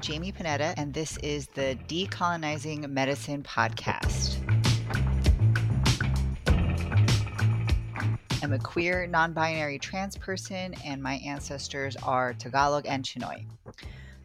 Jamie 0.00 0.32
Panetta, 0.32 0.74
and 0.76 0.92
this 0.92 1.16
is 1.18 1.46
the 1.48 1.78
Decolonizing 1.88 2.88
Medicine 2.90 3.42
podcast. 3.42 4.36
I'm 8.42 8.52
a 8.52 8.58
queer, 8.58 9.06
non 9.06 9.32
binary 9.32 9.78
trans 9.78 10.16
person, 10.16 10.74
and 10.84 11.02
my 11.02 11.14
ancestors 11.24 11.96
are 12.02 12.34
Tagalog 12.34 12.86
and 12.86 13.04
Chinoy. 13.04 13.44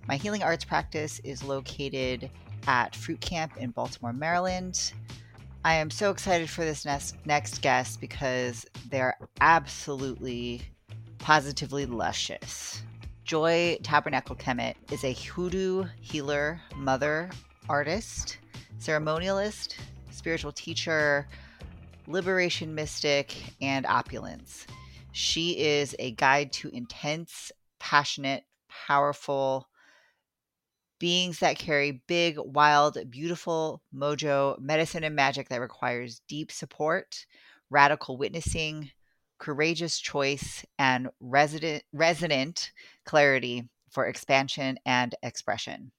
My 0.08 0.18
healing 0.18 0.44
arts 0.44 0.66
practice 0.66 1.20
is 1.24 1.44
located 1.44 2.30
at 2.68 2.96
Fruit 2.96 3.22
Camp 3.22 3.54
in 3.58 3.72
Baltimore, 3.72 4.14
Maryland. 4.14 4.94
I 5.64 5.76
am 5.76 5.90
so 5.90 6.12
excited 6.12 6.50
for 6.50 6.66
this 6.66 6.86
next 7.26 7.62
guest 7.62 8.02
because 8.02 8.66
they're 8.90 9.18
absolutely 9.40 10.64
positively 11.20 11.86
luscious. 11.86 12.82
Joy 13.32 13.80
Tabernacle 13.82 14.36
Kemet 14.36 14.76
is 14.92 15.06
a 15.06 15.14
hoodoo 15.14 15.86
healer, 16.02 16.60
mother, 16.76 17.30
artist, 17.70 18.40
ceremonialist, 18.78 19.76
spiritual 20.10 20.52
teacher, 20.52 21.30
liberation 22.08 22.76
mystic, 22.76 23.34
and 23.62 23.86
opulence. 23.86 24.68
She 25.14 25.58
is 25.58 25.96
a 25.98 26.12
guide 26.12 26.52
to 26.52 26.76
intense, 26.76 27.54
passionate, 27.80 28.44
powerful 28.68 29.70
beings 31.00 31.40
that 31.40 31.58
carry 31.58 32.04
big, 32.08 32.36
wild, 32.38 32.98
beautiful 33.10 33.82
mojo, 33.96 34.60
medicine, 34.60 35.06
and 35.06 35.16
magic 35.16 35.48
that 35.48 35.62
requires 35.62 36.22
deep 36.28 36.52
support, 36.52 37.26
radical 37.70 38.18
witnessing, 38.18 38.92
courageous 39.42 40.00
choice, 40.00 40.64
and 40.78 41.10
resident, 41.20 41.84
resonant 41.92 42.72
clarity 43.06 43.68
for 43.90 44.06
expansion 44.06 44.78
and 44.86 45.16
expression. 45.24 45.92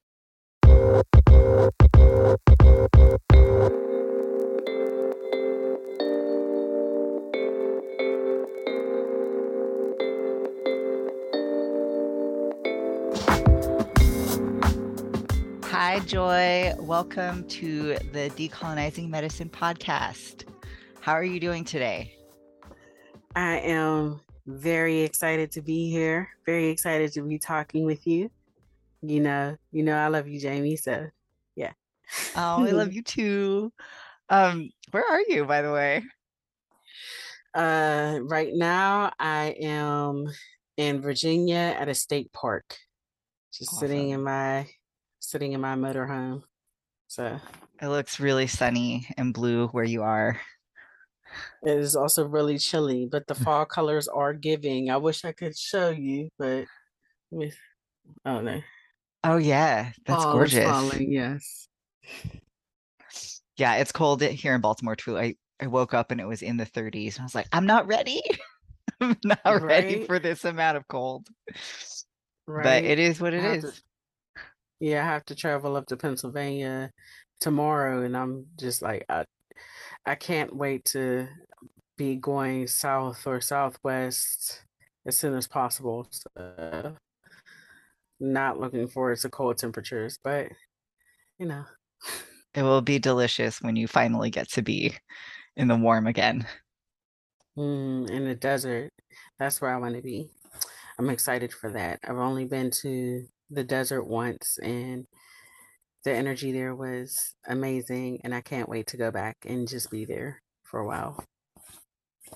Hi, 15.64 15.98
Joy. 16.06 16.72
Welcome 16.78 17.48
to 17.48 17.96
the 18.12 18.30
Decolonizing 18.36 19.08
Medicine 19.10 19.50
podcast. 19.50 20.44
How 21.00 21.14
are 21.14 21.24
you 21.24 21.40
doing 21.40 21.64
today? 21.64 22.14
I 23.34 23.58
am 23.58 24.20
very 24.46 25.00
excited 25.00 25.52
to 25.52 25.62
be 25.62 25.90
here. 25.90 26.28
Very 26.44 26.68
excited 26.68 27.12
to 27.14 27.22
be 27.22 27.38
talking 27.38 27.84
with 27.84 28.06
you. 28.06 28.30
You 29.00 29.20
know, 29.20 29.56
you 29.70 29.82
know 29.82 29.96
I 29.96 30.08
love 30.08 30.28
you, 30.28 30.38
Jamie. 30.38 30.76
So 30.76 31.06
yeah. 31.56 31.72
Oh, 32.36 32.64
I 32.64 32.70
love 32.70 32.92
you 32.92 33.02
too. 33.02 33.72
Um, 34.28 34.70
where 34.90 35.04
are 35.04 35.22
you, 35.26 35.44
by 35.44 35.62
the 35.62 35.72
way? 35.72 36.02
Uh 37.54 38.18
right 38.22 38.52
now 38.54 39.12
I 39.18 39.54
am 39.60 40.26
in 40.76 41.02
Virginia 41.02 41.76
at 41.78 41.88
a 41.88 41.94
state 41.94 42.32
park. 42.32 42.76
Just 43.52 43.74
awesome. 43.74 43.88
sitting 43.88 44.10
in 44.10 44.22
my 44.22 44.66
sitting 45.20 45.52
in 45.52 45.60
my 45.60 45.74
motorhome. 45.74 46.42
So 47.08 47.38
it 47.80 47.88
looks 47.88 48.20
really 48.20 48.46
sunny 48.46 49.06
and 49.18 49.34
blue 49.34 49.68
where 49.68 49.84
you 49.84 50.02
are. 50.02 50.40
It 51.62 51.78
is 51.78 51.96
also 51.96 52.26
really 52.26 52.58
chilly, 52.58 53.08
but 53.10 53.26
the 53.26 53.34
mm. 53.34 53.44
fall 53.44 53.64
colors 53.64 54.08
are 54.08 54.32
giving. 54.32 54.90
I 54.90 54.96
wish 54.96 55.24
I 55.24 55.32
could 55.32 55.56
show 55.56 55.90
you, 55.90 56.28
but 56.38 56.66
with 57.30 57.56
oh 58.24 58.40
no. 58.40 58.60
Oh 59.24 59.36
yeah, 59.36 59.92
that's 60.06 60.22
fall 60.22 60.32
gorgeous. 60.34 60.64
Falling, 60.64 61.12
yes. 61.12 61.68
Yeah, 63.56 63.76
it's 63.76 63.92
cold 63.92 64.22
here 64.22 64.54
in 64.54 64.60
Baltimore 64.60 64.96
too. 64.96 65.18
I 65.18 65.36
I 65.60 65.68
woke 65.68 65.94
up 65.94 66.10
and 66.10 66.20
it 66.20 66.26
was 66.26 66.42
in 66.42 66.56
the 66.56 66.66
30s. 66.66 67.20
I 67.20 67.22
was 67.22 67.34
like, 67.34 67.46
I'm 67.52 67.66
not 67.66 67.86
ready. 67.86 68.20
I'm 69.00 69.16
not 69.24 69.44
right? 69.44 69.62
ready 69.62 70.04
for 70.04 70.18
this 70.18 70.44
amount 70.44 70.76
of 70.76 70.88
cold. 70.88 71.28
Right. 72.46 72.64
But 72.64 72.84
it 72.84 72.98
is 72.98 73.20
what 73.20 73.32
it 73.32 73.44
is. 73.44 73.62
To, 73.62 73.72
yeah, 74.80 75.02
I 75.02 75.06
have 75.06 75.24
to 75.26 75.36
travel 75.36 75.76
up 75.76 75.86
to 75.86 75.96
Pennsylvania 75.96 76.90
tomorrow, 77.40 78.02
and 78.02 78.16
I'm 78.16 78.46
just 78.58 78.82
like, 78.82 79.04
I, 79.08 79.24
I 80.04 80.14
can't 80.14 80.54
wait 80.54 80.84
to 80.86 81.28
be 81.96 82.16
going 82.16 82.66
south 82.66 83.26
or 83.26 83.40
southwest 83.40 84.64
as 85.06 85.16
soon 85.16 85.34
as 85.34 85.46
possible. 85.46 86.08
So, 86.10 86.96
not 88.18 88.58
looking 88.58 88.88
forward 88.88 89.18
to 89.18 89.28
cold 89.28 89.58
temperatures, 89.58 90.18
but 90.22 90.48
you 91.38 91.46
know. 91.46 91.64
It 92.54 92.64
will 92.64 92.82
be 92.82 92.98
delicious 92.98 93.62
when 93.62 93.76
you 93.76 93.88
finally 93.88 94.28
get 94.28 94.46
to 94.50 94.60
be 94.60 94.94
in 95.56 95.68
the 95.68 95.76
warm 95.76 96.06
again. 96.06 96.46
Mm, 97.56 98.10
in 98.10 98.24
the 98.26 98.34
desert. 98.34 98.90
That's 99.38 99.58
where 99.58 99.74
I 99.74 99.78
want 99.78 99.96
to 99.96 100.02
be. 100.02 100.28
I'm 100.98 101.08
excited 101.08 101.50
for 101.50 101.72
that. 101.72 102.00
I've 102.04 102.18
only 102.18 102.44
been 102.44 102.70
to 102.82 103.26
the 103.50 103.64
desert 103.64 104.04
once 104.04 104.58
and 104.62 105.06
the 106.04 106.12
energy 106.12 106.52
there 106.52 106.74
was 106.74 107.34
amazing 107.46 108.20
and 108.24 108.34
I 108.34 108.40
can't 108.40 108.68
wait 108.68 108.88
to 108.88 108.96
go 108.96 109.10
back 109.10 109.36
and 109.46 109.68
just 109.68 109.90
be 109.90 110.04
there 110.04 110.42
for 110.64 110.80
a 110.80 110.86
while. 110.86 111.24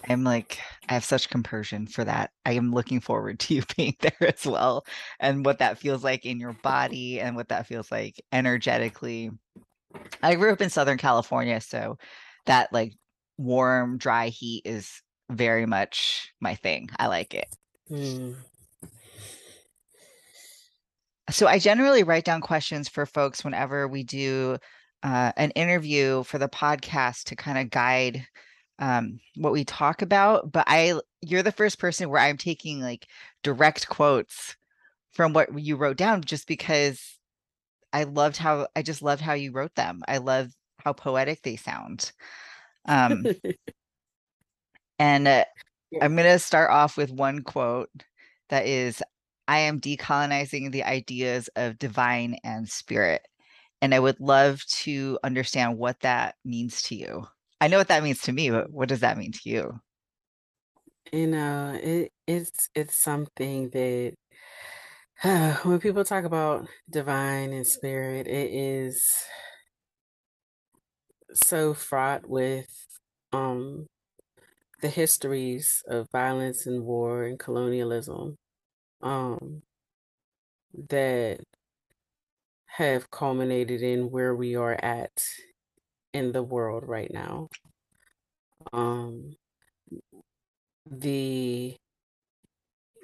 I'm 0.09 0.25
like, 0.25 0.59
I 0.89 0.95
have 0.95 1.05
such 1.05 1.31
compersion 1.31 1.87
for 1.87 2.05
that. 2.05 2.31
I 2.45 2.53
am 2.53 2.73
looking 2.73 3.01
forward 3.01 3.41
to 3.41 3.55
you 3.55 3.63
being 3.77 3.97
there 4.01 4.35
as 4.35 4.47
well 4.47 4.85
and 5.21 5.45
what 5.45 5.59
that 5.59 5.79
feels 5.79 6.05
like 6.05 6.27
in 6.27 6.39
your 6.39 6.53
body 6.63 7.21
and 7.21 7.35
what 7.35 7.49
that 7.49 7.67
feels 7.67 7.91
like 7.91 8.21
energetically. 8.33 9.31
I 10.23 10.35
grew 10.35 10.53
up 10.53 10.61
in 10.61 10.71
Southern 10.71 10.99
California, 10.99 11.61
so 11.61 11.97
that 12.47 12.73
like 12.73 12.93
warm, 13.39 13.99
dry 13.99 14.29
heat 14.29 14.63
is 14.65 15.03
very 15.31 15.67
much 15.67 16.33
my 16.41 16.55
thing. 16.55 16.89
I 16.99 17.07
like 17.09 17.35
it. 17.35 17.47
Mm. 17.91 18.37
So 21.31 21.47
I 21.47 21.59
generally 21.59 22.03
write 22.03 22.25
down 22.25 22.41
questions 22.41 22.89
for 22.89 23.05
folks 23.05 23.45
whenever 23.45 23.89
we 23.89 24.05
do 24.05 24.59
uh, 25.03 25.33
an 25.37 25.51
interview 25.53 26.23
for 26.23 26.39
the 26.39 26.49
podcast 26.49 27.25
to 27.25 27.37
kind 27.37 27.59
of 27.59 27.71
guide 27.71 28.27
um, 28.79 29.19
what 29.37 29.53
we 29.53 29.65
talk 29.65 30.03
about. 30.03 30.53
But 30.53 30.65
I, 30.69 31.01
you're 31.23 31.43
the 31.43 31.53
first 31.53 31.79
person 31.79 32.11
where 32.11 32.21
I'm 32.21 32.37
taking 32.37 32.81
like 32.81 33.07
direct 33.43 33.89
quotes 33.89 34.57
from 35.13 35.33
what 35.33 35.59
you 35.59 35.77
wrote 35.77 35.97
down, 35.97 36.23
just 36.23 36.47
because 36.47 37.19
I 37.93 38.05
loved 38.05 38.37
how 38.37 38.69
I 38.77 38.83
just 38.83 39.03
loved 39.03 39.23
how 39.23 39.33
you 39.33 39.53
wrote 39.53 39.75
them. 39.75 40.03
I 40.07 40.19
love 40.19 40.51
how 40.79 40.93
poetic 40.93 41.43
they 41.43 41.57
sound. 41.57 42.13
Um, 42.87 43.27
and 44.99 45.27
uh, 45.27 45.45
I'm 46.01 46.15
going 46.15 46.29
to 46.29 46.39
start 46.39 46.71
off 46.71 46.97
with 46.97 47.11
one 47.11 47.43
quote 47.43 47.91
that 48.51 48.67
is 48.67 49.03
I 49.49 49.59
am 49.59 49.81
decolonizing 49.81 50.73
the 50.73 50.85
ideas 50.85 51.49
of 51.57 51.79
divine 51.79 52.39
and 52.45 52.69
spirit. 52.69 53.27
And 53.83 53.95
I 53.95 54.01
would 54.01 54.21
love 54.21 54.65
to 54.83 55.19
understand 55.23 55.79
what 55.79 56.01
that 56.01 56.37
means 56.45 56.83
to 56.85 56.97
you. 56.97 57.27
I 57.61 57.69
know 57.69 57.79
what 57.79 57.89
that 57.89 58.03
means 58.03 58.23
to 58.23 58.33
me, 58.33 58.51
but 58.51 58.71
what 58.71 58.89
does 58.89 59.01
that 59.01 59.19
mean 59.19 59.33
to 59.33 59.49
you? 59.49 59.81
You 61.13 61.29
know, 61.29 61.79
it 61.81 62.13
it's 62.27 62.69
it's 62.75 62.97
something 62.97 63.71
that 63.71 64.15
uh, 65.23 65.55
when 65.63 65.79
people 65.81 66.05
talk 66.05 66.25
about 66.25 66.69
divine 66.91 67.53
and 67.53 67.67
spirit, 67.67 68.27
it 68.27 68.51
is 68.53 69.03
so 71.35 71.75
fraught 71.75 72.29
with 72.29 72.67
um 73.33 73.87
the 74.81 74.89
histories 74.89 75.83
of 75.89 76.09
violence 76.13 76.67
and 76.67 76.85
war 76.85 77.25
and 77.25 77.39
colonialism 77.39 78.37
um, 79.07 79.63
that 80.91 81.39
have 82.67 83.11
culminated 83.11 83.81
in 83.81 84.11
where 84.11 84.35
we 84.35 84.57
are 84.57 84.75
at 84.83 85.23
in 86.13 86.33
the 86.33 86.43
world 86.43 86.83
right 86.87 87.13
now. 87.13 87.49
Um, 88.73 89.37
the 90.91 91.77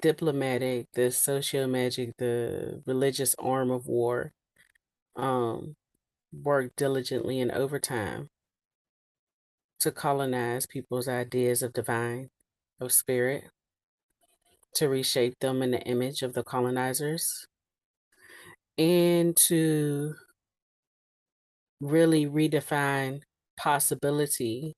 diplomatic, 0.01 0.87
the 0.93 1.09
socio 1.09 1.67
magic, 1.67 2.17
the 2.17 2.83
religious 2.85 3.33
arm 3.39 3.71
of 3.71 3.87
war 3.87 4.33
um, 5.15 5.75
work 6.33 6.73
diligently 6.75 7.39
and 7.39 7.51
overtime 7.51 8.27
to 9.79 9.91
colonize 9.91 10.65
people's 10.65 11.07
ideas 11.07 11.63
of 11.63 11.71
divine, 11.71 12.29
of 12.81 12.91
spirit, 12.91 13.45
to 14.75 14.89
reshape 14.89 15.39
them 15.39 15.61
in 15.61 15.71
the 15.71 15.81
image 15.81 16.21
of 16.23 16.33
the 16.33 16.43
colonizers 16.43 17.47
and 18.77 19.35
to 19.35 20.15
really 21.79 22.25
redefine 22.25 23.21
possibility 23.57 24.75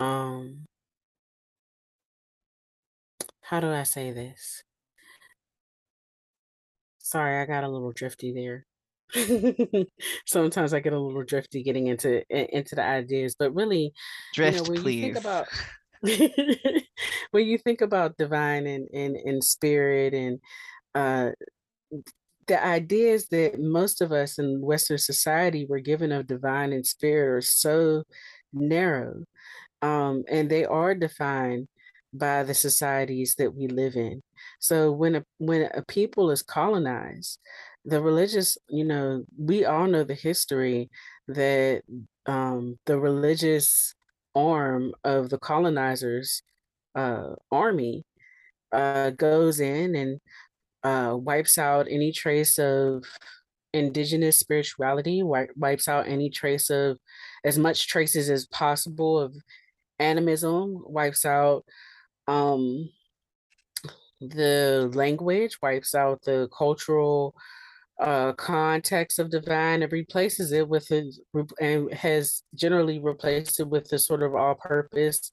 um 0.00 0.66
how 3.42 3.60
do 3.60 3.68
I 3.70 3.82
say 3.82 4.10
this? 4.12 4.62
Sorry, 6.98 7.38
I 7.42 7.44
got 7.44 7.64
a 7.64 7.68
little 7.68 7.92
drifty 7.92 8.32
there. 8.32 8.66
Sometimes 10.26 10.72
I 10.72 10.80
get 10.80 10.92
a 10.92 10.98
little 10.98 11.24
drifty 11.24 11.62
getting 11.62 11.88
into 11.88 12.22
into 12.30 12.74
the 12.74 12.84
ideas, 12.84 13.36
but 13.38 13.54
really, 13.54 13.92
you 14.36 14.42
know, 14.42 14.52
Drift, 14.52 14.68
when 14.68 14.84
you 14.84 15.00
think 15.02 15.16
about 15.16 15.46
when 17.30 17.46
you 17.46 17.58
think 17.58 17.80
about 17.80 18.16
divine 18.16 18.66
and 18.66 18.88
and, 18.92 19.16
and 19.16 19.44
spirit 19.44 20.14
and 20.14 20.38
uh 20.94 21.30
the 22.48 22.64
ideas 22.64 23.28
that 23.28 23.60
most 23.60 24.00
of 24.00 24.10
us 24.10 24.38
in 24.38 24.60
Western 24.60 24.98
society 24.98 25.64
were 25.68 25.78
given 25.78 26.10
of 26.10 26.26
divine 26.26 26.72
and 26.72 26.84
spirit 26.84 27.36
are 27.38 27.40
so 27.40 28.02
narrow 28.52 29.24
um, 29.82 30.24
and 30.28 30.48
they 30.48 30.64
are 30.64 30.94
defined 30.94 31.68
by 32.14 32.42
the 32.42 32.54
societies 32.54 33.34
that 33.38 33.54
we 33.54 33.66
live 33.66 33.96
in. 33.96 34.22
So 34.60 34.92
when 34.92 35.16
a 35.16 35.24
when 35.38 35.68
a 35.74 35.82
people 35.86 36.30
is 36.30 36.42
colonized, 36.42 37.38
the 37.84 38.00
religious, 38.00 38.56
you 38.68 38.84
know, 38.84 39.24
we 39.36 39.64
all 39.64 39.86
know 39.86 40.04
the 40.04 40.14
history 40.14 40.90
that 41.28 41.82
um, 42.26 42.78
the 42.86 42.98
religious 42.98 43.94
arm 44.34 44.92
of 45.04 45.30
the 45.30 45.38
colonizers' 45.38 46.42
uh, 46.94 47.34
army 47.50 48.04
uh, 48.72 49.10
goes 49.10 49.60
in 49.60 49.94
and 49.94 50.20
uh, 50.84 51.16
wipes 51.16 51.58
out 51.58 51.86
any 51.90 52.12
trace 52.12 52.58
of 52.58 53.04
indigenous 53.72 54.38
spirituality, 54.38 55.22
wipes 55.22 55.88
out 55.88 56.06
any 56.06 56.30
trace 56.30 56.70
of 56.70 56.98
as 57.44 57.58
much 57.58 57.88
traces 57.88 58.30
as 58.30 58.46
possible 58.46 59.18
of 59.18 59.34
animism, 59.98 60.82
wipes 60.86 61.24
out 61.24 61.64
um, 62.28 62.88
the 64.20 64.90
language, 64.94 65.58
wipes 65.62 65.94
out 65.94 66.22
the 66.22 66.48
cultural 66.56 67.34
uh, 68.00 68.32
context 68.32 69.18
of 69.18 69.30
divine 69.30 69.82
and 69.82 69.92
replaces 69.92 70.52
it 70.52 70.68
with 70.68 70.88
his 70.88 71.20
and 71.60 71.92
has 71.92 72.42
generally 72.54 72.98
replaced 72.98 73.60
it 73.60 73.68
with 73.68 73.88
the 73.88 73.98
sort 73.98 74.22
of 74.22 74.34
all-purpose 74.34 75.30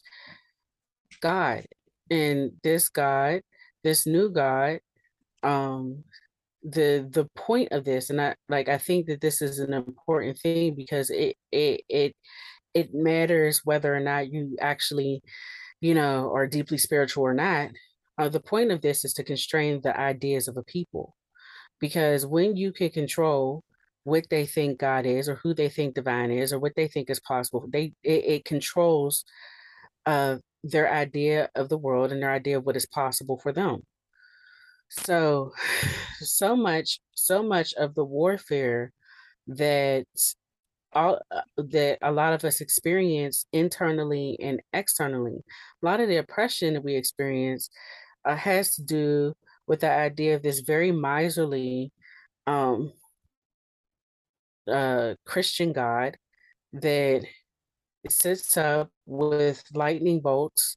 God. 1.22 1.66
And 2.12 2.52
this 2.64 2.90
God, 2.90 3.42
this 3.84 4.06
new 4.06 4.30
God, 4.30 4.80
um, 5.44 6.04
the 6.64 7.08
the 7.10 7.30
point 7.36 7.72
of 7.72 7.86
this, 7.86 8.10
and 8.10 8.20
I 8.22 8.36
like 8.50 8.68
I 8.68 8.78
think 8.78 9.08
that 9.08 9.22
this 9.22 9.42
is 9.42 9.60
an 9.60 9.74
important 9.74 10.38
thing 10.40 10.76
because 10.76 11.10
it 11.10 11.38
it 11.52 11.82
it 11.88 12.16
it 12.74 12.94
matters 12.94 13.62
whether 13.64 13.96
or 13.96 14.00
not 14.00 14.32
you 14.32 14.58
actually, 14.60 15.22
you 15.82 15.94
know, 15.94 16.32
are 16.34 16.48
deeply 16.48 16.78
spiritual 16.78 17.24
or 17.24 17.34
not. 17.34 17.70
Uh, 18.18 18.30
the 18.30 18.42
point 18.42 18.72
of 18.72 18.82
this 18.82 19.06
is 19.06 19.14
to 19.14 19.24
constrain 19.24 19.80
the 19.82 19.98
ideas 19.98 20.48
of 20.48 20.58
a 20.58 20.64
people. 20.64 21.16
Because 21.80 22.26
when 22.26 22.56
you 22.56 22.72
can 22.72 22.90
control 22.90 23.64
what 24.04 24.26
they 24.30 24.46
think 24.46 24.80
God 24.80 25.06
is 25.06 25.30
or 25.30 25.36
who 25.36 25.54
they 25.54 25.70
think 25.70 25.96
divine 25.96 26.32
is 26.32 26.52
or 26.52 26.60
what 26.60 26.74
they 26.76 26.88
think 26.88 27.10
is 27.10 27.20
possible, 27.20 27.66
they 27.70 27.94
it, 28.04 28.26
it 28.26 28.46
controls 28.46 29.24
uh, 30.06 30.38
their 30.64 30.92
idea 30.92 31.50
of 31.56 31.70
the 31.70 31.78
world 31.78 32.12
and 32.12 32.22
their 32.22 32.32
idea 32.32 32.58
of 32.58 32.66
what 32.66 32.76
is 32.76 32.86
possible 32.86 33.38
for 33.38 33.52
them. 33.52 33.82
So, 34.90 35.54
so 36.20 36.56
much, 36.56 37.00
so 37.16 37.44
much 37.44 37.74
of 37.76 37.96
the 37.96 38.06
warfare 38.06 38.92
that 39.48 40.06
all 40.94 41.20
uh, 41.32 41.42
that 41.58 42.00
a 42.02 42.12
lot 42.12 42.34
of 42.34 42.44
us 42.44 42.62
experience 42.62 43.46
internally 43.54 44.38
and 44.42 44.62
externally. 44.74 45.44
A 45.82 45.86
lot 45.86 46.00
of 46.00 46.08
the 46.08 46.18
oppression 46.18 46.74
that 46.74 46.84
we 46.84 46.96
experience 46.96 47.70
uh, 48.26 48.36
has 48.36 48.76
to 48.76 48.84
do 48.84 49.34
with 49.70 49.82
the 49.82 49.92
idea 49.92 50.36
of 50.36 50.42
this 50.42 50.62
very 50.62 50.92
miserly 50.92 51.94
um, 52.48 52.92
uh, 54.70 55.14
Christian 55.26 55.72
God 55.72 56.18
that 56.74 57.24
sits 58.10 58.58
up 58.58 58.90
with 59.06 59.64
lightning 59.74 60.22
bolts 60.22 60.76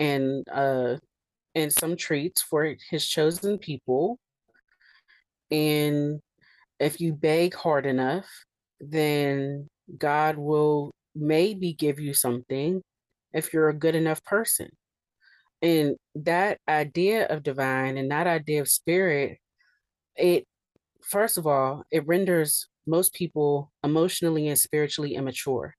and 0.00 0.44
uh, 0.52 0.96
and 1.54 1.72
some 1.72 1.96
treats 1.96 2.42
for 2.42 2.74
his 2.90 3.06
chosen 3.06 3.56
people. 3.56 4.18
And 5.50 6.20
if 6.80 7.00
you 7.00 7.12
beg 7.12 7.54
hard 7.54 7.86
enough, 7.86 8.26
then 8.80 9.68
God 9.96 10.36
will 10.36 10.92
maybe 11.14 11.72
give 11.72 12.00
you 12.00 12.14
something 12.14 12.82
if 13.32 13.52
you're 13.52 13.68
a 13.68 13.74
good 13.74 13.94
enough 13.94 14.22
person. 14.24 14.70
And 15.60 15.96
that 16.14 16.58
idea 16.68 17.26
of 17.26 17.42
divine 17.42 17.98
and 17.98 18.10
that 18.10 18.26
idea 18.26 18.60
of 18.60 18.68
spirit, 18.68 19.38
it 20.16 20.46
first 21.02 21.38
of 21.38 21.46
all, 21.46 21.84
it 21.90 22.06
renders 22.06 22.68
most 22.86 23.12
people 23.14 23.72
emotionally 23.84 24.48
and 24.48 24.58
spiritually 24.58 25.14
immature. 25.14 25.74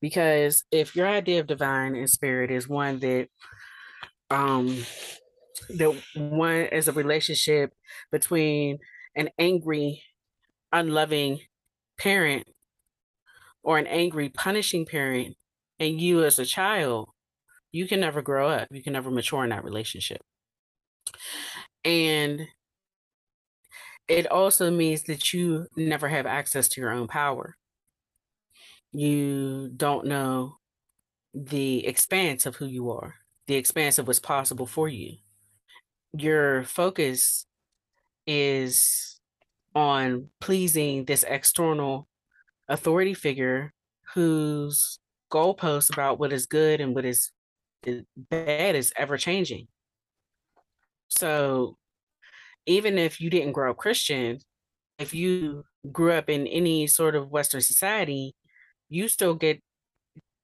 Because 0.00 0.64
if 0.70 0.94
your 0.94 1.06
idea 1.06 1.40
of 1.40 1.46
divine 1.46 1.94
and 1.94 2.08
spirit 2.08 2.50
is 2.50 2.68
one 2.68 2.98
that 3.00 3.28
um 4.30 4.84
that 5.70 5.94
one 6.14 6.66
is 6.72 6.88
a 6.88 6.92
relationship 6.92 7.72
between 8.10 8.78
an 9.16 9.30
angry, 9.38 10.02
unloving 10.72 11.40
parent 11.98 12.46
or 13.62 13.78
an 13.78 13.86
angry, 13.86 14.28
punishing 14.28 14.84
parent 14.84 15.36
and 15.78 16.00
you 16.00 16.24
as 16.24 16.38
a 16.38 16.44
child, 16.44 17.08
you 17.74 17.88
can 17.88 17.98
never 17.98 18.22
grow 18.22 18.48
up. 18.48 18.68
You 18.70 18.84
can 18.84 18.92
never 18.92 19.10
mature 19.10 19.42
in 19.42 19.50
that 19.50 19.64
relationship. 19.64 20.22
And 21.84 22.46
it 24.06 24.30
also 24.30 24.70
means 24.70 25.02
that 25.04 25.32
you 25.32 25.66
never 25.76 26.08
have 26.08 26.24
access 26.24 26.68
to 26.68 26.80
your 26.80 26.92
own 26.92 27.08
power. 27.08 27.56
You 28.92 29.72
don't 29.76 30.06
know 30.06 30.58
the 31.34 31.84
expanse 31.84 32.46
of 32.46 32.54
who 32.54 32.66
you 32.66 32.92
are, 32.92 33.16
the 33.48 33.56
expanse 33.56 33.98
of 33.98 34.06
what's 34.06 34.20
possible 34.20 34.66
for 34.66 34.88
you. 34.88 35.16
Your 36.16 36.62
focus 36.62 37.44
is 38.24 39.18
on 39.74 40.28
pleasing 40.40 41.06
this 41.06 41.24
external 41.26 42.06
authority 42.68 43.14
figure 43.14 43.72
whose 44.14 45.00
goalposts 45.32 45.92
about 45.92 46.20
what 46.20 46.32
is 46.32 46.46
good 46.46 46.80
and 46.80 46.94
what 46.94 47.04
is 47.04 47.32
bad 48.30 48.74
is 48.74 48.92
ever 48.96 49.16
changing. 49.16 49.68
So 51.08 51.76
even 52.66 52.98
if 52.98 53.20
you 53.20 53.30
didn't 53.30 53.52
grow 53.52 53.70
up 53.70 53.76
Christian, 53.76 54.38
if 54.98 55.14
you 55.14 55.64
grew 55.90 56.12
up 56.12 56.30
in 56.30 56.46
any 56.46 56.86
sort 56.86 57.14
of 57.14 57.30
Western 57.30 57.60
society, 57.60 58.34
you 58.88 59.08
still 59.08 59.34
get 59.34 59.60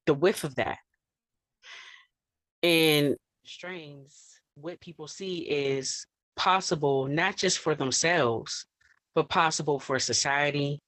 the 0.07 0.15
whiff 0.15 0.45
of 0.45 0.57
that. 0.57 0.79
And 2.63 3.17
strains, 3.45 4.41
what 4.55 4.81
people 4.81 5.09
see 5.09 5.39
is 5.39 6.07
possible 6.37 7.07
not 7.07 7.37
just 7.37 7.59
for 7.59 7.75
themselves, 7.75 8.67
but 9.15 9.29
possible 9.29 9.79
for 9.79 9.99
society, 9.99 10.81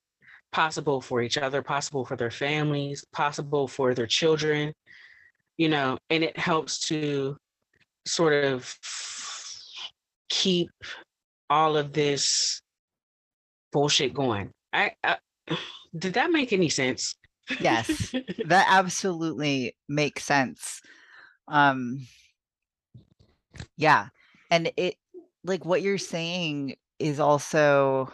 possible 0.53 1.01
for 1.01 1.23
each 1.23 1.39
other, 1.39 1.63
possible 1.63 2.05
for 2.05 2.17
their 2.17 2.31
families, 2.31 3.05
possible 3.13 3.67
for 3.67 3.95
their 3.95 4.07
children, 4.07 4.73
you 5.57 5.69
know, 5.69 5.99
and 6.11 6.25
it 6.25 6.39
helps 6.39 6.89
to 6.89 7.37
sort 8.07 8.45
of 8.45 8.75
keep 10.29 10.71
all 11.51 11.77
of 11.77 11.93
this 11.93 12.61
bullshit 13.73 14.15
going. 14.15 14.51
I, 14.73 14.93
I 15.05 15.17
did 15.97 16.15
that 16.15 16.31
make 16.31 16.53
any 16.53 16.69
sense? 16.69 17.15
Yes, 17.61 18.15
that 18.47 18.67
absolutely 18.69 19.77
makes 19.89 20.25
sense. 20.25 20.81
Um 21.49 22.07
yeah, 23.77 24.09
and 24.51 24.73
it 24.77 24.97
like 25.45 25.65
what 25.65 25.83
you're 25.83 25.99
saying 25.99 26.77
is 26.99 27.21
also 27.21 28.13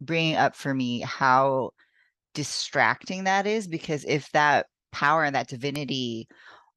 bringing 0.00 0.36
up 0.36 0.56
for 0.56 0.74
me 0.74 1.00
how 1.00 1.70
distracting 2.34 3.24
that 3.24 3.46
is 3.46 3.68
because 3.68 4.04
if 4.06 4.30
that 4.32 4.66
power 4.90 5.24
and 5.24 5.34
that 5.34 5.48
divinity 5.48 6.26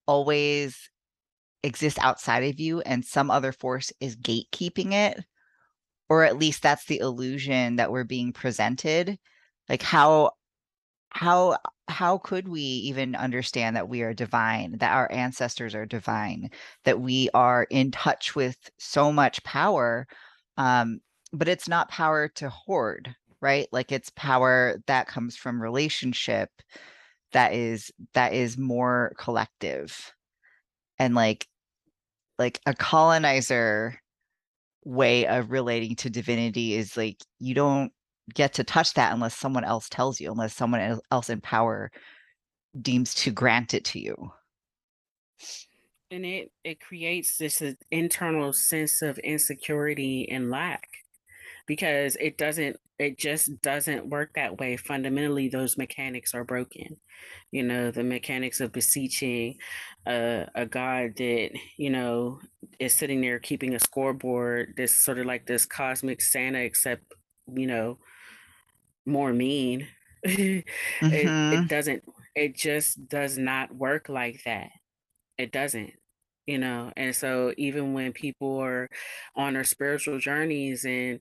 always 0.08 0.90
exists 1.64 2.00
outside 2.00 2.44
of 2.44 2.60
you 2.60 2.82
and 2.82 3.04
some 3.04 3.32
other 3.32 3.52
force 3.52 3.92
is 4.00 4.16
gatekeeping 4.16 4.94
it 4.94 5.24
or 6.10 6.24
at 6.24 6.38
least 6.38 6.62
that's 6.62 6.86
the 6.86 7.00
illusion 7.00 7.78
that 7.78 7.92
we're 7.92 8.04
being 8.04 8.32
presented 8.32 9.18
like 9.68 9.82
how 9.82 10.32
how 11.10 11.58
how 11.88 12.18
could 12.20 12.48
we 12.48 12.62
even 12.62 13.16
understand 13.16 13.76
that 13.76 13.90
we 13.90 14.02
are 14.04 14.14
divine 14.14 14.78
that 14.78 14.94
our 14.94 15.12
ancestors 15.12 15.74
are 15.74 15.86
divine 15.86 16.50
that 16.84 17.00
we 17.00 17.30
are 17.34 17.66
in 17.72 17.90
touch 17.90 18.36
with 18.36 18.58
so 18.78 19.12
much 19.12 19.44
power 19.44 20.06
um 20.58 21.00
but 21.34 21.48
it's 21.48 21.68
not 21.68 21.90
power 21.90 22.28
to 22.28 22.50
hoard 22.50 23.16
right? 23.42 23.68
Like 23.72 23.92
it's 23.92 24.12
power 24.16 24.82
that 24.88 25.08
comes 25.08 25.36
from 25.36 25.62
relationship 25.62 26.50
that 27.36 27.54
is 27.54 27.92
that 28.14 28.34
is 28.34 28.58
more 28.58 29.14
collective 29.18 30.14
and 30.98 31.14
like 31.14 31.48
like 32.40 32.60
a 32.66 32.74
colonizer 32.74 34.00
way 34.86 35.28
of 35.28 35.52
relating 35.52 35.96
to 35.98 36.10
divinity 36.10 36.76
is 36.76 36.96
like 36.96 37.18
you 37.40 37.54
don't 37.54 37.92
get 38.34 38.54
to 38.54 38.64
touch 38.64 38.94
that 38.94 39.14
unless 39.14 39.36
someone 39.36 39.64
else 39.64 39.90
tells 39.90 40.20
you, 40.20 40.32
unless 40.32 40.56
someone 40.56 41.00
else 41.12 41.30
in 41.30 41.42
power 41.42 41.92
deems 42.82 43.14
to 43.14 43.32
grant 43.32 43.74
it 43.74 43.86
to 43.86 44.00
you. 44.00 44.32
And 46.12 46.26
it 46.26 46.52
it 46.64 46.80
creates 46.80 47.38
this 47.38 47.62
uh, 47.62 47.74
internal 47.92 48.54
sense 48.54 49.02
of 49.02 49.18
insecurity 49.20 50.30
and 50.30 50.50
lack 50.50 50.88
because 51.68 52.16
it 52.20 52.38
doesn't 52.38 52.78
it 52.98 53.18
just 53.18 53.62
doesn't 53.62 54.10
work 54.10 54.32
that 54.36 54.60
way 54.60 54.78
fundamentally 54.78 55.50
those 55.50 55.78
mechanics 55.78 56.34
are 56.34 56.44
broken 56.44 56.98
you 57.52 57.64
know 57.64 57.92
the 57.92 58.04
mechanics 58.04 58.60
of 58.62 58.72
beseeching 58.72 59.56
a, 60.08 60.48
a 60.56 60.66
god 60.66 61.12
that 61.18 61.50
you 61.78 61.90
know 61.90 62.40
is 62.80 62.94
sitting 62.94 63.22
there 63.22 63.40
keeping 63.40 63.74
a 63.76 63.80
scoreboard 63.80 64.74
this 64.78 65.04
sort 65.04 65.20
of 65.20 65.26
like 65.26 65.46
this 65.46 65.66
cosmic 65.66 66.22
santa 66.22 66.60
except 66.60 67.04
you 67.54 67.68
know 67.68 67.98
more 69.06 69.34
mean 69.34 69.88
mm-hmm. 70.26 70.42
it, 70.42 70.66
it 71.02 71.26
mm-hmm. 71.26 71.68
doesn't 71.68 72.04
it 72.36 72.56
just 72.56 73.08
does 73.08 73.38
not 73.38 73.74
work 73.76 74.10
like 74.10 74.42
that 74.46 74.70
it 75.38 75.52
doesn't 75.52 75.92
you 76.46 76.58
know 76.58 76.92
and 76.96 77.16
so 77.16 77.54
even 77.58 77.94
when 77.94 78.14
people 78.14 78.60
are 78.60 78.90
on 79.36 79.54
their 79.54 79.64
spiritual 79.64 80.20
journeys 80.20 80.86
and 80.86 81.20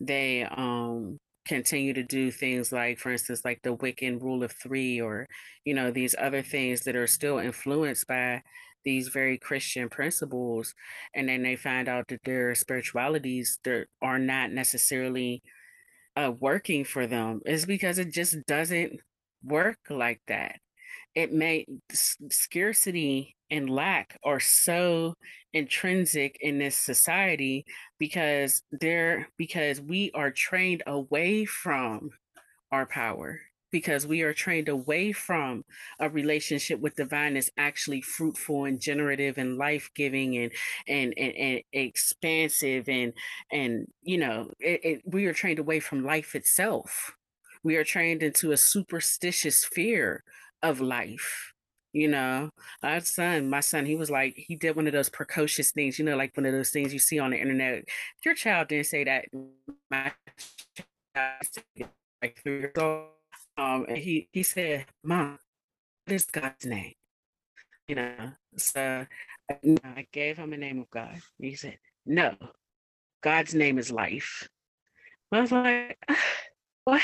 they 0.00 0.44
um 0.44 1.18
continue 1.46 1.92
to 1.92 2.02
do 2.02 2.30
things 2.30 2.72
like 2.72 2.98
for 2.98 3.12
instance 3.12 3.42
like 3.44 3.60
the 3.62 3.76
wiccan 3.76 4.20
rule 4.20 4.42
of 4.42 4.52
three 4.52 5.00
or 5.00 5.26
you 5.64 5.74
know 5.74 5.90
these 5.90 6.14
other 6.18 6.42
things 6.42 6.80
that 6.82 6.96
are 6.96 7.06
still 7.06 7.38
influenced 7.38 8.06
by 8.08 8.42
these 8.84 9.08
very 9.08 9.38
christian 9.38 9.88
principles 9.88 10.74
and 11.14 11.28
then 11.28 11.42
they 11.42 11.54
find 11.54 11.88
out 11.88 12.08
that 12.08 12.22
their 12.24 12.54
spiritualities 12.54 13.58
that 13.64 13.86
are 14.02 14.18
not 14.18 14.50
necessarily 14.50 15.40
uh, 16.16 16.32
working 16.40 16.84
for 16.84 17.06
them. 17.06 17.40
Is 17.44 17.66
because 17.66 17.98
it 17.98 18.12
just 18.12 18.36
doesn't 18.46 19.00
work 19.44 19.78
like 19.90 20.20
that 20.26 20.56
it 21.16 21.32
may 21.32 21.66
scarcity 22.30 23.36
and 23.50 23.70
lack 23.70 24.18
are 24.24 24.40
so 24.40 25.14
intrinsic 25.54 26.38
in 26.42 26.58
this 26.58 26.76
society 26.76 27.64
because 27.98 28.62
they're 28.72 29.28
because 29.38 29.80
we 29.80 30.12
are 30.14 30.30
trained 30.30 30.84
away 30.86 31.46
from 31.46 32.10
our 32.72 32.86
power 32.86 33.40
because 33.72 34.06
we 34.06 34.22
are 34.22 34.32
trained 34.32 34.68
away 34.68 35.12
from 35.12 35.64
a 36.00 36.08
relationship 36.08 36.80
with 36.80 36.94
divine 36.96 37.34
that's 37.34 37.50
actually 37.58 38.00
fruitful 38.00 38.64
and 38.64 38.80
generative 38.80 39.38
and 39.38 39.58
life-giving 39.58 40.36
and 40.38 40.52
and 40.88 41.14
and, 41.16 41.34
and 41.36 41.60
expansive 41.72 42.88
and 42.88 43.12
and 43.52 43.86
you 44.02 44.18
know 44.18 44.50
it, 44.60 44.80
it, 44.84 45.02
we 45.06 45.26
are 45.26 45.34
trained 45.34 45.58
away 45.58 45.80
from 45.80 46.04
life 46.04 46.34
itself. 46.34 47.12
We 47.62 47.76
are 47.76 47.84
trained 47.84 48.22
into 48.22 48.52
a 48.52 48.56
superstitious 48.56 49.64
fear 49.64 50.22
of 50.62 50.80
life 50.80 51.52
you 51.96 52.08
know? 52.08 52.50
Our 52.82 53.00
son 53.00 53.48
my 53.48 53.60
son 53.60 53.86
he 53.86 53.96
was 53.96 54.10
like 54.10 54.34
he 54.36 54.54
did 54.54 54.76
one 54.76 54.86
of 54.86 54.92
those 54.92 55.08
precocious 55.08 55.70
things 55.72 55.98
you 55.98 56.04
know 56.04 56.16
like 56.16 56.36
one 56.36 56.44
of 56.44 56.52
those 56.52 56.70
things 56.70 56.92
you 56.92 56.98
see 56.98 57.18
on 57.18 57.30
the 57.30 57.40
internet. 57.40 57.84
Your 58.24 58.34
child 58.34 58.68
didn't 58.68 58.86
say 58.86 59.04
that 59.04 59.24
my 59.90 60.12
child 61.16 61.64
like 62.20 62.38
three 62.42 62.58
years 62.60 62.76
old 62.76 63.06
um 63.56 63.86
and 63.88 63.96
he 63.96 64.28
he 64.32 64.42
said 64.42 64.84
mom 65.02 65.38
what 66.04 66.14
is 66.14 66.26
god's 66.26 66.66
name? 66.66 66.92
You 67.88 67.94
know? 67.94 68.32
So 68.58 69.06
i 69.48 70.06
gave 70.12 70.36
him 70.36 70.50
the 70.50 70.56
name 70.56 70.80
of 70.80 70.90
god 70.90 71.20
he 71.38 71.54
said 71.54 71.78
no 72.04 72.34
god's 73.22 73.54
name 73.54 73.78
is 73.78 73.90
life. 73.90 74.48
I 75.32 75.40
was 75.40 75.52
like 75.52 75.98
what? 76.84 77.02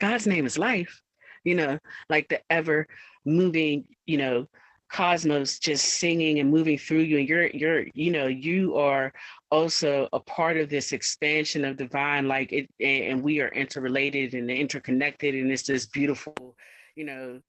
God's 0.00 0.26
name 0.26 0.44
is 0.44 0.58
life 0.58 1.02
you 1.44 1.54
know 1.54 1.78
like 2.08 2.28
the 2.28 2.40
ever 2.50 2.86
moving, 3.24 3.84
you 4.06 4.18
know, 4.18 4.48
cosmos 4.90 5.58
just 5.58 5.86
singing 5.86 6.38
and 6.38 6.50
moving 6.50 6.76
through 6.76 7.00
you. 7.00 7.18
And 7.18 7.28
you're 7.28 7.46
you're 7.48 7.84
you 7.94 8.10
know 8.10 8.26
you 8.26 8.76
are 8.76 9.12
also 9.50 10.08
a 10.12 10.20
part 10.20 10.56
of 10.56 10.68
this 10.68 10.92
expansion 10.92 11.64
of 11.64 11.76
divine 11.76 12.28
like 12.28 12.52
it 12.52 12.68
and 12.80 13.22
we 13.22 13.40
are 13.40 13.48
interrelated 13.48 14.34
and 14.34 14.50
interconnected. 14.50 15.34
And 15.34 15.50
it's 15.50 15.62
this 15.64 15.86
beautiful 15.86 16.56
you 16.94 17.04
know 17.04 17.40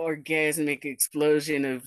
orgasmic 0.00 0.84
explosion 0.84 1.64
of 1.64 1.84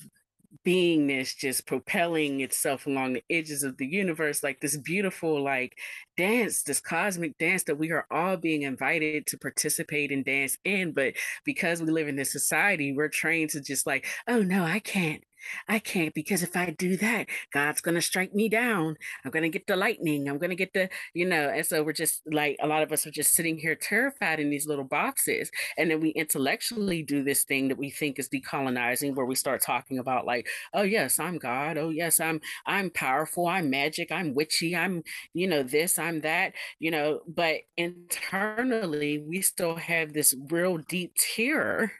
beingness 0.65 1.35
just 1.35 1.65
propelling 1.67 2.41
itself 2.41 2.87
along 2.87 3.13
the 3.13 3.23
edges 3.29 3.63
of 3.63 3.77
the 3.77 3.85
universe 3.85 4.43
like 4.43 4.59
this 4.61 4.77
beautiful 4.77 5.41
like 5.41 5.77
dance 6.17 6.63
this 6.63 6.79
cosmic 6.79 7.37
dance 7.37 7.63
that 7.63 7.77
we 7.77 7.91
are 7.91 8.05
all 8.09 8.37
being 8.37 8.63
invited 8.63 9.25
to 9.27 9.37
participate 9.37 10.11
and 10.11 10.25
dance 10.25 10.57
in 10.63 10.91
but 10.91 11.13
because 11.43 11.81
we 11.81 11.91
live 11.91 12.07
in 12.07 12.15
this 12.15 12.31
society 12.31 12.93
we're 12.93 13.07
trained 13.07 13.49
to 13.49 13.61
just 13.61 13.85
like 13.85 14.05
oh 14.27 14.41
no 14.41 14.63
i 14.63 14.79
can't 14.79 15.23
I 15.67 15.79
can't 15.79 16.13
because 16.13 16.43
if 16.43 16.55
I 16.55 16.71
do 16.71 16.97
that, 16.97 17.27
God's 17.51 17.81
going 17.81 17.95
to 17.95 18.01
strike 18.01 18.33
me 18.33 18.49
down. 18.49 18.97
I'm 19.23 19.31
going 19.31 19.43
to 19.43 19.49
get 19.49 19.67
the 19.67 19.75
lightning. 19.75 20.27
I'm 20.29 20.37
going 20.37 20.49
to 20.49 20.55
get 20.55 20.73
the, 20.73 20.89
you 21.13 21.25
know, 21.25 21.49
and 21.49 21.65
so 21.65 21.83
we're 21.83 21.93
just 21.93 22.21
like, 22.31 22.57
a 22.61 22.67
lot 22.67 22.83
of 22.83 22.91
us 22.91 23.05
are 23.05 23.11
just 23.11 23.33
sitting 23.33 23.57
here 23.57 23.75
terrified 23.75 24.39
in 24.39 24.49
these 24.49 24.67
little 24.67 24.83
boxes. 24.83 25.51
And 25.77 25.91
then 25.91 25.99
we 25.99 26.09
intellectually 26.09 27.03
do 27.03 27.23
this 27.23 27.43
thing 27.43 27.67
that 27.69 27.77
we 27.77 27.89
think 27.89 28.19
is 28.19 28.29
decolonizing, 28.29 29.15
where 29.15 29.25
we 29.25 29.35
start 29.35 29.61
talking 29.61 29.99
about, 29.99 30.25
like, 30.25 30.47
oh, 30.73 30.83
yes, 30.83 31.19
I'm 31.19 31.37
God. 31.37 31.77
Oh, 31.77 31.89
yes, 31.89 32.19
I'm, 32.19 32.41
I'm 32.65 32.89
powerful. 32.89 33.47
I'm 33.47 33.69
magic. 33.69 34.11
I'm 34.11 34.33
witchy. 34.33 34.75
I'm, 34.75 35.03
you 35.33 35.47
know, 35.47 35.63
this, 35.63 35.99
I'm 35.99 36.21
that, 36.21 36.53
you 36.79 36.91
know, 36.91 37.21
but 37.27 37.61
internally, 37.77 39.19
we 39.19 39.41
still 39.41 39.75
have 39.75 40.13
this 40.13 40.35
real 40.49 40.77
deep 40.77 41.13
terror 41.15 41.91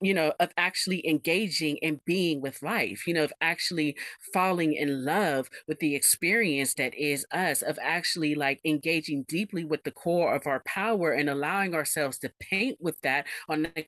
you 0.00 0.14
know, 0.14 0.32
of 0.40 0.50
actually 0.56 1.06
engaging 1.06 1.78
and 1.82 2.04
being 2.04 2.40
with 2.40 2.62
life, 2.62 3.06
you 3.06 3.14
know, 3.14 3.24
of 3.24 3.32
actually 3.40 3.96
falling 4.32 4.72
in 4.74 5.04
love 5.04 5.48
with 5.68 5.78
the 5.80 5.94
experience 5.94 6.74
that 6.74 6.94
is 6.94 7.26
us, 7.32 7.62
of 7.62 7.78
actually 7.82 8.34
like 8.34 8.60
engaging 8.64 9.24
deeply 9.28 9.64
with 9.64 9.84
the 9.84 9.90
core 9.90 10.34
of 10.34 10.46
our 10.46 10.60
power 10.60 11.12
and 11.12 11.28
allowing 11.28 11.74
ourselves 11.74 12.18
to 12.18 12.32
paint 12.40 12.78
with 12.80 13.00
that 13.02 13.26
on 13.48 13.62
the 13.62 13.84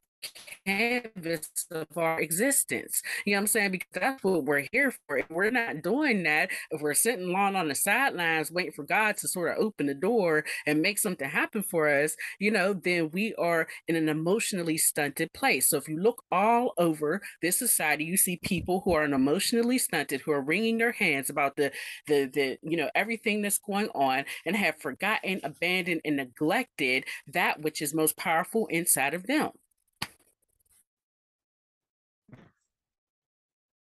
canvas 0.67 1.50
of 1.71 1.87
our 1.97 2.21
existence. 2.21 3.02
You 3.25 3.33
know 3.33 3.38
what 3.38 3.43
I'm 3.43 3.47
saying? 3.49 3.71
Because 3.73 3.88
that's 3.93 4.25
what 4.25 4.45
we're 4.45 4.67
here 4.73 4.93
for. 5.07 5.19
If 5.19 5.31
we're 5.31 5.50
not 5.50 5.83
doing 5.83 6.23
that, 6.25 6.50
if 6.71 6.81
we're 6.81 6.95
sitting 6.95 7.33
long 7.33 7.57
on 7.57 7.69
the 7.69 7.75
sidelines 7.75 8.50
waiting 8.50 8.73
for 8.73 8.85
God 8.85 9.17
to 9.19 9.29
sort 9.29 9.52
of 9.52 9.62
open 9.62 9.87
the 9.87 9.95
door 9.95 10.45
and 10.67 10.83
make 10.83 10.99
something 10.99 11.29
happen 11.29 11.62
for 11.62 11.88
us, 11.88 12.17
you 12.38 12.50
know, 12.50 12.73
then 12.73 13.11
we 13.12 13.35
are 13.37 13.67
in 13.88 13.97
an 13.97 14.09
emotionally 14.09 14.79
stunted 14.79 15.33
place. 15.33 15.69
So 15.71 15.76
if 15.76 15.88
you 15.88 16.00
look 16.00 16.23
all 16.31 16.73
over 16.79 17.21
this 17.41 17.59
society, 17.59 18.05
you 18.05 18.17
see 18.17 18.37
people 18.37 18.83
who 18.85 18.93
are 18.95 19.05
emotionally 19.05 19.79
stunted, 19.79 20.21
who 20.23 20.33
are 20.33 20.41
wringing 20.43 20.79
their 20.79 20.93
hands 20.93 21.31
about 21.31 21.57
the 21.57 21.73
the 22.07 22.26
the 22.33 22.59
you 22.62 22.76
know 22.76 22.91
everything 22.95 23.43
that's 23.43 23.59
going 23.59 23.88
on 23.95 24.25
and 24.47 24.57
have 24.57 24.81
forgotten, 24.81 25.41
abandoned, 25.45 26.00
and 26.05 26.17
neglected 26.17 27.05
that 27.26 27.61
which 27.61 27.83
is 27.83 27.95
most 27.95 28.17
powerful 28.17 28.67
inside 28.69 29.14
of 29.14 29.26
them. 29.26 29.50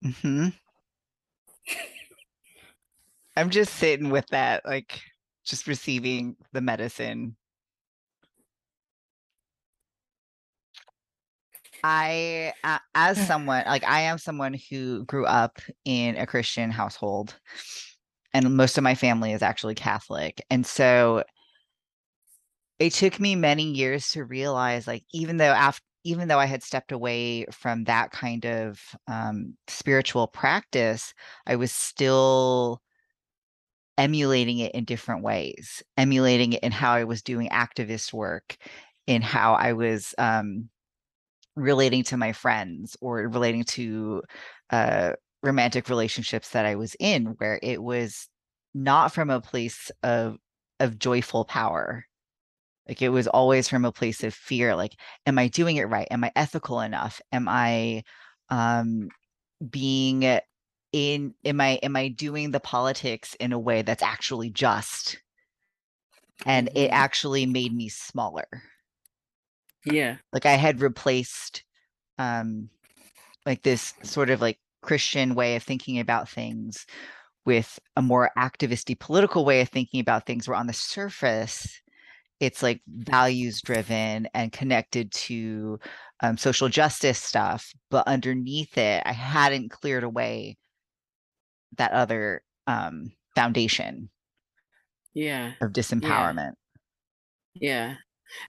Hmm 0.03 0.49
I'm 3.37 3.51
just 3.51 3.75
sitting 3.77 4.11
with 4.11 4.27
that, 4.29 4.65
like 4.67 5.01
just 5.45 5.67
receiving 5.67 6.37
the 6.53 6.61
medicine. 6.61 7.37
I, 11.83 12.53
as 12.95 13.19
someone, 13.27 13.65
like 13.67 13.85
I 13.85 14.01
am 14.03 14.19
someone 14.19 14.55
who 14.71 15.05
grew 15.07 15.25
up 15.25 15.59
in 15.85 16.17
a 16.17 16.27
Christian 16.27 16.71
household, 16.71 17.39
and 18.35 18.55
most 18.57 18.77
of 18.77 18.85
my 18.85 18.95
family 18.95 19.33
is 19.33 19.43
actually 19.43 19.75
Catholic. 19.75 20.43
And 20.51 20.67
so 20.67 21.25
it 22.79 22.93
took 22.93 23.21
me 23.21 23.35
many 23.35 23.65
years 23.65 24.11
to 24.11 24.25
realize, 24.25 24.87
like, 24.87 25.05
even 25.13 25.37
though 25.37 25.45
after 25.53 25.85
even 26.05 26.29
though 26.29 26.39
I 26.39 26.47
had 26.47 26.63
stepped 26.63 26.93
away 26.93 27.45
from 27.51 27.85
that 27.85 28.11
kind 28.11 28.47
of 28.47 28.81
um, 29.07 29.57
spiritual 29.69 30.27
practice, 30.27 31.15
I 31.47 31.57
was 31.57 31.73
still 31.73 32.81
emulating 33.99 34.59
it 34.59 34.73
in 34.73 34.85
different 34.85 35.23
ways, 35.23 35.83
emulating 35.97 36.55
it 36.55 36.63
in 36.63 36.73
how 36.73 36.93
I 36.93 37.05
was 37.05 37.23
doing 37.23 37.49
activist 37.51 38.13
work, 38.13 38.57
in 39.07 39.21
how 39.21 39.55
I 39.55 39.75
was 39.75 40.15
um, 40.17 40.71
relating 41.55 42.05
to 42.05 42.17
my 42.17 42.33
friends 42.33 42.97
or 43.01 43.29
relating 43.29 43.65
to 43.65 44.23
uh, 44.71 45.13
romantic 45.43 45.89
relationships 45.89 46.51
that 46.51 46.65
I 46.65 46.77
was 46.77 46.97
in, 46.99 47.27
where 47.39 47.59
it 47.63 47.83
was 47.83 48.29
not 48.75 49.13
from 49.13 49.31
a 49.31 49.41
place 49.41 49.91
of 50.03 50.39
of 50.79 50.99
joyful 50.99 51.45
power 51.45 52.07
like 52.91 53.01
it 53.01 53.09
was 53.09 53.27
always 53.27 53.69
from 53.69 53.87
a 53.87 53.93
place 53.93 54.23
of 54.23 54.35
fear 54.35 54.77
like 54.77 54.97
am 55.25 55.39
i 55.39 55.49
doing 55.49 55.77
it 55.77 55.85
right 55.85 56.09
am 56.11 56.25
i 56.25 56.33
ethical 56.37 56.81
enough 56.81 57.23
am 57.33 57.49
i 57.49 58.03
um 58.51 59.09
being 59.71 60.41
in 60.93 61.35
am 61.45 61.61
I 61.61 61.79
am 61.83 61.97
I 61.97 62.09
doing 62.09 62.51
the 62.51 62.61
politics 62.61 63.35
in 63.35 63.53
a 63.53 63.59
way 63.59 63.83
that's 63.83 64.03
actually 64.03 64.51
just? 64.51 65.19
And 66.47 66.69
mm-hmm. 66.69 66.79
it 66.79 66.89
actually 66.89 67.47
made 67.47 67.75
me 67.75 67.89
smaller. 67.89 68.47
Yeah. 69.85 70.17
Like 70.33 70.47
I 70.47 70.53
had 70.53 70.81
replaced 70.81 71.65
um 72.19 72.69
like 73.47 73.63
this 73.63 73.95
sort 74.03 74.31
of 74.31 74.41
like 74.41 74.59
Christian 74.83 75.35
way 75.35 75.57
of 75.57 75.63
thinking 75.63 75.99
about 75.99 76.29
things 76.29 76.87
with 77.47 77.79
a 77.97 78.03
more 78.03 78.31
activisty 78.37 78.99
political 78.99 79.45
way 79.45 79.61
of 79.61 79.69
thinking 79.69 80.01
about 80.01 80.27
things 80.27 80.47
where 80.47 80.57
on 80.57 80.67
the 80.67 80.73
surface 80.73 81.81
it's 82.41 82.63
like 82.63 82.81
values 82.89 83.61
driven 83.61 84.27
and 84.35 84.53
connected 84.53 85.13
to 85.13 85.79
um, 86.23 86.37
social 86.37 86.69
justice 86.69 87.19
stuff 87.19 87.73
but 87.91 88.07
underneath 88.07 88.77
it 88.77 89.03
i 89.07 89.13
hadn't 89.13 89.71
cleared 89.71 90.05
away 90.05 90.57
that 91.77 91.93
other 91.93 92.43
um, 92.67 93.13
foundation 93.35 94.11
yeah. 95.15 95.53
of 95.61 95.73
disempowerment. 95.73 96.53
Yeah. 97.55 97.89
yeah. 97.89 97.95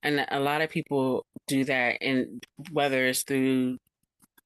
And 0.03 0.25
a 0.29 0.39
lot 0.39 0.61
of 0.61 0.69
people 0.69 1.25
do 1.47 1.65
that 1.65 1.97
and 2.01 2.43
whether 2.71 3.07
it's 3.07 3.23
through 3.23 3.77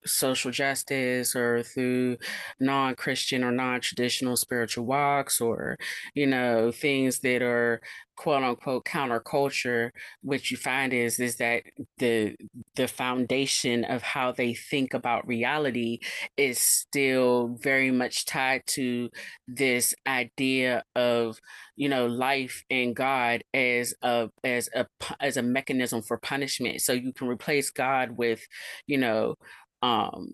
social 0.06 0.52
justice 0.52 1.36
or 1.36 1.64
through 1.64 2.18
non-christian 2.60 3.44
or 3.44 3.52
non-traditional 3.52 4.36
spiritual 4.38 4.86
walks 4.86 5.42
or 5.42 5.78
you 6.14 6.28
know 6.28 6.72
things 6.72 7.20
that 7.20 7.42
are 7.42 7.82
quote 8.16 8.44
unquote 8.44 8.86
counterculture 8.86 9.90
what 10.22 10.50
you 10.50 10.58
find 10.58 10.94
is 10.94 11.20
is 11.20 11.36
that 11.38 11.64
the 11.98 12.36
the 12.76 12.88
foundation 12.88 13.84
of 13.86 14.02
how 14.02 14.32
they 14.32 14.54
think 14.54 14.94
about 14.94 15.28
reality 15.28 16.00
is 16.38 16.60
still 16.60 17.58
very 17.62 17.92
much 17.92 18.26
tied 18.26 18.62
to 18.66 19.10
this 19.48 19.94
idea 20.08 20.84
of 20.96 21.40
you 21.76 21.90
know 21.90 22.06
life 22.06 22.64
and 22.70 22.96
god 22.96 23.44
as 23.54 23.94
a 24.02 24.30
as 24.44 24.70
a 24.76 24.86
as 25.20 25.38
a 25.38 25.42
mechanism 25.42 26.02
for 26.02 26.18
punishment. 26.18 26.82
So 26.82 26.94
you 26.94 27.14
can 27.14 27.28
replace 27.28 27.70
god 27.70 28.12
with 28.12 28.46
you 28.88 28.98
know 28.98 29.36
um 29.82 30.28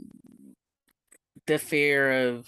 the 1.47 1.57
fear 1.57 2.29
of 2.29 2.47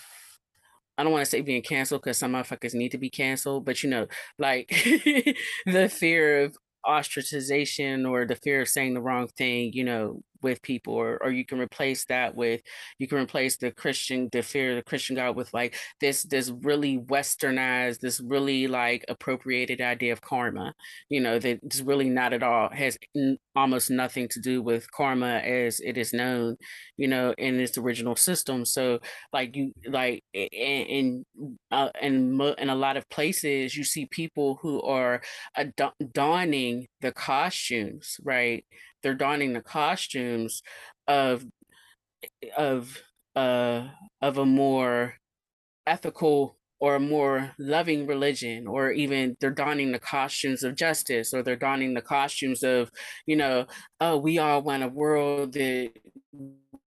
I 0.98 1.04
don't 1.04 1.12
want 1.12 1.26
to 1.26 1.30
say 1.30 1.42
being 1.42 1.64
canceled 1.64 2.02
because 2.04 2.18
some 2.20 2.34
motherfuckers 2.34 2.76
need 2.76 2.90
to 2.90 3.00
be 3.00 3.10
canceled, 3.10 3.66
but 3.66 3.82
you 3.82 3.90
know, 3.90 4.08
like 4.38 4.70
the 5.66 5.90
fear 5.92 6.44
of 6.44 6.56
ostracization 6.86 8.08
or 8.08 8.26
the 8.26 8.36
fear 8.36 8.62
of 8.62 8.70
saying 8.70 8.94
the 8.94 9.02
wrong 9.02 9.28
thing, 9.28 9.74
you 9.74 9.84
know, 9.84 10.22
with 10.44 10.62
people 10.62 10.94
or 10.94 11.18
or 11.24 11.32
you 11.32 11.46
can 11.46 11.60
replace 11.60 12.06
that 12.06 12.36
with 12.36 12.62
you 13.00 13.08
can 13.08 13.18
replace 13.18 13.58
the 13.58 13.72
christian 13.72 14.30
the 14.32 14.42
fear 14.42 14.72
of 14.72 14.76
the 14.78 14.84
christian 14.84 15.16
god 15.16 15.36
with 15.36 15.54
like 15.54 15.76
this 16.02 16.24
this 16.24 16.52
really 16.62 17.00
westernized 17.00 18.00
this 18.00 18.20
really 18.22 18.68
like 18.68 19.06
appropriated 19.08 19.82
idea 19.82 20.12
of 20.12 20.22
karma 20.22 20.74
you 21.10 21.20
know 21.20 21.40
that 21.40 21.60
it's 21.64 21.82
really 21.82 22.10
not 22.10 22.34
at 22.34 22.44
all 22.44 22.70
has 22.70 22.98
n- 23.16 23.38
almost 23.56 23.90
nothing 23.90 24.28
to 24.28 24.40
do 24.40 24.62
with 24.62 24.92
karma 24.92 25.38
as 25.38 25.80
it 25.80 25.98
is 25.98 26.14
known 26.14 26.58
you 26.98 27.08
know 27.08 27.34
in 27.38 27.60
its 27.60 27.78
original 27.78 28.16
system. 28.16 28.66
So 28.66 29.00
like 29.32 29.56
you 29.56 29.74
like 29.88 30.24
in 30.34 30.48
in 30.54 31.26
uh, 31.72 31.90
in, 32.02 32.40
in 32.58 32.70
a 32.70 32.76
lot 32.76 32.98
of 32.98 33.10
places 33.10 33.76
you 33.76 33.84
see 33.84 34.06
people 34.06 34.60
who 34.62 34.82
are 34.82 35.22
donning 36.14 36.88
the 37.02 37.12
costumes 37.12 38.18
right 38.24 38.66
they're 39.04 39.14
donning 39.14 39.54
the 39.54 39.62
costumes 39.62 40.62
of 41.08 41.46
of 42.58 43.02
uh 43.36 43.88
of 44.22 44.38
a 44.38 44.46
more 44.46 45.16
ethical 45.86 46.58
or 46.80 46.96
a 46.96 47.00
more 47.00 47.52
loving 47.58 48.08
religion 48.08 48.68
or 48.68 48.92
even 48.92 49.38
they're 49.40 49.52
donning 49.52 49.92
the 49.92 50.00
costumes 50.00 50.64
of 50.64 50.76
justice 50.76 51.34
or 51.34 51.42
they're 51.42 51.56
donning 51.56 51.94
the 51.94 52.02
costumes 52.02 52.64
of 52.64 52.92
you 53.26 53.36
know 53.36 53.66
oh 54.02 54.18
we 54.18 54.38
all 54.38 54.62
want 54.62 54.84
a 54.84 54.88
world 54.88 55.54
that 55.54 55.92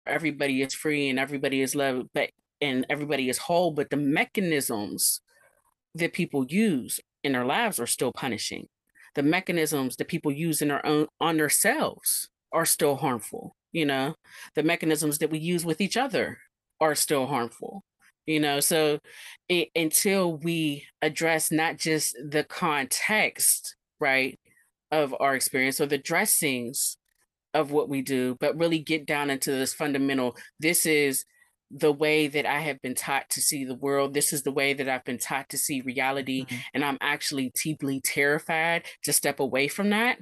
everybody 0.07 0.63
is 0.63 0.75
free 0.75 1.09
and 1.09 1.19
everybody 1.19 1.61
is 1.61 1.75
loved 1.75 2.09
but 2.15 2.31
and 2.61 2.87
everybody 2.89 3.29
is 3.29 3.39
whole 3.39 3.71
but 3.71 3.91
the 3.91 3.97
mechanisms 3.97 5.21
that 5.95 6.13
people 6.13 6.47
use 6.49 7.01
in 7.23 7.33
their 7.33 7.45
lives 7.45 7.79
are 7.79 7.87
still 7.87 8.13
punishing 8.13 8.69
the 9.15 9.23
mechanisms 9.23 9.97
that 9.97 10.09
people 10.09 10.33
use 10.33 10.63
in 10.63 10.69
their 10.69 10.85
own 10.87 11.07
on 11.21 11.37
themselves 11.37 12.29
are 12.53 12.67
still 12.67 12.97
harmful 12.97 13.57
you 13.73 13.87
know? 13.87 14.15
The 14.55 14.63
mechanisms 14.63 15.19
that 15.19 15.31
we 15.31 15.39
use 15.39 15.65
with 15.65 15.81
each 15.81 15.97
other 15.97 16.39
are 16.81 16.95
still 16.95 17.27
harmful 17.27 17.85
you 18.27 18.39
know? 18.39 18.61
So 18.61 19.01
it, 19.49 19.71
until 19.75 20.37
we 20.37 20.87
address 21.01 21.51
not 21.51 21.79
just 21.79 22.17
the 22.29 22.45
context 22.45 23.77
right 23.99 24.39
of 24.91 25.15
our 25.19 25.35
experience 25.35 25.81
or 25.81 25.87
the 25.87 25.99
dressings 25.99 26.97
of 27.55 27.71
what 27.71 27.89
we 27.89 28.03
do 28.03 28.37
but 28.41 28.57
really 28.59 28.79
get 28.79 29.07
down 29.07 29.31
into 29.31 29.51
this 29.51 29.75
fundamental 29.75 30.37
this 30.61 30.87
is 30.87 31.25
the 31.73 31.93
way 31.93 32.29
that 32.29 32.45
I 32.45 32.61
have 32.61 32.81
been 32.83 32.95
taught 32.95 33.31
to 33.31 33.41
see 33.41 33.65
the 33.65 33.75
world. 33.75 34.13
This 34.13 34.33
is 34.33 34.43
the 34.43 34.53
way 34.53 34.75
that 34.75 34.89
I've 34.89 35.05
been 35.05 35.19
taught 35.19 35.49
to 35.51 35.59
see 35.59 35.81
reality. 35.81 36.45
Mm-hmm. 36.45 36.57
And 36.75 36.85
I'm 36.85 36.99
actually 37.01 37.51
deeply 37.55 38.01
terrified 38.01 38.85
to 39.05 39.13
step 39.13 39.41
away 39.41 39.69
from 39.69 39.91
that. 39.91 40.19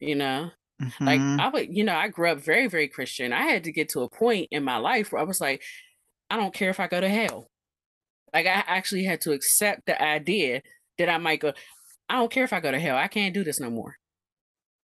You 0.00 0.16
know, 0.16 0.50
mm-hmm. 0.82 1.04
like 1.04 1.20
I 1.20 1.48
would, 1.48 1.76
you 1.76 1.84
know, 1.84 1.94
I 1.94 2.08
grew 2.08 2.30
up 2.30 2.40
very, 2.40 2.66
very 2.66 2.88
Christian. 2.88 3.32
I 3.32 3.42
had 3.42 3.64
to 3.64 3.72
get 3.72 3.90
to 3.90 4.00
a 4.00 4.08
point 4.08 4.48
in 4.50 4.64
my 4.64 4.78
life 4.78 5.12
where 5.12 5.20
I 5.20 5.24
was 5.24 5.40
like, 5.40 5.62
I 6.30 6.36
don't 6.36 6.54
care 6.54 6.70
if 6.70 6.80
I 6.80 6.88
go 6.88 7.00
to 7.00 7.08
hell. 7.08 7.48
Like 8.32 8.46
I 8.46 8.64
actually 8.66 9.04
had 9.04 9.20
to 9.22 9.32
accept 9.32 9.82
the 9.86 10.00
idea 10.02 10.62
that 10.98 11.10
I 11.10 11.18
might 11.18 11.40
go, 11.40 11.52
I 12.08 12.16
don't 12.16 12.32
care 12.32 12.44
if 12.44 12.52
I 12.52 12.60
go 12.60 12.70
to 12.70 12.78
hell. 12.80 12.96
I 12.96 13.08
can't 13.08 13.34
do 13.34 13.44
this 13.44 13.60
no 13.60 13.70
more. 13.70 13.96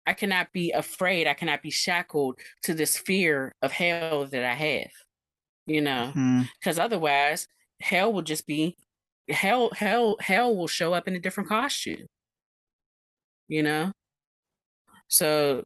I 0.07 0.13
cannot 0.13 0.53
be 0.53 0.71
afraid. 0.73 1.27
I 1.27 1.35
cannot 1.35 1.63
be 1.63 1.71
shackled 1.71 2.39
to 2.63 2.75
this 2.75 2.97
fear 2.97 3.55
of 3.63 3.73
hell 3.73 4.27
that 4.27 4.45
I 4.45 4.55
have, 4.55 4.91
you 5.67 5.81
know, 5.81 6.09
because 6.09 6.77
mm-hmm. 6.77 6.81
otherwise 6.81 7.49
hell 7.81 8.13
will 8.13 8.23
just 8.23 8.47
be 8.47 8.77
hell, 9.29 9.71
hell, 9.75 10.17
hell 10.21 10.55
will 10.55 10.69
show 10.69 10.93
up 10.93 11.09
in 11.09 11.15
a 11.15 11.21
different 11.21 11.49
costume, 11.49 12.07
you 13.49 13.63
know? 13.63 13.93
So 15.09 15.65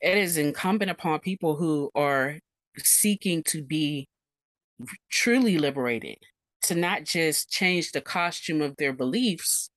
it 0.00 0.16
is 0.16 0.36
incumbent 0.36 0.90
upon 0.90 1.20
people 1.20 1.56
who 1.56 1.90
are 1.94 2.38
seeking 2.78 3.42
to 3.44 3.62
be 3.62 4.06
truly 5.10 5.58
liberated 5.58 6.18
to 6.62 6.74
not 6.74 7.04
just 7.04 7.50
change 7.50 7.92
the 7.92 8.00
costume 8.00 8.62
of 8.62 8.76
their 8.76 8.92
beliefs, 8.92 9.68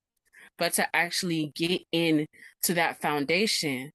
but 0.57 0.73
to 0.73 0.95
actually 0.95 1.51
get 1.55 1.81
in 1.91 2.25
to 2.63 2.73
that 2.75 3.01
foundation 3.01 3.91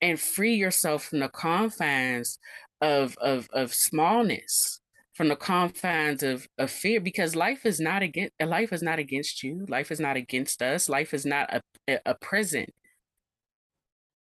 and 0.00 0.18
free 0.18 0.54
yourself 0.54 1.04
from 1.04 1.20
the 1.20 1.28
confines 1.28 2.38
of 2.80 3.16
of 3.18 3.48
of 3.52 3.74
smallness 3.74 4.80
from 5.14 5.28
the 5.28 5.36
confines 5.36 6.22
of, 6.22 6.48
of 6.56 6.70
fear 6.70 6.98
because 6.98 7.36
life 7.36 7.66
is 7.66 7.78
not 7.78 8.02
against 8.02 8.32
life 8.40 8.72
is 8.72 8.82
not 8.82 8.98
against 8.98 9.42
you 9.42 9.66
life 9.68 9.90
is 9.90 10.00
not 10.00 10.16
against 10.16 10.62
us 10.62 10.88
life 10.88 11.12
is 11.12 11.26
not 11.26 11.62
a, 11.86 11.98
a 12.06 12.14
prison 12.14 12.66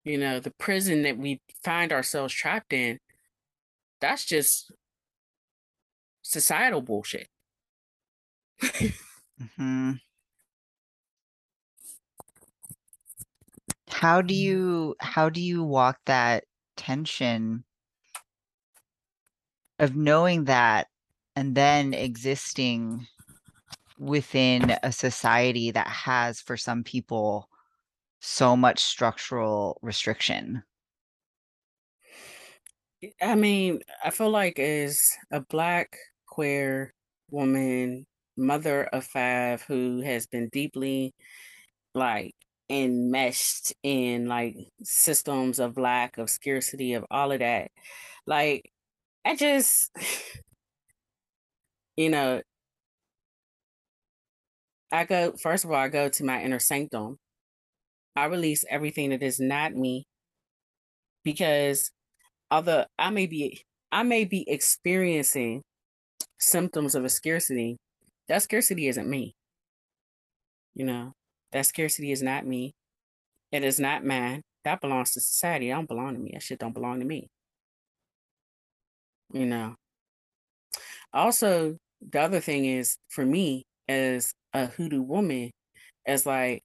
you 0.06 0.18
know 0.18 0.40
the 0.40 0.52
prison 0.52 1.02
that 1.02 1.18
we 1.18 1.42
find 1.64 1.92
ourselves 1.92 2.34
trapped 2.34 2.72
in 2.72 3.00
that's 4.00 4.24
just 4.24 4.72
societal 6.22 6.82
bullshit 6.82 7.28
mm-hmm. 8.64 9.92
How 13.96 14.22
do 14.22 14.34
mm-hmm. 14.34 14.44
you 14.44 14.96
how 15.00 15.30
do 15.30 15.42
you 15.42 15.64
walk 15.64 15.98
that 16.06 16.44
tension 16.76 17.64
of 19.80 19.96
knowing 19.96 20.44
that 20.46 20.88
and 21.38 21.56
then 21.56 21.94
existing 21.94 23.08
within 23.98 24.76
a 24.84 24.92
society 24.92 25.72
that 25.72 25.88
has 25.88 26.42
for 26.42 26.58
some 26.58 26.84
people 26.84 27.48
so 28.20 28.58
much 28.58 28.80
structural 28.80 29.80
restriction 29.82 30.62
i 33.22 33.34
mean 33.34 33.80
i 34.04 34.10
feel 34.10 34.30
like 34.30 34.60
as 34.60 35.10
a 35.32 35.40
black 35.40 35.96
queer 36.28 36.94
woman 37.32 38.06
mother 38.36 38.84
of 38.92 39.06
five 39.06 39.62
who 39.62 40.02
has 40.02 40.28
been 40.28 40.50
deeply 40.50 41.14
like 41.94 42.36
enmeshed 42.70 43.74
in 43.84 44.28
like 44.28 44.56
systems 44.84 45.60
of 45.60 45.78
lack 45.78 46.18
of 46.18 46.30
scarcity 46.30 46.94
of 46.94 47.06
all 47.12 47.32
of 47.32 47.40
that 47.40 47.70
like 48.26 48.72
i 49.26 49.36
just 49.36 49.92
you 51.98 52.10
know 52.10 52.42
i 54.92 55.04
go 55.06 55.32
first 55.34 55.64
of 55.66 55.72
all 55.72 55.78
i 55.78 55.88
go 55.88 56.10
to 56.10 56.24
my 56.24 56.42
inner 56.42 56.60
sanctum 56.60 57.18
i 58.16 58.26
release 58.26 58.66
everything 58.70 59.10
that 59.12 59.24
is 59.24 59.40
not 59.40 59.74
me 59.74 60.06
because 61.24 61.92
although 62.52 62.86
i 63.00 63.10
may 63.10 63.28
be 63.28 63.62
i 63.92 64.04
may 64.04 64.26
be 64.26 64.48
experiencing 64.50 65.62
symptoms 66.40 66.96
of 66.96 67.06
a 67.06 67.10
scarcity, 67.10 67.78
that 68.28 68.42
scarcity 68.44 68.88
isn't 68.88 69.10
me. 69.10 69.34
You 70.76 70.86
know, 70.86 71.14
that 71.52 71.66
scarcity 71.66 72.12
is 72.12 72.22
not 72.22 72.46
me. 72.46 72.74
It 73.52 73.64
is 73.64 73.80
not 73.80 74.04
mine. 74.04 74.42
That 74.64 74.82
belongs 74.82 75.12
to 75.12 75.22
society. 75.22 75.70
It 75.70 75.74
don't 75.74 75.88
belong 75.88 76.16
to 76.16 76.20
me. 76.20 76.32
That 76.34 76.44
shit 76.44 76.60
don't 76.60 76.74
belong 76.74 77.00
to 77.00 77.06
me. 77.06 77.30
You 79.34 79.46
know. 79.46 79.76
Also, 81.14 81.78
the 82.02 82.22
other 82.22 82.40
thing 82.40 82.66
is 82.66 82.98
for 83.10 83.26
me 83.26 83.64
as 83.88 84.34
a 84.54 84.68
hoodoo 84.68 85.02
woman, 85.02 85.52
as 86.06 86.26
like 86.26 86.64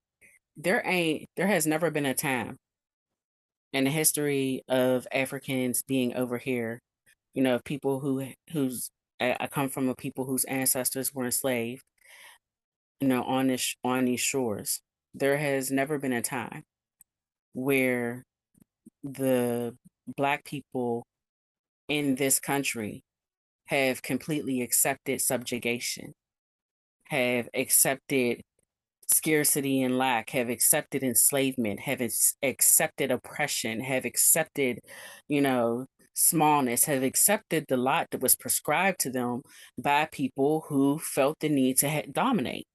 there 0.57 0.83
ain't 0.85 1.29
there 1.37 1.47
has 1.47 1.66
never 1.66 1.90
been 1.90 2.07
a 2.07 2.14
time 2.14 2.57
in 3.73 3.85
the 3.85 3.90
history 3.90 4.62
of 4.69 5.07
Africans 5.12 5.83
being 5.83 6.14
over 6.14 6.38
here, 6.38 6.81
you 7.35 7.43
know, 7.43 7.61
people 7.64 8.01
who 8.01 8.27
who's 8.53 8.90
I 9.21 9.49
come 9.51 9.69
from 9.69 9.88
a 9.88 9.95
people 9.95 10.25
whose 10.25 10.45
ancestors 10.45 11.14
were 11.14 11.27
enslaved, 11.27 11.83
you 13.01 13.09
know, 13.09 13.23
on 13.25 13.49
this 13.49 13.75
on 13.83 14.05
these 14.05 14.21
shores. 14.21 14.81
There 15.15 15.39
has 15.39 15.71
never 15.71 15.99
been 15.99 16.13
a 16.13 16.23
time 16.23 16.65
where 17.53 18.25
the 19.03 19.77
black 20.17 20.45
people 20.45 21.07
in 21.89 22.15
this 22.15 22.39
country 22.39 23.03
have 23.67 24.03
completely 24.03 24.63
accepted 24.63 25.21
subjugation, 25.21 26.15
have 27.05 27.49
accepted 27.55 28.43
scarcity 29.13 29.83
and 29.83 29.99
lack, 29.99 30.31
have 30.31 30.49
accepted 30.49 31.03
enslavement, 31.03 31.81
have 31.81 32.01
accepted 32.43 33.11
oppression, 33.11 33.81
have 33.81 34.05
accepted, 34.05 34.79
you 35.29 35.41
know, 35.41 35.87
smallness, 36.15 36.85
have 36.85 37.03
accepted 37.03 37.65
the 37.69 37.77
lot 37.77 38.07
that 38.11 38.21
was 38.21 38.37
prescribed 38.37 39.01
to 39.01 39.11
them 39.11 39.43
by 39.83 40.09
people 40.13 40.65
who 40.69 40.99
felt 40.99 41.39
the 41.41 41.49
need 41.49 41.77
to 41.79 41.89
ha- 41.89 42.03
dominate. 42.13 42.67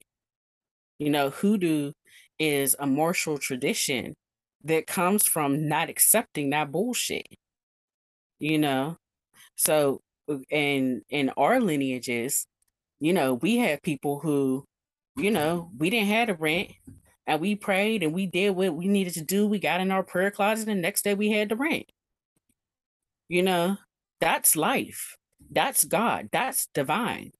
You 1.00 1.10
know, 1.10 1.30
hoodoo 1.30 1.92
is 2.40 2.76
a 2.80 2.88
martial 2.88 3.38
tradition 3.38 4.16
that 4.64 4.88
comes 4.88 5.26
from 5.26 5.68
not 5.68 5.90
accepting 5.90 6.50
that 6.52 6.72
bullshit. 6.72 7.28
You 8.40 8.60
know, 8.60 8.98
so 9.56 10.02
in 10.50 11.02
in 11.10 11.30
our 11.38 11.60
lineages, 11.60 12.48
you 13.00 13.14
know, 13.14 13.36
we 13.36 13.58
have 13.58 13.82
people 13.82 14.20
who 14.20 14.66
you 15.18 15.32
know, 15.32 15.70
we 15.78 15.90
didn't 15.90 16.10
have 16.10 16.28
the 16.28 16.34
rent 16.36 16.72
and 17.26 17.40
we 17.40 17.56
prayed 17.56 18.04
and 18.04 18.14
we 18.14 18.26
did 18.26 18.52
what 18.52 18.76
we 18.76 18.88
needed 18.88 19.14
to 19.14 19.24
do. 19.24 19.48
We 19.48 19.60
got 19.60 19.80
in 19.80 19.92
our 19.92 20.04
prayer 20.04 20.32
closet 20.32 20.68
and 20.68 20.82
next 20.82 21.04
day 21.04 21.14
we 21.14 21.32
had 21.32 21.50
the 21.50 21.56
rent. 21.56 21.86
You 23.30 23.44
know, 23.44 23.78
that's 24.20 24.56
life. 24.56 25.16
That's 25.50 25.86
God. 25.86 26.30
That's 26.32 26.68
divine. 26.74 27.32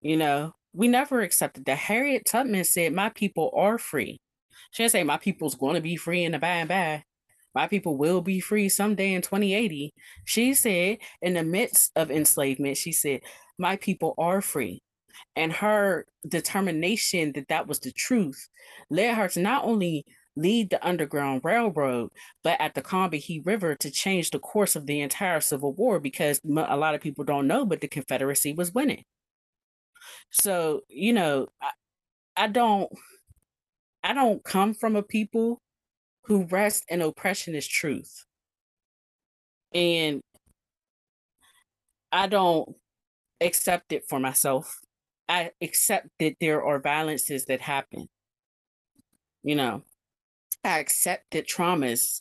You 0.00 0.16
know, 0.16 0.54
we 0.72 0.88
never 0.88 1.20
accepted 1.20 1.64
that. 1.66 1.78
Harriet 1.78 2.24
Tubman 2.26 2.64
said, 2.64 2.92
My 2.92 3.08
people 3.10 3.52
are 3.56 3.78
free. 3.78 4.20
She 4.70 4.82
didn't 4.82 4.92
say 4.92 5.04
my 5.04 5.18
people's 5.18 5.54
going 5.54 5.74
to 5.74 5.80
be 5.80 5.96
free 5.96 6.24
in 6.24 6.32
the 6.32 6.38
by 6.38 6.48
and 6.48 6.68
by. 6.68 7.04
My 7.54 7.66
people 7.66 7.98
will 7.98 8.22
be 8.22 8.40
free 8.40 8.68
someday 8.68 9.12
in 9.12 9.20
2080. 9.20 9.92
She 10.24 10.54
said, 10.54 10.98
in 11.20 11.34
the 11.34 11.42
midst 11.42 11.92
of 11.96 12.10
enslavement, 12.10 12.78
she 12.78 12.92
said, 12.92 13.20
My 13.58 13.76
people 13.76 14.14
are 14.16 14.40
free 14.40 14.82
and 15.36 15.52
her 15.52 16.06
determination 16.26 17.32
that 17.32 17.48
that 17.48 17.66
was 17.66 17.80
the 17.80 17.92
truth 17.92 18.48
led 18.90 19.14
her 19.14 19.28
to 19.28 19.40
not 19.40 19.64
only 19.64 20.04
lead 20.34 20.70
the 20.70 20.86
Underground 20.86 21.42
Railroad, 21.44 22.10
but 22.42 22.58
at 22.60 22.74
the 22.74 22.82
Combahee 22.82 23.44
River 23.44 23.74
to 23.76 23.90
change 23.90 24.30
the 24.30 24.38
course 24.38 24.76
of 24.76 24.86
the 24.86 25.00
entire 25.00 25.40
Civil 25.40 25.74
War 25.74 26.00
because 26.00 26.40
a 26.44 26.76
lot 26.76 26.94
of 26.94 27.02
people 27.02 27.24
don't 27.24 27.46
know, 27.46 27.66
but 27.66 27.80
the 27.80 27.88
Confederacy 27.88 28.54
was 28.54 28.72
winning. 28.72 29.04
So, 30.32 30.82
you 30.88 31.12
know, 31.12 31.48
I, 31.60 31.70
I 32.36 32.48
don't 32.48 32.90
I 34.02 34.14
don't 34.14 34.42
come 34.42 34.74
from 34.74 34.96
a 34.96 35.02
people 35.02 35.60
who 36.24 36.44
rest 36.44 36.84
in 36.88 37.02
oppression 37.02 37.54
is 37.54 37.68
truth. 37.68 38.24
And 39.74 40.20
I 42.10 42.26
don't 42.26 42.76
accept 43.40 43.92
it 43.92 44.04
for 44.08 44.20
myself. 44.20 44.80
I 45.28 45.52
accept 45.60 46.08
that 46.18 46.36
there 46.40 46.62
are 46.64 46.80
violences 46.80 47.46
that 47.46 47.60
happen. 47.60 48.08
You 49.42 49.56
know, 49.56 49.82
I 50.64 50.78
accept 50.78 51.32
that 51.32 51.48
traumas 51.48 52.20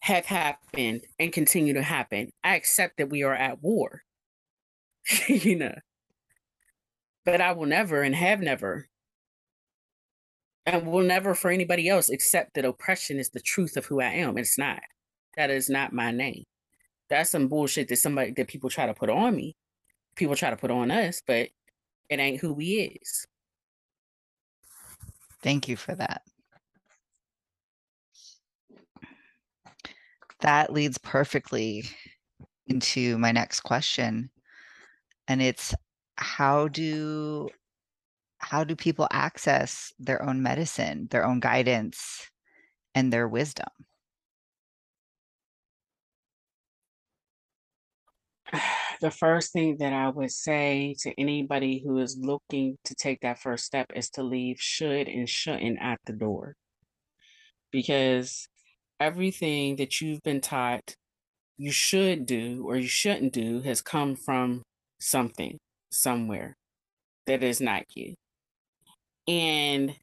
have 0.00 0.26
happened 0.26 1.02
and 1.18 1.32
continue 1.32 1.74
to 1.74 1.82
happen. 1.82 2.30
I 2.44 2.56
accept 2.56 2.98
that 2.98 3.10
we 3.10 3.22
are 3.22 3.34
at 3.34 3.62
war. 3.62 4.02
you 5.28 5.56
know. 5.56 5.74
But 7.24 7.40
I 7.40 7.52
will 7.52 7.66
never 7.66 8.02
and 8.02 8.14
have 8.14 8.40
never 8.40 8.88
and 10.66 10.86
will 10.86 11.02
never 11.02 11.34
for 11.34 11.50
anybody 11.50 11.88
else 11.88 12.08
accept 12.08 12.54
that 12.54 12.64
oppression 12.64 13.18
is 13.18 13.30
the 13.30 13.40
truth 13.40 13.76
of 13.76 13.86
who 13.86 14.00
I 14.00 14.06
am. 14.06 14.38
It's 14.38 14.58
not. 14.58 14.80
That 15.36 15.50
is 15.50 15.68
not 15.68 15.92
my 15.92 16.10
name. 16.10 16.44
That's 17.08 17.30
some 17.30 17.48
bullshit 17.48 17.88
that 17.88 17.96
somebody 17.96 18.32
that 18.32 18.48
people 18.48 18.70
try 18.70 18.86
to 18.86 18.94
put 18.94 19.10
on 19.10 19.34
me. 19.34 19.56
People 20.14 20.36
try 20.36 20.50
to 20.50 20.56
put 20.56 20.70
on 20.70 20.90
us, 20.90 21.22
but 21.26 21.48
it 22.08 22.20
ain't 22.20 22.40
who 22.40 22.52
we 22.52 22.98
is. 23.00 23.26
Thank 25.42 25.68
you 25.68 25.76
for 25.76 25.94
that. 25.94 26.22
That 30.40 30.72
leads 30.72 30.98
perfectly 30.98 31.84
into 32.66 33.18
my 33.18 33.32
next 33.32 33.60
question. 33.60 34.30
And 35.28 35.40
it's 35.40 35.74
how 36.16 36.68
do 36.68 37.48
how 38.38 38.64
do 38.64 38.74
people 38.74 39.06
access 39.12 39.92
their 39.98 40.22
own 40.22 40.42
medicine, 40.42 41.06
their 41.10 41.24
own 41.24 41.40
guidance, 41.40 42.28
and 42.94 43.12
their 43.12 43.28
wisdom? 43.28 43.68
the 49.00 49.10
first 49.10 49.52
thing 49.52 49.76
that 49.78 49.92
I 49.92 50.08
would 50.08 50.32
say 50.32 50.96
to 51.00 51.12
anybody 51.18 51.82
who 51.84 51.98
is 51.98 52.18
looking 52.18 52.78
to 52.84 52.94
take 52.94 53.20
that 53.20 53.38
first 53.38 53.64
step 53.64 53.92
is 53.94 54.10
to 54.10 54.22
leave 54.22 54.60
should 54.60 55.08
and 55.08 55.28
shouldn't 55.28 55.78
at 55.80 56.00
the 56.04 56.12
door. 56.12 56.56
Because 57.70 58.48
everything 59.00 59.76
that 59.76 60.00
you've 60.00 60.22
been 60.22 60.40
taught 60.40 60.96
you 61.56 61.70
should 61.70 62.26
do 62.26 62.64
or 62.66 62.76
you 62.76 62.88
shouldn't 62.88 63.32
do 63.32 63.60
has 63.60 63.80
come 63.82 64.16
from 64.16 64.62
something 65.00 65.58
somewhere 65.92 66.56
that 67.26 67.42
is 67.42 67.60
not 67.60 67.84
you. 67.94 68.14
And 69.28 69.94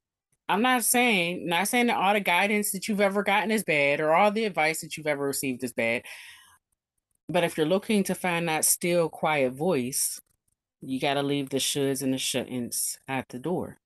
I'm 0.47 0.61
not 0.61 0.83
saying, 0.83 1.47
not 1.47 1.67
saying 1.67 1.87
that 1.87 1.97
all 1.97 2.13
the 2.13 2.19
guidance 2.19 2.71
that 2.71 2.87
you've 2.87 3.01
ever 3.01 3.23
gotten 3.23 3.51
is 3.51 3.63
bad 3.63 3.99
or 3.99 4.13
all 4.13 4.31
the 4.31 4.45
advice 4.45 4.81
that 4.81 4.97
you've 4.97 5.07
ever 5.07 5.25
received 5.25 5.63
is 5.63 5.73
bad. 5.73 6.03
But 7.27 7.43
if 7.43 7.57
you're 7.57 7.67
looking 7.67 8.03
to 8.05 8.15
find 8.15 8.47
that 8.49 8.65
still 8.65 9.09
quiet 9.09 9.53
voice, 9.53 10.19
you 10.81 10.99
got 10.99 11.15
to 11.15 11.23
leave 11.23 11.49
the 11.49 11.57
shoulds 11.57 12.01
and 12.01 12.13
the 12.13 12.17
shouldn'ts 12.17 12.97
at 13.07 13.29
the 13.29 13.37
door. 13.37 13.77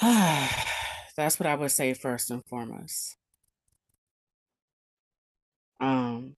That's 0.00 1.40
what 1.40 1.46
I 1.46 1.54
would 1.54 1.72
say 1.72 1.94
first 1.94 2.30
and 2.30 2.44
foremost. 2.46 3.16
Um, 5.80 6.36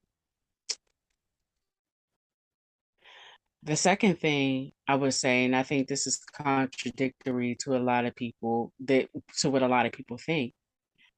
the 3.62 3.76
second 3.76 4.18
thing 4.18 4.72
I 4.88 4.96
would 4.96 5.14
say, 5.14 5.44
and 5.44 5.54
I 5.54 5.62
think 5.62 5.86
this 5.88 6.06
is 6.06 6.20
contradictory 6.32 7.56
to 7.60 7.76
a 7.76 7.78
lot 7.78 8.04
of 8.06 8.14
people 8.16 8.72
that 8.84 9.08
to 9.38 9.50
what 9.50 9.62
a 9.62 9.68
lot 9.68 9.86
of 9.86 9.92
people 9.92 10.18
think, 10.18 10.52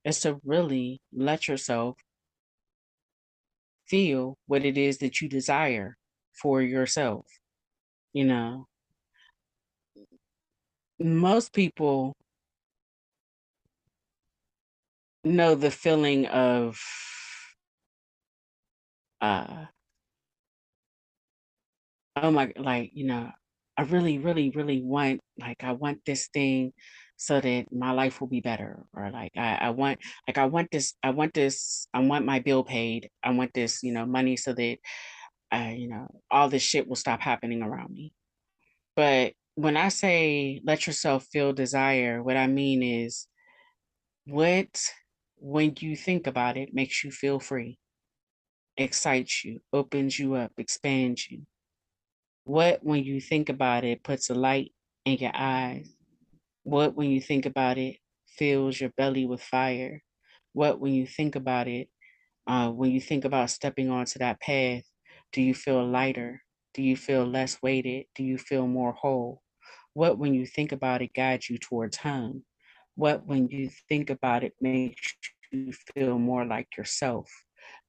is 0.04 0.20
to 0.20 0.40
really 0.44 1.00
let 1.12 1.48
yourself 1.48 1.96
feel 3.87 4.37
what 4.46 4.64
it 4.64 4.76
is 4.76 4.98
that 4.98 5.20
you 5.20 5.28
desire 5.28 5.96
for 6.40 6.61
yourself. 6.61 7.26
You 8.12 8.24
know, 8.24 8.66
most 10.98 11.52
people 11.52 12.14
know 15.24 15.54
the 15.54 15.70
feeling 15.70 16.26
of 16.26 16.78
uh 19.22 19.64
oh 22.16 22.31
my 22.31 22.53
like 22.57 22.90
you 22.94 23.07
know 23.07 23.29
i 23.77 23.83
really 23.83 24.18
really 24.18 24.50
really 24.50 24.83
want 24.83 25.20
like 25.40 25.62
i 25.64 25.72
want 25.72 25.98
this 26.07 26.29
thing 26.33 26.72
so 27.16 27.40
that 27.40 27.66
my 27.72 27.92
life 27.92 28.20
will 28.20 28.29
be 28.29 28.40
better 28.40 28.85
or 28.92 29.11
like 29.11 29.33
I, 29.37 29.55
I 29.57 29.70
want 29.70 29.98
like 30.29 30.38
i 30.38 30.46
want 30.46 30.68
this 30.70 30.94
i 31.03 31.11
want 31.11 31.35
this 31.35 31.87
i 31.94 32.00
want 32.00 32.27
my 32.27 32.40
bill 32.40 32.64
paid 32.64 33.11
i 33.22 33.31
want 33.31 33.53
this 33.55 33.83
you 33.83 33.92
know 33.92 34.07
money 34.07 34.37
so 34.37 34.53
that 34.53 34.79
uh, 35.53 35.72
you 35.74 35.88
know 35.88 36.09
all 36.31 36.48
this 36.48 36.62
shit 36.62 36.88
will 36.88 36.96
stop 36.96 37.20
happening 37.20 37.62
around 37.62 37.92
me. 37.92 38.12
But 38.96 39.35
when 39.57 39.77
i 39.77 39.88
say 39.88 40.61
let 40.64 40.87
yourself 40.87 41.27
feel 41.33 41.53
desire 41.53 42.22
what 42.22 42.37
i 42.37 42.46
mean 42.46 42.83
is 42.83 43.29
what 44.27 44.81
when 45.37 45.74
you 45.79 45.94
think 45.96 46.27
about 46.27 46.57
it 46.57 46.74
makes 46.74 47.05
you 47.05 47.11
feel 47.11 47.38
free 47.38 47.79
excites 48.77 49.44
you 49.44 49.61
opens 49.72 50.18
you 50.18 50.35
up 50.35 50.50
expands 50.59 51.31
you 51.31 51.42
What, 52.44 52.85
when 52.85 53.04
you 53.04 53.20
think 53.20 53.48
about 53.48 53.85
it, 53.85 54.02
puts 54.02 54.30
a 54.30 54.35
light 54.35 54.72
in 55.04 55.18
your 55.18 55.33
eyes? 55.35 55.94
What, 56.64 56.96
when 56.96 57.11
you 57.11 57.20
think 57.20 57.46
about 57.46 57.78
it, 57.78 57.98
fills 58.28 58.80
your 58.80 58.90
belly 58.96 59.26
with 59.26 59.42
fire? 59.42 60.02
What, 60.54 60.80
when 60.80 60.94
you 60.94 61.07
think 61.07 61.37
about 61.37 61.68
it, 61.68 61.90
uh, 62.48 62.70
when 62.70 62.92
you 62.92 63.00
think 63.00 63.26
about 63.26 63.50
stepping 63.50 63.90
onto 63.90 64.20
that 64.20 64.40
path, 64.40 64.85
do 65.33 65.42
you 65.42 65.54
feel 65.54 65.87
lighter? 65.87 66.42
Do 66.74 66.83
you 66.83 66.96
feel 66.96 67.26
less 67.26 67.62
weighted? 67.62 68.07
Do 68.16 68.24
you 68.24 68.38
feel 68.38 68.68
more 68.68 68.94
whole? 68.94 69.42
What, 69.94 70.18
when 70.18 70.35
you 70.35 70.46
think 70.46 70.72
about 70.72 71.02
it, 71.02 71.14
guides 71.14 71.50
you 71.50 71.59
towards 71.59 71.98
home? 71.98 72.44
What, 72.96 73.26
when 73.26 73.48
you 73.50 73.70
think 73.88 74.11
about 74.11 74.44
it, 74.44 74.54
makes 74.61 75.14
you 75.52 75.72
feel 75.94 76.18
more 76.18 76.46
like 76.46 76.76
yourself, 76.78 77.30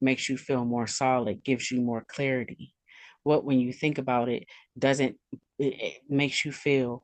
makes 0.01 0.29
you 0.29 0.37
feel 0.37 0.65
more 0.65 0.87
solid, 0.87 1.43
gives 1.45 1.71
you 1.71 1.81
more 1.81 2.05
clarity? 2.07 2.74
What, 3.25 3.43
when 3.43 3.59
you 3.59 3.73
think 3.73 3.97
about 3.97 4.29
it, 4.29 4.45
doesn't, 4.79 5.17
it, 5.59 5.73
it 5.81 6.01
makes 6.07 6.45
you 6.45 6.53
feel 6.53 7.03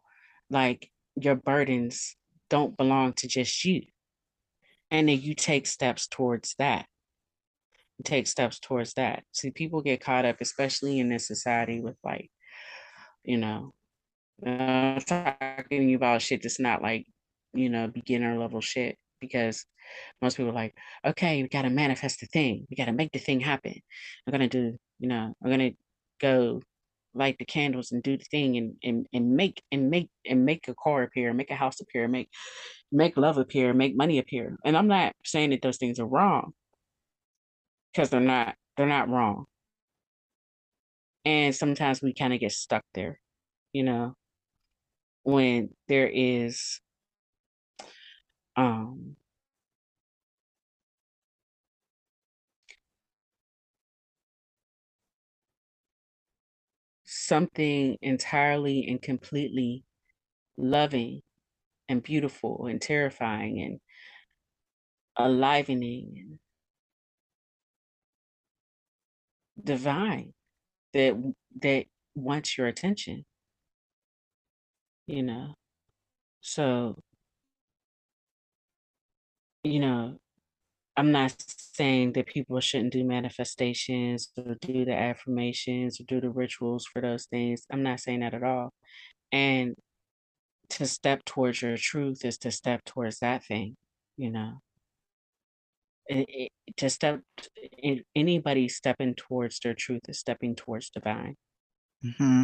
like 0.50 0.90
your 1.16 1.36
burdens 1.36 2.16
don't 2.50 2.78
belong 2.78 3.12
to 3.14 3.28
just 3.28 3.66
you? 3.66 3.82
And 4.90 5.10
then 5.10 5.20
you 5.20 5.36
take 5.36 5.68
steps 5.68 6.08
towards 6.08 6.56
that 6.60 6.86
take 8.04 8.28
steps 8.28 8.60
towards 8.60 8.94
that. 8.96 9.24
See, 9.32 9.52
people 9.52 9.82
get 9.82 10.02
caught 10.02 10.26
up, 10.26 10.38
especially 10.42 11.00
in 11.00 11.10
this 11.10 11.28
society, 11.28 11.80
with 11.82 11.96
like, 12.04 12.30
you 13.24 13.38
know, 13.38 13.74
uh, 14.46 15.00
talking 15.02 15.94
about 15.94 16.22
shit 16.22 16.44
that's 16.44 16.60
not 16.60 16.82
like, 16.82 17.06
you 17.54 17.70
know, 17.70 17.88
beginner 17.88 18.38
level 18.38 18.62
shit. 18.62 18.98
Because 19.20 19.66
most 20.22 20.38
people 20.38 20.50
are 20.50 20.56
like, 20.56 20.76
okay, 21.06 21.44
we 21.44 21.48
gotta 21.48 21.70
manifest 21.70 22.22
the 22.22 22.26
thing. 22.28 22.66
We 22.70 22.76
gotta 22.76 22.94
make 22.94 23.12
the 23.12 23.20
thing 23.20 23.40
happen. 23.40 23.76
I'm 24.26 24.32
gonna 24.32 24.48
do, 24.48 24.78
you 25.00 25.08
know, 25.08 25.36
I'm 25.44 25.52
gonna 25.52 25.72
go 26.22 26.62
light 27.14 27.38
the 27.40 27.46
candles 27.46 27.92
and 27.92 28.02
do 28.04 28.18
the 28.18 28.24
thing 28.26 28.58
and 28.58 28.76
and, 28.84 29.08
and 29.14 29.36
make 29.36 29.62
and 29.72 29.90
make 29.90 30.10
and 30.26 30.46
make 30.46 30.68
a 30.68 30.76
car 30.76 31.04
appear, 31.04 31.34
make 31.34 31.52
a 31.52 31.56
house 31.56 31.82
appear, 31.82 32.08
make 32.08 32.30
make 32.92 33.18
love 33.18 33.38
appear, 33.38 33.74
make 33.74 33.96
money 33.96 34.20
appear. 34.20 34.58
And 34.66 34.78
I'm 34.78 34.88
not 34.88 35.14
saying 35.26 35.50
that 35.52 35.62
those 35.62 35.78
things 35.78 36.00
are 36.00 36.06
wrong 36.06 36.54
because 37.92 38.10
they're 38.10 38.20
not 38.20 38.56
they're 38.78 38.88
not 38.88 39.10
wrong 39.10 39.46
and 41.26 41.56
sometimes 41.56 42.02
we 42.02 42.14
kind 42.14 42.34
of 42.34 42.40
get 42.40 42.52
stuck 42.52 42.84
there 42.94 43.20
you 43.74 43.84
know 43.84 44.16
when 45.24 45.70
there 45.88 46.10
is 46.12 46.80
um 48.56 49.16
something 57.32 57.98
entirely 58.02 58.86
and 58.90 59.02
completely 59.02 59.86
loving 60.58 61.22
and 61.88 62.04
beautiful 62.04 62.68
and 62.68 62.82
terrifying 62.82 63.62
and 63.62 63.80
enlivening 65.18 66.12
and 66.18 66.40
divine 69.64 70.34
that 70.92 71.14
that 71.62 71.86
wants 72.16 72.58
your 72.58 72.68
attention. 72.68 73.24
You 75.08 75.24
know? 75.24 75.56
So 76.42 77.02
you 79.64 79.80
know 79.80 80.20
i'm 80.98 81.12
not 81.12 81.34
saying 81.48 82.14
that 82.14 82.26
people 82.26 82.60
shouldn't 82.60 82.94
do 82.94 83.04
manifestations 83.04 84.30
or 84.38 84.56
do 84.62 84.86
the 84.86 84.94
affirmations 84.94 86.00
or 86.00 86.04
do 86.04 86.22
the 86.22 86.30
rituals 86.30 86.86
for 86.86 87.02
those 87.02 87.26
things. 87.26 87.66
I'm 87.72 87.84
not 87.84 88.00
saying 88.00 88.20
that 88.20 88.34
at 88.34 88.44
all. 88.44 88.74
And 89.32 89.76
to 90.72 90.86
step 90.86 91.24
towards 91.26 91.62
your 91.62 91.78
truth 91.78 92.24
is 92.26 92.38
to 92.40 92.52
step 92.52 92.84
towards 92.86 93.20
that 93.20 93.44
thing 93.46 93.76
you 94.18 94.30
know? 94.30 94.62
It, 96.08 96.26
it, 96.30 96.52
to 96.78 96.90
step 96.90 97.22
anybody 98.16 98.68
stepping 98.68 99.16
towards 99.16 99.60
their 99.60 99.74
truth 99.74 100.02
is 100.10 100.20
stepping 100.20 100.56
towards 100.56 100.90
divine. 100.90 101.36
Hmm 102.18 102.44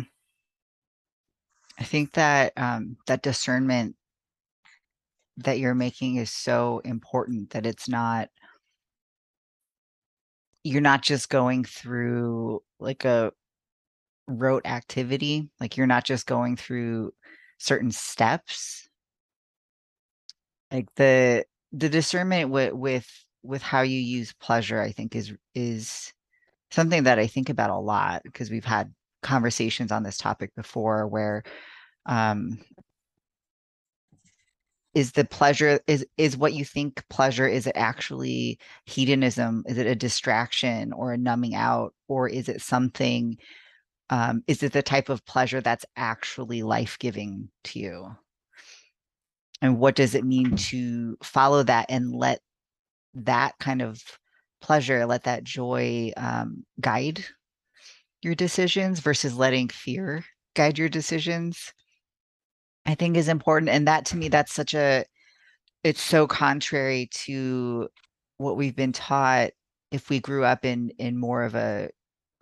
I 1.80 1.84
think 1.84 2.14
that 2.14 2.54
um, 2.58 2.98
that 3.06 3.22
discernment 3.22 3.96
that 5.38 5.60
you're 5.60 5.76
making 5.76 6.16
is 6.16 6.32
so 6.32 6.82
important 6.86 7.52
that 7.52 7.66
it's 7.66 7.88
not 7.88 8.30
you're 10.64 10.82
not 10.82 11.02
just 11.02 11.30
going 11.30 11.64
through 11.64 12.62
like 12.80 13.06
a 13.06 13.32
rote 14.28 14.66
activity 14.66 15.50
like 15.60 15.78
you're 15.78 15.88
not 15.88 16.04
just 16.04 16.28
going 16.28 16.56
through 16.56 17.12
certain 17.58 17.92
steps. 17.92 18.88
Like 20.72 20.88
the 20.96 21.46
the 21.72 21.90
discernment 21.90 22.50
with 22.50 22.74
with 22.74 23.08
with 23.44 23.62
how 23.62 23.82
you 23.82 24.00
use 24.00 24.34
pleasure 24.34 24.82
i 24.82 24.92
think 24.92 25.16
is 25.16 25.34
is 25.54 26.14
something 26.72 27.04
that 27.04 27.20
i 27.20 27.28
think 27.28 27.50
about 27.50 27.70
a 27.70 27.78
lot 27.78 28.22
because 28.24 28.50
we've 28.50 28.66
had 28.66 28.94
conversations 29.22 29.92
on 29.92 30.04
this 30.04 30.18
topic 30.18 30.54
before 30.56 31.08
where 31.08 31.44
um 32.06 32.60
is 34.98 35.12
the 35.12 35.26
pleasure 35.26 35.80
is 35.86 36.04
is 36.18 36.36
what 36.36 36.54
you 36.54 36.66
think 36.66 37.08
pleasure 37.08 37.48
is 37.48 37.68
it 37.68 37.78
actually 37.78 38.58
hedonism? 38.86 39.64
Is 39.68 39.78
it 39.78 39.86
a 39.86 39.94
distraction 39.94 40.92
or 40.92 41.14
a 41.14 41.18
numbing 41.18 41.54
out? 41.54 41.94
Or 42.08 42.28
is 42.28 42.50
it 42.50 42.64
something 42.64 43.38
um 44.10 44.44
is 44.48 44.64
it 44.64 44.74
the 44.74 44.82
type 44.82 45.10
of 45.10 45.24
pleasure 45.24 45.62
that's 45.62 45.86
actually 45.98 46.64
life-giving 46.64 47.48
to 47.66 47.80
you? 47.80 48.16
And 49.62 49.78
what 49.78 49.96
does 49.96 50.16
it 50.16 50.26
mean 50.26 50.56
to 50.56 51.16
follow 51.22 51.62
that 51.62 51.86
and 51.90 52.12
let 52.12 52.40
that 53.14 53.54
kind 53.60 53.84
of 53.84 54.02
pleasure 54.62 55.06
let 55.06 55.26
that 55.26 55.44
joy 55.44 56.12
um, 56.18 56.66
guide 56.82 57.24
your 58.24 58.34
decisions 58.34 59.00
versus 59.00 59.36
letting 59.36 59.70
fear 59.70 60.26
guide 60.56 60.80
your 60.80 60.90
decisions 60.90 61.72
i 62.88 62.96
think 62.96 63.16
is 63.18 63.28
important 63.28 63.70
and 63.70 63.88
that 63.88 64.06
to 64.06 64.18
me 64.18 64.28
that's 64.30 64.54
such 64.54 64.74
a 64.74 65.06
it's 65.84 66.02
so 66.02 66.28
contrary 66.28 67.08
to 67.12 67.88
what 68.38 68.58
we've 68.58 68.76
been 68.76 68.92
taught 68.94 69.52
if 69.92 70.10
we 70.10 70.20
grew 70.20 70.44
up 70.44 70.66
in 70.66 70.90
in 70.98 71.18
more 71.18 71.44
of 71.44 71.56
a 71.56 71.90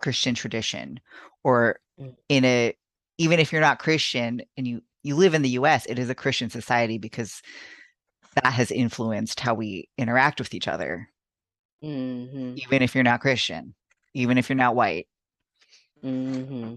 christian 0.00 0.34
tradition 0.34 0.98
or 1.44 1.78
Mm. 1.98 2.14
in 2.28 2.44
a 2.44 2.74
even 3.18 3.40
if 3.40 3.52
you're 3.52 3.60
not 3.62 3.78
christian 3.78 4.42
and 4.58 4.68
you 4.68 4.82
you 5.02 5.16
live 5.16 5.32
in 5.32 5.40
the 5.42 5.50
us 5.50 5.86
it 5.86 5.98
is 5.98 6.10
a 6.10 6.14
christian 6.14 6.50
society 6.50 6.98
because 6.98 7.40
that 8.34 8.52
has 8.52 8.70
influenced 8.70 9.40
how 9.40 9.54
we 9.54 9.88
interact 9.96 10.38
with 10.40 10.52
each 10.52 10.68
other. 10.68 11.08
Hmm 11.82 12.52
even 12.56 12.82
if 12.82 12.94
you're 12.94 13.04
not 13.04 13.20
christian 13.20 13.74
even 14.12 14.36
if 14.38 14.48
you're 14.50 14.56
not 14.56 14.76
white. 14.76 15.06
Hmm 16.02 16.74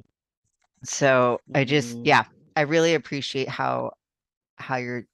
so 0.84 1.40
i 1.54 1.66
just 1.66 1.98
Mhm. 1.98 2.06
yeah 2.06 2.24
i 2.60 2.62
really 2.62 2.94
appreciate 2.94 3.48
how 3.50 3.92
how 4.58 4.78
you're 4.78 5.06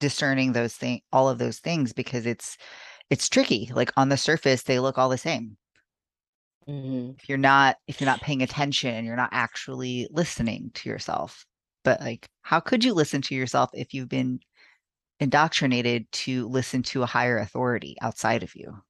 discerning 0.00 0.52
those 0.52 0.74
things 0.74 1.00
all 1.12 1.28
of 1.28 1.38
those 1.38 1.58
things 1.58 1.92
because 1.92 2.26
it's 2.26 2.58
it's 3.10 3.28
tricky 3.28 3.70
like 3.74 3.92
on 3.96 4.08
the 4.10 4.16
surface 4.16 4.64
they 4.64 4.78
look 4.80 4.98
all 4.98 5.08
the 5.08 5.18
same. 5.18 5.56
Hmm 6.66 7.16
if 7.18 7.28
you're 7.28 7.38
not 7.38 7.76
if 7.86 8.00
you're 8.00 8.10
not 8.10 8.20
paying 8.20 8.42
attention 8.42 9.04
you're 9.04 9.16
not 9.16 9.30
actually 9.32 10.08
listening 10.10 10.70
to 10.74 10.88
yourself. 10.88 11.46
But 11.84 12.00
like 12.00 12.26
how 12.42 12.60
could 12.60 12.84
you 12.84 12.94
listen 12.94 13.22
to 13.22 13.34
yourself 13.34 13.70
if 13.72 13.94
you've 13.94 14.08
been 14.08 14.40
indoctrinated 15.20 16.10
to 16.12 16.48
listen 16.48 16.82
to 16.84 17.02
a 17.02 17.06
higher 17.06 17.38
authority 17.38 17.96
outside 18.02 18.42
of 18.42 18.54
you? 18.54 18.82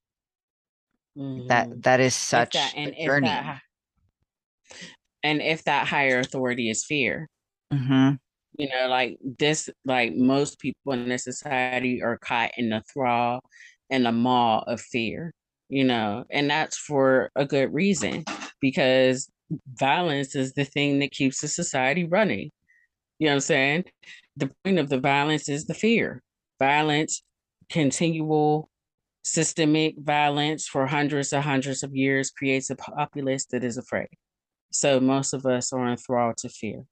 Hmm 1.17 1.49
that 1.49 1.83
that 1.83 2.01
is 2.01 2.15
such 2.15 2.55
that 2.55 2.75
a 2.75 2.79
and 2.79 2.95
if 2.97 3.07
journey. 3.07 3.27
that 3.27 3.63
and 5.23 5.43
if 5.43 5.65
that 5.65 5.89
higher 5.89 6.21
authority 6.21 6.71
is 6.71 6.85
fear, 6.85 7.29
hmm 7.73 8.11
you 8.59 8.69
know, 8.71 8.89
like 8.89 9.19
this, 9.39 9.69
like 9.85 10.15
most 10.15 10.59
people 10.59 10.93
in 10.93 11.09
this 11.09 11.25
society 11.25 12.03
are 12.03 12.17
caught 12.19 12.53
in 12.57 12.71
the 12.71 12.83
thrall 12.93 13.41
and 13.91 14.07
the 14.07 14.13
maw 14.13 14.61
of 14.67 14.81
fear, 14.81 15.35
you 15.69 15.85
know, 15.85 16.25
and 16.31 16.49
that's 16.51 16.79
for 16.79 17.31
a 17.37 17.45
good 17.45 17.73
reason 17.75 18.25
because 18.61 19.31
violence 19.75 20.35
is 20.35 20.55
the 20.55 20.65
thing 20.65 21.01
that 21.01 21.11
keeps 21.11 21.41
the 21.41 21.49
society 21.49 22.05
running. 22.05 22.51
You 23.19 23.27
know 23.27 23.33
what 23.33 23.37
I'm 23.37 23.41
saying? 23.41 23.85
The 24.37 24.51
point 24.65 24.79
of 24.79 24.89
the 24.89 25.01
violence 25.01 25.49
is 25.49 25.67
the 25.67 25.75
fear. 25.75 26.23
Violence, 26.59 27.23
continual 27.71 28.71
systemic 29.23 29.97
violence 29.99 30.67
for 30.67 30.87
hundreds 30.87 31.33
and 31.33 31.43
hundreds 31.45 31.83
of 31.83 31.95
years 31.95 32.31
creates 32.31 32.71
a 32.71 32.77
populace 32.77 33.47
that 33.47 33.65
is 33.65 33.77
afraid. 33.77 34.09
So 34.71 35.01
most 35.01 35.33
of 35.35 35.47
us 35.47 35.73
are 35.73 35.89
enthralled 35.89 36.39
to 36.39 36.49
fear. 36.49 36.85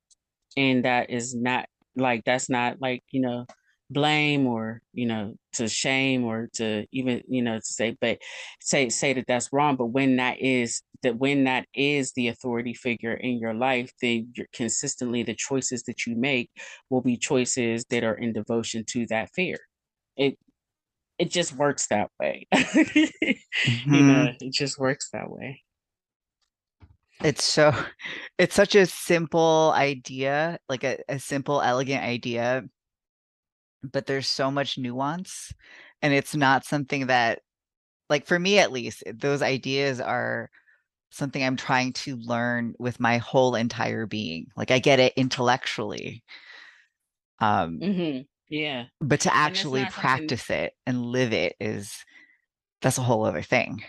And 0.57 0.85
that 0.85 1.11
is 1.11 1.35
not 1.35 1.67
like 1.97 2.25
that's 2.25 2.51
not 2.51 2.81
like, 2.81 3.03
you 3.11 3.21
know, 3.21 3.47
blame 3.91 4.47
or, 4.47 4.81
you 4.93 5.07
know, 5.07 5.35
to 5.55 5.69
shame 5.69 6.25
or 6.25 6.49
to 6.55 6.87
even, 6.93 7.23
you 7.29 7.43
know, 7.43 7.59
to 7.59 7.65
say, 7.65 7.97
but 8.01 8.19
say 8.61 8.89
say 8.89 9.13
that 9.13 9.27
that's 9.27 9.53
wrong. 9.53 9.77
But 9.77 9.87
when 9.87 10.17
that 10.17 10.41
is 10.41 10.83
that 11.03 11.19
when 11.19 11.45
that 11.45 11.67
is 11.75 12.13
the 12.13 12.29
authority 12.29 12.75
figure 12.75 13.15
in 13.15 13.39
your 13.39 13.55
life, 13.55 13.93
then 14.01 14.33
you're 14.35 14.49
consistently 14.53 15.23
the 15.23 15.35
choices 15.35 15.83
that 15.85 16.07
you 16.07 16.17
make 16.17 16.51
will 16.91 17.03
be 17.03 17.17
choices 17.17 17.85
that 17.91 18.05
are 18.05 18.15
in 18.15 18.33
devotion 18.33 18.85
to 18.89 19.07
that 19.07 19.31
fear. 19.35 19.59
It 20.17 20.39
it 21.19 21.31
just 21.31 21.55
works 21.55 21.87
that 21.89 22.11
way. 22.21 22.47
mm-hmm. 22.55 23.95
You 23.95 24.03
know, 24.03 24.33
it 24.41 24.53
just 24.53 24.79
works 24.79 25.11
that 25.13 25.31
way. 25.31 25.64
It's 27.25 27.43
so 27.43 27.73
it's 28.39 28.55
such 28.55 28.77
a 28.77 28.87
simple 28.87 29.73
idea, 29.75 30.59
like 30.69 30.85
a, 30.85 30.99
a 31.09 31.19
simple, 31.19 31.61
elegant 31.61 32.05
idea, 32.05 32.65
but 33.83 34.07
there's 34.07 34.29
so 34.29 34.51
much 34.51 34.79
nuance. 34.79 35.53
And 36.03 36.13
it's 36.13 36.37
not 36.37 36.65
something 36.65 37.07
that 37.07 37.41
like 38.11 38.27
for 38.27 38.39
me 38.39 38.59
at 38.59 38.71
least, 38.71 39.03
those 39.13 39.43
ideas 39.43 40.01
are 40.01 40.51
something 41.11 41.43
I'm 41.43 41.57
trying 41.57 41.95
to 41.95 42.17
learn 42.17 42.75
with 42.79 43.01
my 43.01 43.19
whole 43.19 43.55
entire 43.55 44.07
being. 44.07 44.47
Like 44.57 44.71
I 44.71 44.79
get 44.79 45.01
it 45.01 45.15
intellectually. 45.17 46.23
Um 47.41 47.81
mm-hmm. 47.81 48.21
yeah. 48.51 48.85
But 49.01 49.21
to 49.21 49.35
actually 49.35 49.87
practice 49.87 50.45
something... 50.45 50.65
it 50.65 50.73
and 50.87 51.07
live 51.07 51.33
it 51.33 51.57
is 51.59 52.05
that's 52.83 52.99
a 52.99 53.03
whole 53.03 53.25
other 53.25 53.43
thing. 53.43 53.83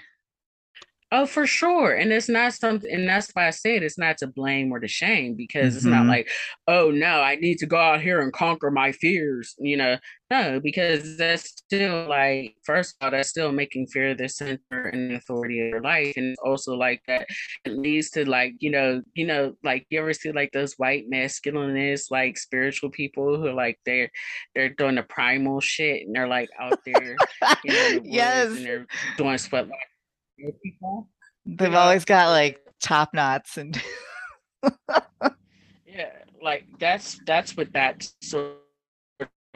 Oh, 1.18 1.26
for 1.26 1.48
sure. 1.48 1.94
And 1.94 2.12
it's 2.12 2.28
not 2.28 2.52
something, 2.52 2.92
and 2.92 3.08
that's 3.08 3.32
why 3.32 3.48
I 3.48 3.52
said 3.52 3.84
it's 3.84 3.98
not 3.98 4.18
to 4.18 4.28
blame 4.28 4.70
or 4.70 4.82
to 4.82 4.88
shame 4.90 5.36
because 5.36 5.68
mm-hmm. 5.70 5.78
it's 5.78 5.86
not 5.86 6.02
mm-hmm. 6.02 6.10
like, 6.10 6.30
oh 6.68 6.92
no, 6.92 7.22
I 7.22 7.36
need 7.36 7.58
to 7.60 7.66
go 7.66 7.78
out 7.78 8.02
here 8.02 8.20
and 8.20 8.34
conquer 8.34 8.70
my 8.70 8.92
fears, 8.92 9.56
you 9.58 9.78
know. 9.78 9.98
No, 10.30 10.60
because 10.60 11.18
that's 11.18 11.52
still 11.52 12.10
like, 12.10 12.56
first 12.66 12.96
of 13.00 13.06
all, 13.06 13.12
that's 13.12 13.30
still 13.30 13.54
making 13.54 13.88
fear 13.88 14.14
the 14.14 14.28
center 14.28 14.90
and 14.92 15.14
authority 15.14 15.62
of 15.62 15.70
your 15.70 15.82
life. 15.82 16.18
And 16.18 16.36
also 16.44 16.76
like 16.76 17.02
that 17.08 17.28
it 17.64 17.78
leads 17.78 18.10
to 18.12 18.30
like, 18.30 18.56
you 18.60 18.72
know, 18.72 19.02
you 19.14 19.26
know, 19.26 19.54
like 19.64 19.86
you 19.90 20.02
ever 20.02 20.12
see 20.12 20.34
like 20.34 20.52
those 20.52 20.74
white 20.74 21.10
masculinist, 21.10 22.12
like 22.12 22.38
spiritual 22.38 22.90
people 22.90 23.38
who 23.38 23.48
are 23.48 23.54
like 23.54 23.80
they're 23.86 24.10
they're 24.54 24.68
doing 24.68 24.96
the 24.96 25.04
primal 25.04 25.62
shit 25.62 26.06
and 26.08 26.14
they're 26.14 26.28
like 26.28 26.50
out 26.60 26.80
there, 26.86 27.16
you 27.64 27.72
know, 27.72 27.90
the 28.00 28.02
yes. 28.04 28.48
and 28.48 28.66
they're 28.66 28.88
doing 29.18 29.38
sweat 29.38 29.70
people. 30.64 31.10
They've 31.46 31.72
you 31.72 31.78
uh, 31.78 31.82
always 31.82 32.06
got 32.06 32.30
like 32.30 32.60
top 32.82 33.14
knots 33.14 33.58
and 33.58 33.82
yeah, 35.86 36.12
like 36.42 36.66
that's 36.80 37.20
that's 37.26 37.56
what 37.56 37.72
that 37.74 38.08
sort 38.22 38.58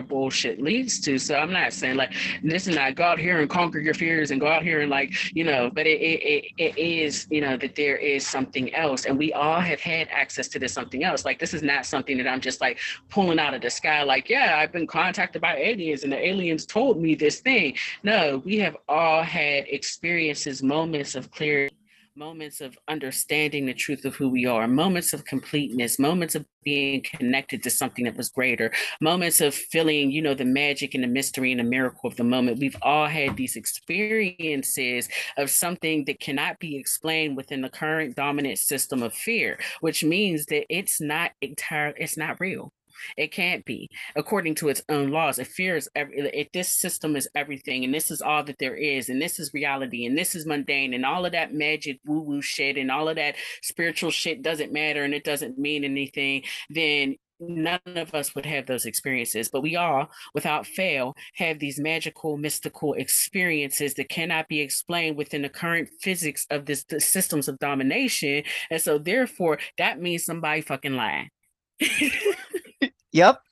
bullshit 0.07 0.61
leads 0.61 0.99
to. 1.01 1.17
So 1.17 1.35
I'm 1.35 1.51
not 1.51 1.73
saying 1.73 1.95
like 1.95 2.13
this 2.43 2.67
is 2.67 2.75
not 2.75 2.95
go 2.95 3.03
out 3.03 3.19
here 3.19 3.39
and 3.39 3.49
conquer 3.49 3.79
your 3.79 3.93
fears 3.93 4.31
and 4.31 4.39
go 4.39 4.47
out 4.47 4.63
here 4.63 4.81
and 4.81 4.89
like 4.89 5.13
you 5.35 5.43
know, 5.43 5.69
but 5.73 5.85
it 5.85 5.99
it, 5.99 6.45
it 6.57 6.77
is 6.77 7.27
you 7.29 7.41
know 7.41 7.57
that 7.57 7.75
there 7.75 7.97
is 7.97 8.25
something 8.25 8.73
else, 8.73 9.05
and 9.05 9.17
we 9.17 9.33
all 9.33 9.59
have 9.59 9.79
had 9.79 10.07
access 10.09 10.47
to 10.49 10.59
this 10.59 10.73
something 10.73 11.03
else. 11.03 11.25
Like 11.25 11.39
this 11.39 11.53
is 11.53 11.63
not 11.63 11.85
something 11.85 12.17
that 12.17 12.27
I'm 12.27 12.41
just 12.41 12.61
like 12.61 12.79
pulling 13.09 13.39
out 13.39 13.53
of 13.53 13.61
the 13.61 13.69
sky. 13.69 14.03
Like 14.03 14.29
yeah, 14.29 14.57
I've 14.57 14.71
been 14.71 14.87
contacted 14.87 15.41
by 15.41 15.57
aliens 15.57 16.03
and 16.03 16.11
the 16.11 16.27
aliens 16.27 16.65
told 16.65 17.01
me 17.01 17.15
this 17.15 17.39
thing. 17.39 17.75
No, 18.03 18.41
we 18.45 18.57
have 18.59 18.77
all 18.87 19.23
had 19.23 19.65
experiences, 19.67 20.63
moments 20.63 21.15
of 21.15 21.31
clarity 21.31 21.75
moments 22.19 22.59
of 22.59 22.77
understanding 22.89 23.65
the 23.65 23.73
truth 23.73 24.03
of 24.03 24.13
who 24.13 24.27
we 24.27 24.45
are, 24.45 24.67
moments 24.67 25.13
of 25.13 25.23
completeness, 25.23 25.97
moments 25.97 26.35
of 26.35 26.45
being 26.65 27.01
connected 27.01 27.63
to 27.63 27.69
something 27.69 28.03
that 28.03 28.17
was 28.17 28.27
greater, 28.27 28.73
moments 28.99 29.39
of 29.39 29.55
feeling, 29.55 30.11
you 30.11 30.21
know, 30.21 30.33
the 30.33 30.43
magic 30.43 30.93
and 30.93 31.01
the 31.01 31.07
mystery 31.07 31.51
and 31.53 31.61
the 31.61 31.63
miracle 31.63 32.09
of 32.09 32.17
the 32.17 32.23
moment. 32.25 32.59
We've 32.59 32.75
all 32.81 33.07
had 33.07 33.37
these 33.37 33.55
experiences 33.55 35.07
of 35.37 35.49
something 35.49 36.03
that 36.05 36.19
cannot 36.19 36.59
be 36.59 36.75
explained 36.75 37.37
within 37.37 37.61
the 37.61 37.69
current 37.69 38.17
dominant 38.17 38.59
system 38.59 39.01
of 39.01 39.13
fear, 39.13 39.57
which 39.79 40.03
means 40.03 40.45
that 40.47 40.65
it's 40.67 40.99
not 40.99 41.31
entire, 41.41 41.93
it's 41.97 42.17
not 42.17 42.41
real. 42.41 42.73
It 43.17 43.31
can't 43.31 43.65
be 43.65 43.89
according 44.15 44.55
to 44.55 44.69
its 44.69 44.81
own 44.89 45.09
laws. 45.09 45.39
It 45.39 45.47
fears 45.47 45.87
every. 45.95 46.29
If 46.33 46.51
this 46.51 46.69
system 46.69 47.15
is 47.15 47.29
everything, 47.35 47.83
and 47.83 47.93
this 47.93 48.11
is 48.11 48.21
all 48.21 48.43
that 48.43 48.59
there 48.59 48.75
is, 48.75 49.09
and 49.09 49.21
this 49.21 49.39
is 49.39 49.53
reality, 49.53 50.05
and 50.05 50.17
this 50.17 50.35
is 50.35 50.45
mundane, 50.45 50.93
and 50.93 51.05
all 51.05 51.25
of 51.25 51.31
that 51.33 51.53
magic 51.53 51.99
woo 52.05 52.21
woo 52.21 52.41
shit, 52.41 52.77
and 52.77 52.91
all 52.91 53.09
of 53.09 53.15
that 53.15 53.35
spiritual 53.61 54.11
shit 54.11 54.41
doesn't 54.41 54.73
matter, 54.73 55.03
and 55.03 55.13
it 55.13 55.23
doesn't 55.23 55.57
mean 55.57 55.83
anything. 55.83 56.43
Then 56.69 57.15
none 57.39 57.79
of 57.85 58.13
us 58.13 58.35
would 58.35 58.45
have 58.45 58.65
those 58.65 58.85
experiences, 58.85 59.49
but 59.49 59.61
we 59.61 59.75
all, 59.75 60.09
without 60.33 60.67
fail, 60.67 61.15
have 61.35 61.59
these 61.59 61.79
magical, 61.79 62.37
mystical 62.37 62.93
experiences 62.93 63.93
that 63.95 64.09
cannot 64.09 64.47
be 64.47 64.59
explained 64.59 65.17
within 65.17 65.41
the 65.41 65.49
current 65.49 65.89
physics 66.01 66.45
of 66.49 66.65
this 66.65 66.83
the 66.83 66.99
systems 66.99 67.47
of 67.47 67.59
domination. 67.59 68.43
And 68.69 68.81
so, 68.81 68.97
therefore, 68.97 69.59
that 69.77 70.01
means 70.01 70.25
somebody 70.25 70.61
fucking 70.61 70.95
lied. 70.95 71.29
Yep. 73.19 73.41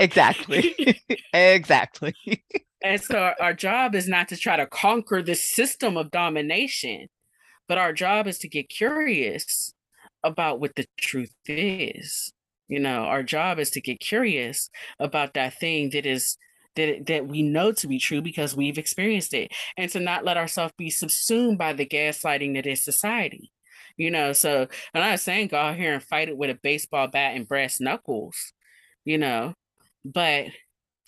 Exactly. 0.00 0.74
exactly. 1.32 2.14
and 2.82 3.00
so 3.00 3.16
our, 3.16 3.36
our 3.40 3.54
job 3.54 3.94
is 3.94 4.08
not 4.08 4.26
to 4.30 4.36
try 4.36 4.56
to 4.56 4.66
conquer 4.66 5.22
this 5.22 5.48
system 5.48 5.96
of 5.96 6.10
domination, 6.10 7.06
but 7.68 7.78
our 7.78 7.92
job 7.92 8.26
is 8.26 8.38
to 8.38 8.48
get 8.48 8.68
curious 8.68 9.72
about 10.24 10.58
what 10.58 10.74
the 10.74 10.84
truth 10.98 11.32
is. 11.46 12.32
You 12.66 12.80
know, 12.80 13.04
our 13.04 13.22
job 13.22 13.60
is 13.60 13.70
to 13.70 13.80
get 13.80 14.00
curious 14.00 14.68
about 14.98 15.34
that 15.34 15.60
thing 15.60 15.90
that 15.90 16.06
is 16.06 16.36
that 16.74 17.06
that 17.06 17.28
we 17.28 17.42
know 17.42 17.70
to 17.70 17.86
be 17.86 18.00
true 18.00 18.20
because 18.20 18.56
we've 18.56 18.78
experienced 18.78 19.32
it, 19.32 19.52
and 19.76 19.88
to 19.92 20.00
not 20.00 20.24
let 20.24 20.36
ourselves 20.36 20.74
be 20.76 20.90
subsumed 20.90 21.56
by 21.56 21.72
the 21.72 21.86
gaslighting 21.86 22.54
that 22.54 22.66
is 22.66 22.84
society. 22.84 23.52
You 23.96 24.10
know, 24.10 24.32
so 24.32 24.66
I'm 24.92 25.02
not 25.02 25.20
saying 25.20 25.48
go 25.48 25.58
out 25.58 25.76
here 25.76 25.94
and 25.94 26.02
fight 26.02 26.28
it 26.28 26.36
with 26.36 26.50
a 26.50 26.58
baseball 26.60 27.06
bat 27.06 27.36
and 27.36 27.46
brass 27.46 27.78
knuckles 27.78 28.52
you 29.04 29.18
know, 29.18 29.54
but 30.04 30.46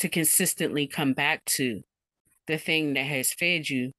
to 0.00 0.08
consistently 0.08 0.86
come 0.86 1.12
back 1.12 1.44
to 1.44 1.82
the 2.46 2.58
thing 2.58 2.94
that 2.94 3.06
has 3.06 3.32
fed 3.32 3.68
you, 3.68 3.92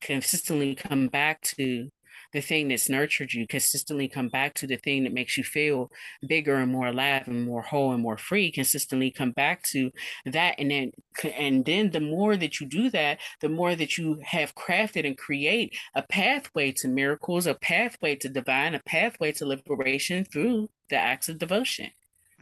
consistently 0.00 0.74
come 0.74 1.08
back 1.08 1.40
to 1.42 1.88
the 2.32 2.40
thing 2.40 2.68
that's 2.68 2.88
nurtured 2.88 3.32
you, 3.32 3.46
consistently 3.46 4.08
come 4.08 4.28
back 4.28 4.54
to 4.54 4.66
the 4.66 4.76
thing 4.76 5.04
that 5.04 5.12
makes 5.12 5.36
you 5.36 5.44
feel 5.44 5.90
bigger 6.26 6.56
and 6.56 6.72
more 6.72 6.86
alive 6.86 7.28
and 7.28 7.44
more 7.44 7.62
whole 7.62 7.92
and 7.92 8.02
more 8.02 8.16
free, 8.16 8.50
consistently 8.50 9.10
come 9.10 9.32
back 9.32 9.62
to 9.64 9.90
that. 10.24 10.54
And 10.58 10.70
then, 10.70 10.92
and 11.36 11.64
then 11.64 11.90
the 11.90 12.00
more 12.00 12.36
that 12.36 12.60
you 12.60 12.66
do 12.66 12.88
that, 12.90 13.18
the 13.40 13.48
more 13.48 13.74
that 13.74 13.98
you 13.98 14.18
have 14.24 14.54
crafted 14.54 15.06
and 15.06 15.18
create 15.18 15.76
a 15.94 16.02
pathway 16.02 16.72
to 16.72 16.88
miracles, 16.88 17.46
a 17.46 17.54
pathway 17.54 18.16
to 18.16 18.28
divine, 18.28 18.74
a 18.74 18.82
pathway 18.86 19.32
to 19.32 19.46
liberation 19.46 20.24
through 20.24 20.70
the 20.88 20.96
acts 20.96 21.28
of 21.28 21.38
devotion, 21.38 21.90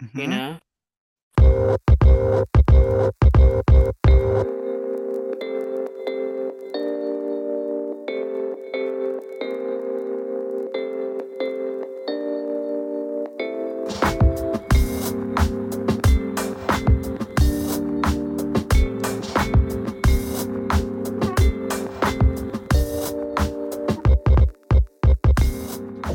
mm-hmm. 0.00 0.20
you 0.20 0.26
know? 0.28 0.58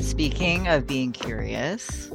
Speaking 0.02 0.68
of 0.68 0.86
being 0.86 1.14
curious, 1.14 2.12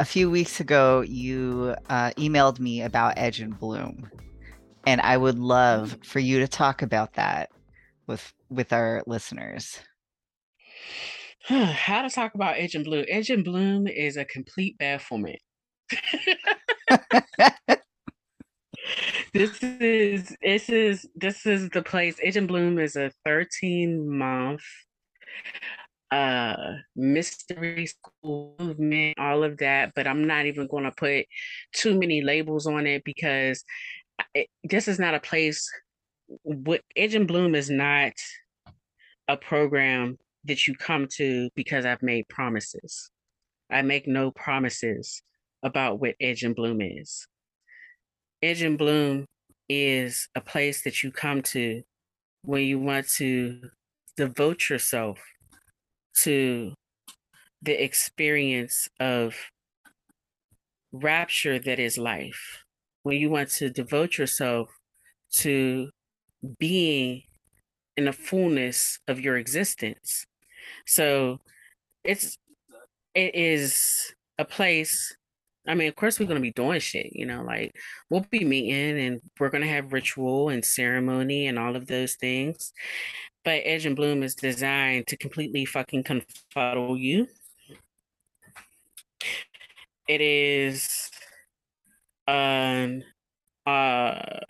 a 0.00 0.04
few 0.04 0.30
weeks 0.30 0.60
ago, 0.60 1.00
you 1.00 1.74
uh, 1.88 2.10
emailed 2.12 2.60
me 2.60 2.82
about 2.82 3.14
Edge 3.16 3.40
and 3.40 3.58
Bloom, 3.58 4.10
and 4.86 5.00
I 5.00 5.16
would 5.16 5.38
love 5.38 5.96
for 6.04 6.18
you 6.18 6.38
to 6.40 6.48
talk 6.48 6.82
about 6.82 7.14
that 7.14 7.50
with 8.06 8.32
with 8.48 8.72
our 8.72 9.02
listeners. 9.06 9.80
How 11.48 12.02
to 12.02 12.10
talk 12.10 12.34
about 12.34 12.56
Edge 12.58 12.74
and 12.74 12.84
Bloom? 12.84 13.04
Edge 13.08 13.30
and 13.30 13.44
Bloom 13.44 13.86
is 13.86 14.16
a 14.16 14.24
complete 14.24 14.76
bafflement. 14.78 15.40
this 19.32 19.62
is 19.62 20.36
this 20.42 20.68
is 20.68 21.08
this 21.14 21.46
is 21.46 21.70
the 21.70 21.82
place. 21.82 22.16
Edge 22.22 22.36
and 22.36 22.48
Bloom 22.48 22.78
is 22.78 22.96
a 22.96 23.10
13 23.24 24.08
month 24.08 24.62
uh 26.10 26.72
mystery 26.96 27.86
school 27.86 28.54
movement 28.58 29.18
all 29.18 29.44
of 29.44 29.58
that 29.58 29.92
but 29.94 30.06
i'm 30.06 30.26
not 30.26 30.46
even 30.46 30.66
going 30.66 30.84
to 30.84 30.92
put 30.92 31.26
too 31.74 31.98
many 31.98 32.22
labels 32.22 32.66
on 32.66 32.86
it 32.86 33.04
because 33.04 33.62
it, 34.34 34.48
this 34.64 34.88
is 34.88 34.98
not 34.98 35.14
a 35.14 35.20
place 35.20 35.68
what 36.42 36.80
edge 36.96 37.14
and 37.14 37.28
bloom 37.28 37.54
is 37.54 37.68
not 37.68 38.12
a 39.28 39.36
program 39.36 40.16
that 40.44 40.66
you 40.66 40.74
come 40.74 41.06
to 41.06 41.50
because 41.54 41.84
i've 41.84 42.02
made 42.02 42.26
promises. 42.28 43.10
I 43.70 43.82
make 43.82 44.08
no 44.08 44.30
promises 44.30 45.22
about 45.62 46.00
what 46.00 46.14
edge 46.20 46.42
and 46.42 46.56
bloom 46.56 46.80
is. 46.80 47.26
Edge 48.42 48.62
and 48.62 48.78
bloom 48.78 49.26
is 49.68 50.28
a 50.34 50.40
place 50.40 50.82
that 50.82 51.02
you 51.02 51.10
come 51.10 51.42
to 51.42 51.82
when 52.42 52.62
you 52.62 52.78
want 52.78 53.08
to 53.16 53.60
devote 54.16 54.70
yourself 54.70 55.18
to 56.22 56.74
the 57.62 57.82
experience 57.82 58.88
of 59.00 59.34
rapture 60.92 61.58
that 61.58 61.78
is 61.78 61.98
life, 61.98 62.64
when 63.02 63.16
you 63.16 63.30
want 63.30 63.50
to 63.50 63.70
devote 63.70 64.18
yourself 64.18 64.68
to 65.30 65.90
being 66.58 67.22
in 67.96 68.04
the 68.04 68.12
fullness 68.12 68.98
of 69.08 69.20
your 69.20 69.36
existence. 69.36 70.24
So 70.86 71.40
it's 72.04 72.38
it 73.14 73.34
is 73.34 74.14
a 74.38 74.44
place 74.44 75.16
I 75.68 75.74
mean, 75.74 75.88
of 75.88 75.96
course, 75.96 76.18
we're 76.18 76.26
going 76.26 76.40
to 76.40 76.42
be 76.42 76.52
doing 76.52 76.80
shit, 76.80 77.14
you 77.14 77.26
know, 77.26 77.42
like 77.42 77.76
we'll 78.08 78.24
be 78.30 78.44
meeting 78.44 78.98
and 78.98 79.20
we're 79.38 79.50
going 79.50 79.62
to 79.62 79.68
have 79.68 79.92
ritual 79.92 80.48
and 80.48 80.64
ceremony 80.64 81.46
and 81.46 81.58
all 81.58 81.76
of 81.76 81.86
those 81.86 82.14
things. 82.14 82.72
But 83.44 83.62
Edge 83.64 83.84
and 83.84 83.94
Bloom 83.94 84.22
is 84.22 84.34
designed 84.34 85.06
to 85.08 85.16
completely 85.18 85.66
fucking 85.66 86.04
confuddle 86.04 86.98
you. 86.98 87.28
It 90.08 90.22
is 90.22 91.10
an 92.26 93.04
uh, 93.66 94.40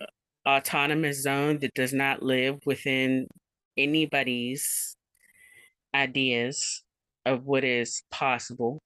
autonomous 0.47 1.21
zone 1.21 1.59
that 1.59 1.73
does 1.73 1.93
not 1.93 2.23
live 2.23 2.59
within 2.65 3.27
anybody's 3.77 4.95
ideas 5.93 6.83
of 7.25 7.45
what 7.45 7.65
is 7.65 8.03
possible. 8.09 8.79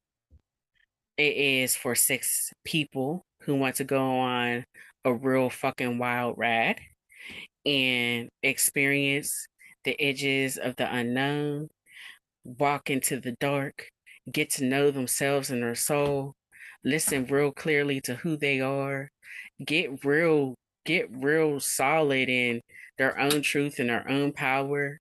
It 1.18 1.38
is 1.38 1.76
for 1.76 1.96
six 1.96 2.52
people 2.64 3.24
who 3.42 3.56
want 3.56 3.76
to 3.76 3.84
go 3.84 4.20
on 4.20 4.66
a 5.06 5.14
real 5.14 5.50
fucking 5.50 5.98
wild 5.98 6.36
ride 6.38 6.80
and 7.66 8.30
experience 8.42 9.48
the 9.86 10.00
edges 10.02 10.58
of 10.58 10.76
the 10.78 10.94
unknown, 10.94 11.70
walk 12.46 12.90
into 12.90 13.20
the 13.20 13.34
dark, 13.40 13.90
get 14.32 14.50
to 14.52 14.66
know 14.66 14.92
themselves 14.92 15.50
and 15.52 15.62
their 15.64 15.76
soul, 15.76 16.34
listen 16.84 17.26
real 17.26 17.52
clearly 17.52 18.02
to 18.02 18.16
who 18.16 18.38
they 18.38 18.60
are, 18.62 19.10
get 19.64 20.04
real 20.06 20.56
get 20.86 21.08
real 21.12 21.60
solid 21.60 22.30
in 22.30 22.62
their 22.98 23.18
own 23.20 23.42
truth 23.42 23.80
and 23.80 23.90
their 23.90 24.10
own 24.10 24.32
power. 24.34 25.00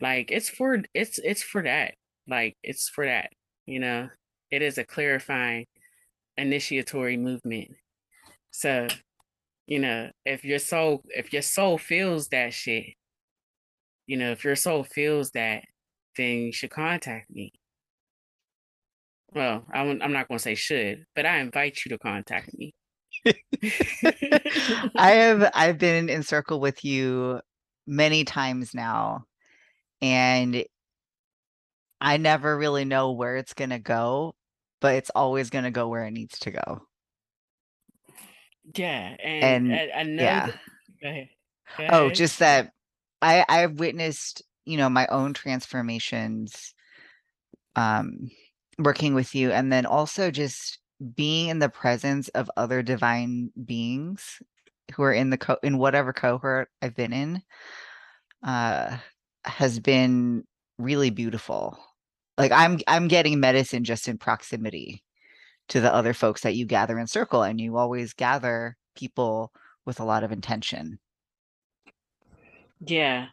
Like 0.00 0.30
it's 0.30 0.48
for 0.48 0.82
it's 0.94 1.18
it's 1.20 1.42
for 1.42 1.62
that. 1.62 1.94
Like 2.28 2.54
it's 2.62 2.88
for 2.88 3.06
that, 3.06 3.30
you 3.66 3.80
know. 3.80 4.10
It 4.54 4.62
is 4.62 4.78
a 4.78 4.84
clarifying 4.84 5.66
initiatory 6.36 7.16
movement. 7.16 7.72
So, 8.52 8.86
you 9.66 9.80
know, 9.80 10.10
if 10.24 10.44
your 10.44 10.60
soul 10.60 11.02
if 11.08 11.32
your 11.32 11.42
soul 11.42 11.76
feels 11.76 12.28
that 12.28 12.54
shit, 12.54 12.94
you 14.06 14.16
know, 14.16 14.30
if 14.30 14.44
your 14.44 14.54
soul 14.54 14.84
feels 14.84 15.32
that, 15.32 15.64
then 16.16 16.36
you 16.38 16.52
should 16.52 16.70
contact 16.70 17.28
me. 17.30 17.50
Well, 19.34 19.64
I'm, 19.74 20.00
I'm 20.00 20.12
not 20.12 20.28
going 20.28 20.38
to 20.38 20.42
say 20.42 20.54
should, 20.54 21.04
but 21.16 21.26
I 21.26 21.38
invite 21.38 21.80
you 21.84 21.88
to 21.88 21.98
contact 21.98 22.54
me. 22.56 22.74
I 24.94 25.10
have 25.10 25.50
I've 25.52 25.78
been 25.78 26.08
in 26.08 26.22
circle 26.22 26.60
with 26.60 26.84
you 26.84 27.40
many 27.88 28.22
times 28.22 28.72
now 28.72 29.24
and 30.00 30.64
I 32.00 32.18
never 32.18 32.56
really 32.56 32.84
know 32.84 33.10
where 33.10 33.36
it's 33.36 33.54
going 33.54 33.70
to 33.70 33.80
go, 33.80 34.34
but 34.84 34.96
it's 34.96 35.10
always 35.14 35.48
going 35.48 35.64
to 35.64 35.70
go 35.70 35.88
where 35.88 36.04
it 36.04 36.10
needs 36.10 36.38
to 36.40 36.50
go. 36.50 36.82
Yeah, 38.76 39.16
and, 39.18 39.72
and 39.72 39.72
I, 39.72 40.00
I 40.00 40.02
know 40.02 40.22
yeah. 40.22 40.46
That, 40.48 40.60
go 41.02 41.08
ahead. 41.08 41.28
Go 41.78 41.86
oh, 41.88 42.10
just 42.10 42.38
that 42.40 42.72
I 43.22 43.46
I've 43.48 43.78
witnessed, 43.78 44.42
you 44.66 44.76
know, 44.76 44.90
my 44.90 45.06
own 45.06 45.32
transformations 45.32 46.74
um 47.76 48.30
working 48.78 49.14
with 49.14 49.34
you 49.34 49.52
and 49.52 49.72
then 49.72 49.86
also 49.86 50.30
just 50.30 50.80
being 51.16 51.48
in 51.48 51.60
the 51.60 51.70
presence 51.70 52.28
of 52.28 52.50
other 52.58 52.82
divine 52.82 53.52
beings 53.64 54.42
who 54.94 55.02
are 55.02 55.14
in 55.14 55.30
the 55.30 55.38
co- 55.38 55.56
in 55.62 55.78
whatever 55.78 56.12
cohort 56.12 56.68
I've 56.82 56.94
been 56.94 57.14
in 57.14 57.42
uh 58.46 58.98
has 59.46 59.80
been 59.80 60.44
really 60.76 61.08
beautiful. 61.08 61.78
Like 62.36 62.52
I'm 62.52 62.78
I'm 62.86 63.08
getting 63.08 63.40
medicine 63.40 63.84
just 63.84 64.08
in 64.08 64.18
proximity 64.18 65.02
to 65.68 65.80
the 65.80 65.92
other 65.92 66.12
folks 66.12 66.42
that 66.42 66.56
you 66.56 66.66
gather 66.66 66.98
in 66.98 67.06
circle 67.06 67.42
and 67.42 67.60
you 67.60 67.76
always 67.76 68.12
gather 68.12 68.76
people 68.96 69.52
with 69.86 70.00
a 70.00 70.04
lot 70.04 70.24
of 70.24 70.32
intention. 70.32 70.98
Yeah. 72.80 73.26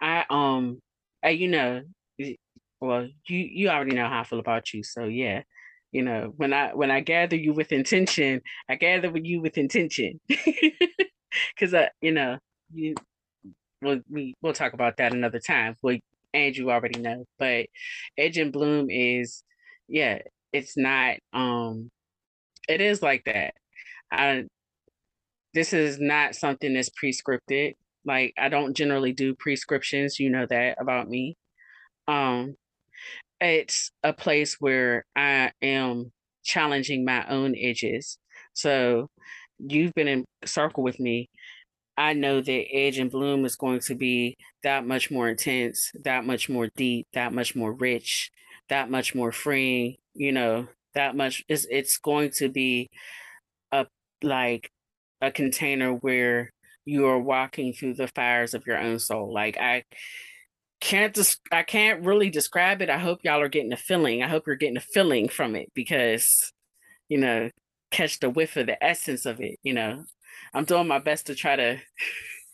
I 0.00 0.24
um 0.28 0.80
I, 1.22 1.30
you 1.30 1.48
know 1.48 1.82
well 2.80 3.08
you 3.26 3.38
you 3.38 3.68
already 3.68 3.94
know 3.94 4.08
how 4.08 4.20
I 4.20 4.24
feel 4.24 4.40
about 4.40 4.72
you 4.72 4.82
so 4.82 5.04
yeah 5.04 5.42
you 5.92 6.02
know 6.02 6.32
when 6.36 6.52
i 6.52 6.72
when 6.74 6.90
i 6.90 7.00
gather 7.00 7.36
you 7.36 7.52
with 7.52 7.72
intention 7.72 8.40
i 8.68 8.74
gather 8.74 9.10
with 9.10 9.24
you 9.24 9.40
with 9.40 9.58
intention 9.58 10.20
because 10.28 11.74
i 11.74 11.90
you 12.00 12.12
know 12.12 12.38
you 12.72 12.94
well 13.82 14.00
we 14.10 14.34
we'll 14.42 14.52
talk 14.52 14.72
about 14.72 14.96
that 14.96 15.12
another 15.12 15.40
time 15.40 15.74
well 15.82 15.96
and 16.34 16.56
you 16.56 16.70
already 16.70 17.00
know 17.00 17.24
but 17.38 17.66
edge 18.18 18.38
and 18.38 18.52
bloom 18.52 18.88
is 18.90 19.42
yeah 19.88 20.18
it's 20.52 20.76
not 20.76 21.16
um 21.32 21.90
it 22.68 22.80
is 22.80 23.02
like 23.02 23.22
that 23.26 23.54
i 24.12 24.44
this 25.54 25.72
is 25.72 25.98
not 26.00 26.34
something 26.34 26.74
that's 26.74 26.90
prescripted 26.90 27.74
like 28.04 28.32
i 28.38 28.48
don't 28.48 28.76
generally 28.76 29.12
do 29.12 29.34
prescriptions 29.34 30.18
you 30.18 30.30
know 30.30 30.46
that 30.48 30.76
about 30.80 31.08
me 31.08 31.36
um 32.08 32.54
it's 33.40 33.90
a 34.02 34.12
place 34.12 34.56
where 34.60 35.04
I 35.16 35.52
am 35.62 36.12
challenging 36.44 37.04
my 37.04 37.26
own 37.28 37.54
edges. 37.58 38.18
So 38.52 39.08
you've 39.58 39.94
been 39.94 40.08
in 40.08 40.24
circle 40.44 40.82
with 40.82 41.00
me. 41.00 41.30
I 42.00 42.14
know 42.14 42.40
that 42.40 42.66
Edge 42.72 42.96
and 42.96 43.10
Bloom 43.10 43.44
is 43.44 43.56
going 43.56 43.80
to 43.80 43.94
be 43.94 44.38
that 44.62 44.86
much 44.86 45.10
more 45.10 45.28
intense, 45.28 45.92
that 46.02 46.24
much 46.24 46.48
more 46.48 46.68
deep, 46.74 47.06
that 47.12 47.34
much 47.34 47.54
more 47.54 47.74
rich, 47.74 48.30
that 48.70 48.90
much 48.90 49.14
more 49.14 49.32
freeing, 49.32 49.96
you 50.14 50.32
know, 50.32 50.66
that 50.94 51.14
much 51.14 51.44
it's 51.46 51.66
it's 51.70 51.98
going 51.98 52.30
to 52.38 52.48
be 52.48 52.88
a 53.70 53.86
like 54.22 54.70
a 55.20 55.30
container 55.30 55.92
where 55.92 56.50
you 56.86 57.04
are 57.06 57.18
walking 57.18 57.74
through 57.74 57.94
the 57.94 58.08
fires 58.08 58.54
of 58.54 58.66
your 58.66 58.78
own 58.78 58.98
soul. 58.98 59.30
Like 59.34 59.58
I 59.58 59.84
can't 60.80 61.14
just 61.14 61.38
I 61.52 61.62
can't 61.64 62.06
really 62.06 62.30
describe 62.30 62.80
it. 62.80 62.88
I 62.88 62.98
hope 62.98 63.20
y'all 63.24 63.42
are 63.42 63.48
getting 63.48 63.74
a 63.74 63.76
feeling. 63.76 64.22
I 64.22 64.28
hope 64.28 64.46
you're 64.46 64.56
getting 64.56 64.78
a 64.78 64.80
feeling 64.80 65.28
from 65.28 65.54
it 65.54 65.68
because, 65.74 66.50
you 67.10 67.18
know, 67.18 67.50
catch 67.90 68.20
the 68.20 68.30
whiff 68.30 68.56
of 68.56 68.68
the 68.68 68.82
essence 68.82 69.26
of 69.26 69.38
it. 69.40 69.58
You 69.62 69.74
know, 69.74 70.04
I'm 70.52 70.64
doing 70.64 70.88
my 70.88 70.98
best 70.98 71.26
to 71.26 71.34
try 71.34 71.56
to 71.56 71.78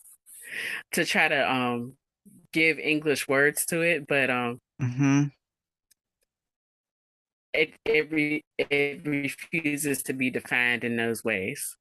to 0.93 1.05
try 1.05 1.29
to 1.29 1.51
um 1.51 1.97
give 2.53 2.79
English 2.79 3.29
words 3.29 3.67
to 3.67 3.83
it, 3.83 4.07
but 4.07 4.31
um. 4.31 4.61
Mm-hmm. 4.81 5.25
It 7.53 7.73
it 7.87 8.13
re, 8.13 8.45
it 8.59 9.01
refuses 9.07 10.03
to 10.05 10.13
be 10.13 10.31
defined 10.31 10.85
in 10.85 10.97
those 10.97 11.25
ways. 11.25 11.77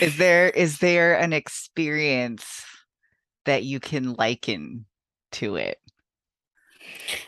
Is 0.00 0.16
there 0.16 0.48
is 0.48 0.78
there 0.78 1.18
an 1.18 1.32
experience 1.32 2.64
that 3.44 3.64
you 3.64 3.80
can 3.80 4.14
liken 4.14 4.86
to 5.32 5.56
it? 5.56 5.78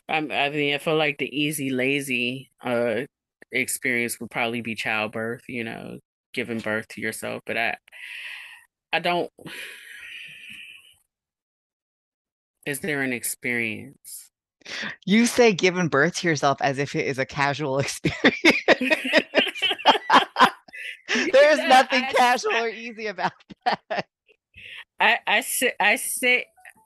I, 0.09 0.17
I 0.17 0.51
mean, 0.51 0.75
I 0.75 0.79
feel 0.79 0.97
like 0.97 1.19
the 1.19 1.29
easy, 1.29 1.71
lazy 1.71 2.51
uh 2.63 3.03
experience 3.53 4.21
would 4.21 4.31
probably 4.31 4.61
be 4.63 4.75
childbirth. 4.75 5.43
You 5.49 5.65
know, 5.65 5.99
giving 6.33 6.61
birth 6.61 6.89
to 6.89 7.01
yourself. 7.01 7.43
But 7.47 7.57
I, 7.57 7.77
I 8.93 8.99
don't. 9.01 9.31
Is 12.67 12.81
there 12.81 13.03
an 13.03 13.13
experience? 13.13 14.31
You 15.07 15.27
say 15.27 15.53
giving 15.53 15.89
birth 15.89 16.17
to 16.17 16.29
yourself 16.29 16.59
as 16.61 16.79
if 16.79 16.95
it 16.95 17.07
is 17.07 17.19
a 17.19 17.27
casual 17.27 17.79
experience. 17.81 18.37
There's 21.33 21.59
nothing 21.69 22.05
I, 22.05 22.13
casual 22.13 22.53
I, 22.53 22.61
or 22.63 22.69
easy 22.69 23.07
about 23.07 23.33
that. 23.65 24.07
I 24.99 25.19
I 25.27 25.41
sit 25.41 25.75
I 25.81 25.97
sit 25.97 26.45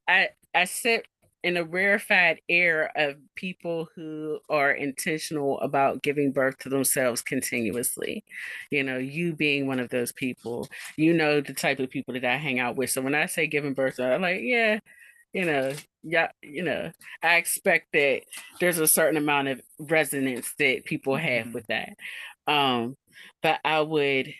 I 0.08 0.28
I 0.54 0.64
sit 0.64 1.06
in 1.44 1.58
a 1.58 1.62
rarefied 1.62 2.40
air 2.48 2.90
of 2.96 3.16
people 3.34 3.86
who 3.94 4.38
are 4.48 4.72
intentional 4.72 5.60
about 5.60 6.02
giving 6.02 6.32
birth 6.32 6.56
to 6.56 6.70
themselves 6.70 7.20
continuously. 7.20 8.24
You 8.70 8.82
know, 8.82 8.96
you 8.96 9.34
being 9.34 9.66
one 9.66 9.78
of 9.78 9.90
those 9.90 10.10
people, 10.10 10.66
you 10.96 11.12
know, 11.12 11.42
the 11.42 11.52
type 11.52 11.80
of 11.80 11.90
people 11.90 12.14
that 12.14 12.24
I 12.24 12.38
hang 12.38 12.60
out 12.60 12.76
with. 12.76 12.88
So 12.88 13.02
when 13.02 13.14
I 13.14 13.26
say 13.26 13.46
giving 13.46 13.74
birth, 13.74 14.00
I'm 14.00 14.22
like, 14.22 14.40
yeah, 14.40 14.78
you 15.34 15.44
know, 15.44 15.74
yeah, 16.02 16.28
you 16.42 16.62
know, 16.62 16.90
I 17.22 17.36
expect 17.36 17.92
that 17.92 18.22
there's 18.58 18.78
a 18.78 18.88
certain 18.88 19.18
amount 19.18 19.48
of 19.48 19.60
resonance 19.78 20.50
that 20.58 20.86
people 20.86 21.14
have 21.14 21.44
mm-hmm. 21.44 21.52
with 21.52 21.66
that. 21.66 21.90
Um, 22.46 22.96
but 23.42 23.60
I 23.66 23.82
would, 23.82 24.32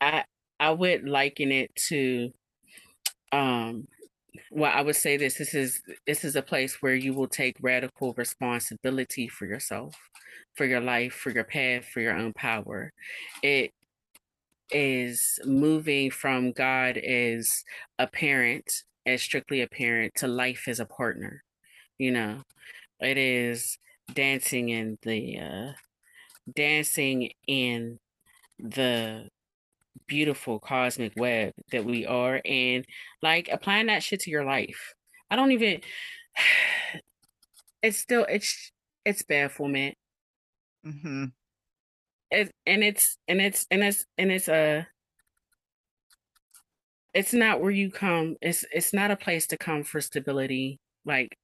I, 0.00 0.24
I 0.58 0.70
would 0.70 1.06
liken 1.06 1.52
it 1.52 1.76
to, 1.88 2.32
um, 3.32 3.86
well, 4.50 4.72
I 4.74 4.82
would 4.82 4.96
say 4.96 5.16
this: 5.16 5.34
this 5.34 5.54
is 5.54 5.80
this 6.06 6.24
is 6.24 6.36
a 6.36 6.42
place 6.42 6.80
where 6.80 6.94
you 6.94 7.14
will 7.14 7.28
take 7.28 7.56
radical 7.60 8.14
responsibility 8.14 9.28
for 9.28 9.46
yourself, 9.46 9.96
for 10.54 10.64
your 10.64 10.80
life, 10.80 11.14
for 11.14 11.30
your 11.30 11.44
path, 11.44 11.84
for 11.86 12.00
your 12.00 12.16
own 12.16 12.32
power. 12.32 12.92
It 13.42 13.72
is 14.70 15.38
moving 15.44 16.10
from 16.10 16.52
God 16.52 16.96
as 16.96 17.64
a 17.98 18.06
parent, 18.06 18.84
as 19.06 19.22
strictly 19.22 19.60
a 19.62 19.68
parent, 19.68 20.14
to 20.16 20.28
life 20.28 20.64
as 20.66 20.80
a 20.80 20.86
partner. 20.86 21.42
You 21.98 22.12
know, 22.12 22.42
it 23.00 23.18
is 23.18 23.78
dancing 24.14 24.70
in 24.70 24.98
the 25.02 25.38
uh, 25.38 25.72
dancing 26.54 27.30
in 27.46 27.98
the 28.58 29.28
beautiful 30.06 30.58
cosmic 30.58 31.12
web 31.16 31.52
that 31.70 31.84
we 31.84 32.06
are 32.06 32.40
and 32.44 32.84
like 33.22 33.48
applying 33.50 33.86
that 33.86 34.02
shit 34.02 34.20
to 34.20 34.30
your 34.30 34.44
life. 34.44 34.94
I 35.30 35.36
don't 35.36 35.52
even 35.52 35.80
it's 37.82 37.98
still 37.98 38.26
it's 38.28 38.72
it's 39.04 39.22
bafflement. 39.22 39.96
Mm-hmm. 40.86 41.26
It, 42.30 42.50
and 42.66 42.82
it's 42.82 43.18
and 43.28 43.40
it's 43.40 43.66
and 43.70 43.82
it's 43.82 44.06
and 44.16 44.32
it's 44.32 44.48
a 44.48 44.78
uh, 44.78 44.82
it's 47.14 47.34
not 47.34 47.60
where 47.60 47.70
you 47.70 47.90
come 47.90 48.36
it's 48.40 48.64
it's 48.72 48.92
not 48.92 49.10
a 49.10 49.16
place 49.16 49.46
to 49.48 49.56
come 49.56 49.84
for 49.84 50.00
stability 50.00 50.80
like 51.04 51.36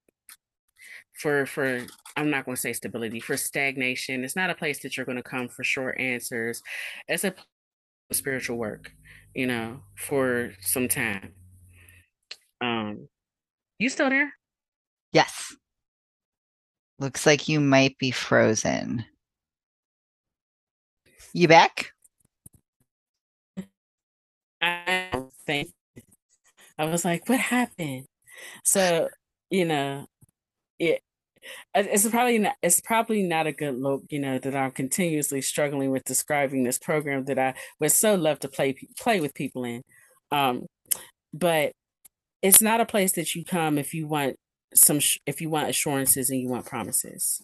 for 1.12 1.46
for 1.46 1.84
i'm 2.16 2.30
not 2.30 2.44
going 2.44 2.54
to 2.54 2.60
say 2.60 2.72
stability 2.72 3.20
for 3.20 3.36
stagnation 3.36 4.24
it's 4.24 4.36
not 4.36 4.50
a 4.50 4.54
place 4.54 4.80
that 4.80 4.96
you're 4.96 5.06
going 5.06 5.16
to 5.16 5.22
come 5.22 5.48
for 5.48 5.64
short 5.64 5.98
answers 6.00 6.62
it's 7.06 7.24
a 7.24 7.34
spiritual 8.12 8.56
work 8.56 8.92
you 9.34 9.46
know 9.46 9.80
for 9.96 10.52
some 10.60 10.88
time. 10.88 11.34
Um 12.60 13.08
you 13.78 13.88
still 13.88 14.10
there? 14.10 14.32
Yes. 15.12 15.54
Looks 16.98 17.26
like 17.26 17.48
you 17.48 17.60
might 17.60 17.96
be 17.98 18.10
frozen. 18.10 19.04
You 21.32 21.46
back? 21.48 21.92
I 24.60 25.24
think 25.46 25.70
i 26.78 26.84
was 26.84 27.04
like 27.04 27.28
what 27.28 27.40
happened? 27.40 28.06
So 28.64 29.08
you 29.50 29.64
know 29.64 30.06
it 30.78 31.02
it's 31.74 32.08
probably 32.08 32.38
not 32.38 32.54
it's 32.62 32.80
probably 32.80 33.22
not 33.22 33.46
a 33.46 33.52
good 33.52 33.78
look 33.78 34.02
you 34.10 34.18
know 34.18 34.38
that 34.38 34.54
i'm 34.54 34.70
continuously 34.70 35.40
struggling 35.40 35.90
with 35.90 36.04
describing 36.04 36.64
this 36.64 36.78
program 36.78 37.24
that 37.24 37.38
i 37.38 37.54
would 37.80 37.92
so 37.92 38.14
love 38.14 38.38
to 38.38 38.48
play 38.48 38.74
play 38.98 39.20
with 39.20 39.34
people 39.34 39.64
in. 39.64 39.82
Um 40.30 40.66
but 41.32 41.72
it's 42.42 42.62
not 42.62 42.80
a 42.80 42.86
place 42.86 43.12
that 43.12 43.34
you 43.34 43.44
come 43.44 43.78
if 43.78 43.94
you 43.94 44.06
want 44.06 44.36
some 44.74 45.00
if 45.26 45.40
you 45.40 45.50
want 45.50 45.68
assurances 45.68 46.30
and 46.30 46.40
you 46.40 46.48
want 46.48 46.66
promises. 46.66 47.42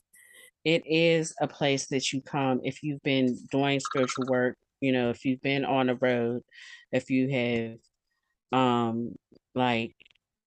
It 0.64 0.82
is 0.86 1.34
a 1.40 1.47
place 1.47 1.86
that 1.88 2.12
you 2.12 2.22
come 2.22 2.61
if 2.62 2.82
you've 2.82 3.03
been 3.03 3.38
doing 3.51 3.80
spiritual 3.80 4.24
work 4.28 4.57
you 4.80 4.92
know 4.92 5.11
if 5.11 5.24
you've 5.24 5.40
been 5.40 5.64
on 5.64 5.86
the 5.86 5.95
road 5.97 6.42
if 6.92 7.11
you 7.11 7.28
have 8.53 8.59
um 8.59 9.14
like 9.55 9.95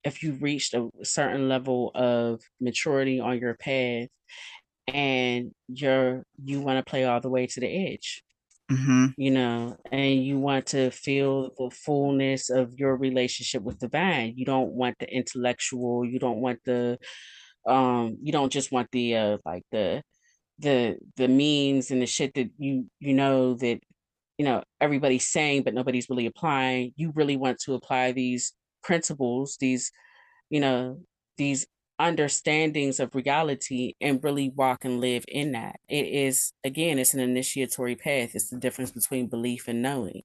if 0.03 0.23
you've 0.23 0.41
reached 0.41 0.73
a 0.73 0.89
certain 1.03 1.49
level 1.49 1.91
of 1.95 2.41
maturity 2.61 3.19
on 3.19 3.39
your 3.39 3.55
path 3.55 4.07
and 4.87 5.51
you're 5.67 6.23
you 6.43 6.61
want 6.61 6.83
to 6.83 6.89
play 6.89 7.03
all 7.05 7.19
the 7.19 7.29
way 7.29 7.47
to 7.47 7.59
the 7.59 7.91
edge. 7.93 8.23
Mm-hmm. 8.69 9.05
you 9.15 9.31
know 9.31 9.77
and 9.93 10.25
you 10.25 10.37
want 10.37 10.65
to 10.65 10.91
feel 10.91 11.51
the 11.57 11.69
fullness 11.71 12.49
of 12.49 12.73
your 12.77 12.97
relationship 12.97 13.63
with 13.63 13.79
the 13.79 13.87
divine 13.87 14.33
you 14.35 14.43
don't 14.43 14.73
want 14.73 14.97
the 14.99 15.09
intellectual 15.09 16.03
you 16.03 16.19
don't 16.19 16.41
want 16.41 16.59
the 16.65 16.97
um 17.65 18.17
you 18.21 18.33
don't 18.33 18.51
just 18.51 18.73
want 18.73 18.89
the 18.91 19.15
uh 19.15 19.37
like 19.45 19.63
the 19.71 20.03
the 20.59 20.97
the 21.15 21.27
means 21.27 21.91
and 21.91 22.01
the 22.01 22.05
shit 22.05 22.33
that 22.33 22.49
you 22.57 22.85
you 22.99 23.13
know 23.13 23.53
that 23.53 23.79
you 24.37 24.45
know 24.45 24.63
everybody's 24.81 25.27
saying 25.27 25.63
but 25.63 25.73
nobody's 25.73 26.09
really 26.09 26.25
applying. 26.25 26.93
You 26.95 27.11
really 27.15 27.37
want 27.37 27.59
to 27.61 27.73
apply 27.73 28.11
these 28.11 28.53
principles, 28.87 29.57
these, 29.59 29.91
you 30.49 30.59
know, 30.59 31.01
these 31.37 31.67
understandings 31.99 32.99
of 32.99 33.13
reality 33.13 33.93
and 33.99 34.23
really 34.23 34.49
walk 34.49 34.85
and 34.85 35.01
live 35.01 35.25
in 35.27 35.51
that. 35.51 35.79
It 35.89 36.05
is, 36.05 36.53
again, 36.63 36.97
it's 36.97 37.13
an 37.13 37.19
initiatory 37.19 37.95
path. 37.95 38.31
It's 38.33 38.49
the 38.49 38.57
difference 38.57 38.91
between 38.91 39.27
belief 39.27 39.67
and 39.67 39.81
knowing. 39.81 40.21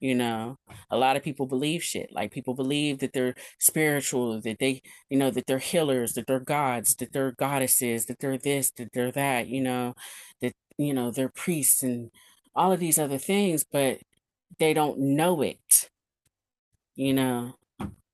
You 0.00 0.16
know, 0.16 0.58
a 0.90 0.96
lot 0.96 1.16
of 1.16 1.22
people 1.22 1.46
believe 1.46 1.84
shit. 1.84 2.10
Like 2.10 2.32
people 2.32 2.54
believe 2.54 2.98
that 3.00 3.12
they're 3.12 3.36
spiritual, 3.60 4.40
that 4.40 4.58
they, 4.58 4.82
you 5.10 5.18
know, 5.18 5.30
that 5.30 5.46
they're 5.46 5.58
healers, 5.58 6.14
that 6.14 6.26
they're 6.26 6.40
gods, 6.40 6.96
that 6.96 7.12
they're 7.12 7.32
goddesses, 7.32 8.06
that 8.06 8.18
they're 8.18 8.38
this, 8.38 8.72
that 8.78 8.88
they're 8.92 9.12
that, 9.12 9.46
you 9.46 9.60
know, 9.60 9.94
that, 10.40 10.54
you 10.76 10.92
know, 10.92 11.12
they're 11.12 11.28
priests 11.28 11.84
and 11.84 12.10
all 12.54 12.72
of 12.72 12.80
these 12.80 12.98
other 12.98 13.18
things, 13.18 13.64
but 13.70 13.98
they 14.58 14.74
don't 14.74 14.98
know 14.98 15.42
it. 15.42 15.88
You 16.96 17.14
know, 17.14 17.54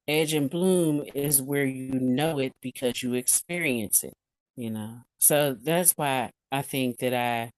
edge 0.08 0.32
and 0.32 0.50
bloom 0.50 1.04
is 1.14 1.42
where 1.42 1.66
you 1.66 2.00
know 2.00 2.38
it 2.38 2.54
because 2.60 3.02
you 3.02 3.14
experience 3.14 4.02
it, 4.02 4.14
you 4.56 4.70
know. 4.70 5.02
So 5.18 5.54
that's 5.54 5.92
why 5.92 6.30
I 6.50 6.62
think 6.62 6.98
that 6.98 7.14
I 7.14 7.52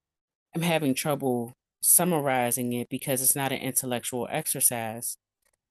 am 0.55 0.62
having 0.62 0.94
trouble 0.94 1.55
summarizing 1.80 2.72
it 2.72 2.88
because 2.90 3.22
it's 3.22 3.36
not 3.36 3.53
an 3.53 3.61
intellectual 3.61 4.28
exercise. 4.30 5.16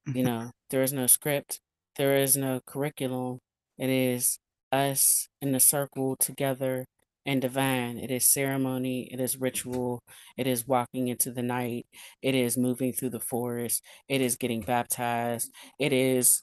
You 0.06 0.14
mm-hmm. 0.14 0.24
know, 0.24 0.52
there 0.70 0.82
is 0.82 0.94
no 0.94 1.06
script, 1.06 1.60
there 1.98 2.16
is 2.16 2.38
no 2.38 2.62
curriculum. 2.66 3.40
It 3.78 3.90
is 3.90 4.40
us 4.72 5.28
in 5.42 5.52
the 5.52 5.60
circle 5.60 6.16
together 6.16 6.86
and 7.26 7.42
divine. 7.42 7.98
It 7.98 8.10
is 8.10 8.26
ceremony, 8.26 9.10
it 9.12 9.20
is 9.20 9.38
ritual, 9.38 10.02
it 10.38 10.48
is 10.48 10.68
walking 10.68 11.10
into 11.10 11.32
the 11.32 11.44
night, 11.44 11.86
it 12.22 12.34
is 12.36 12.58
moving 12.58 12.94
through 12.94 13.12
the 13.12 13.20
forest, 13.20 13.84
it 14.08 14.22
is 14.22 14.36
getting 14.36 14.62
baptized, 14.62 15.52
it 15.78 15.94
is 15.94 16.42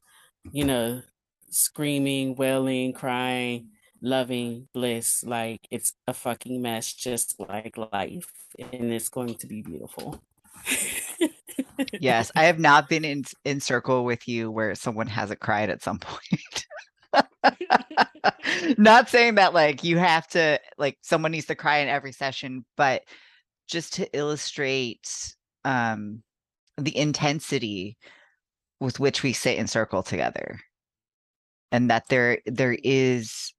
you 0.53 0.65
know, 0.65 1.03
screaming, 1.51 2.35
wailing, 2.37 2.93
crying, 2.93 3.71
loving, 4.01 4.69
bliss. 4.73 5.25
Like 5.25 5.67
it's 5.71 5.95
a 6.07 6.15
fucking 6.15 6.61
mess, 6.61 6.93
just 6.93 7.39
like 7.39 7.77
life. 7.77 8.33
And 8.59 8.93
it's 8.93 9.09
going 9.09 9.35
to 9.37 9.47
be 9.47 9.63
beautiful. 9.63 10.23
yes, 11.93 12.31
I 12.37 12.45
have 12.45 12.59
not 12.59 12.89
been 12.89 13.05
in 13.05 13.25
in 13.45 13.61
circle 13.61 14.05
with 14.05 14.27
you 14.29 14.51
where 14.51 14.75
someone 14.75 15.07
hasn't 15.07 15.41
cried 15.41 15.71
at 15.71 15.83
some 15.83 15.99
point. 16.01 16.67
not 18.79 19.09
saying 19.09 19.37
that 19.37 19.55
like 19.55 19.85
you 19.85 19.99
have 19.99 20.27
to 20.29 20.61
like 20.79 20.99
someone 21.03 21.33
needs 21.33 21.47
to 21.47 21.55
cry 21.55 21.79
in 21.79 21.89
every 21.89 22.13
session, 22.13 22.65
but 22.77 23.03
just 23.69 23.95
to 23.95 24.09
illustrate 24.17 25.35
um 25.65 26.23
the 26.79 26.97
intensity 26.97 27.97
with 28.81 29.01
which 29.01 29.23
we 29.23 29.33
sit 29.33 29.59
in 29.59 29.67
circle 29.67 30.03
together 30.03 30.61
and 31.73 31.91
that 31.91 32.05
there 32.09 32.39
there 32.47 32.77
is 32.83 33.53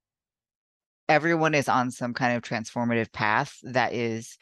everyone 1.08 1.54
is 1.54 1.68
on 1.68 1.90
some 1.90 2.14
kind 2.14 2.36
of 2.36 2.42
transformative 2.42 3.12
path 3.12 3.56
that 3.62 3.92
is 3.92 4.36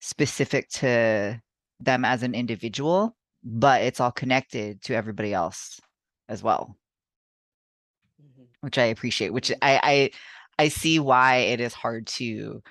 specific 0.00 0.68
to 0.68 1.40
them 1.80 2.04
as 2.04 2.22
an 2.22 2.34
individual 2.34 3.16
but 3.42 3.82
it's 3.82 4.00
all 4.00 4.12
connected 4.12 4.82
to 4.82 4.94
everybody 4.94 5.32
else 5.32 5.80
as 6.28 6.42
well 6.42 6.76
mm-hmm. 8.22 8.44
which 8.60 8.78
i 8.78 8.84
appreciate 8.84 9.32
which. 9.32 9.50
I, 9.62 9.80
I 9.82 10.10
i 10.64 10.68
see 10.68 10.98
why 10.98 11.36
it 11.36 11.60
is 11.60 11.74
hard 11.74 12.06
to 12.08 12.62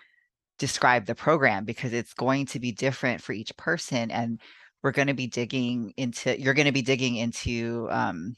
describe 0.59 1.05
the 1.05 1.15
program 1.15 1.65
because 1.65 1.93
it's 1.93 2.13
going 2.13 2.45
to 2.47 2.59
be 2.59 2.71
different 2.71 3.21
for 3.21 3.33
each 3.33 3.55
person 3.57 4.11
and 4.11 4.39
we're 4.83 4.91
going 4.91 5.07
to 5.07 5.13
be 5.13 5.27
digging 5.27 5.93
into 5.97 6.39
you're 6.39 6.53
going 6.53 6.67
to 6.67 6.73
be 6.73 6.81
digging 6.81 7.15
into 7.15 7.87
um 7.89 8.35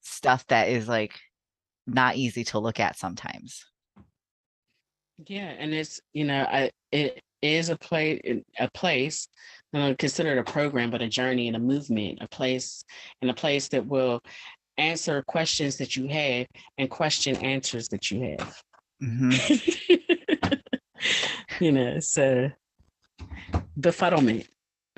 stuff 0.00 0.46
that 0.48 0.68
is 0.68 0.88
like 0.88 1.20
not 1.86 2.16
easy 2.16 2.44
to 2.44 2.58
look 2.58 2.80
at 2.80 2.98
sometimes. 2.98 3.64
Yeah 5.26 5.52
and 5.58 5.74
it's 5.74 6.00
you 6.12 6.24
know 6.24 6.42
i 6.44 6.70
it 6.92 7.20
is 7.42 7.68
a 7.68 7.76
place 7.76 8.20
a 8.58 8.70
place 8.72 9.28
I 9.74 9.78
don't 9.80 9.98
consider 9.98 10.32
it 10.32 10.38
a 10.38 10.50
program 10.50 10.90
but 10.90 11.02
a 11.02 11.08
journey 11.08 11.46
and 11.48 11.56
a 11.56 11.60
movement 11.60 12.18
a 12.20 12.28
place 12.28 12.84
and 13.20 13.30
a 13.30 13.34
place 13.34 13.68
that 13.68 13.86
will 13.86 14.20
answer 14.76 15.22
questions 15.22 15.76
that 15.78 15.96
you 15.96 16.08
have 16.08 16.46
and 16.78 16.88
question 16.88 17.36
answers 17.36 17.88
that 17.88 18.10
you 18.10 18.22
have. 18.38 18.62
Mm-hmm. 19.02 20.54
you 21.64 21.72
know 21.72 21.98
so 22.00 22.50
befuddlement 23.78 24.46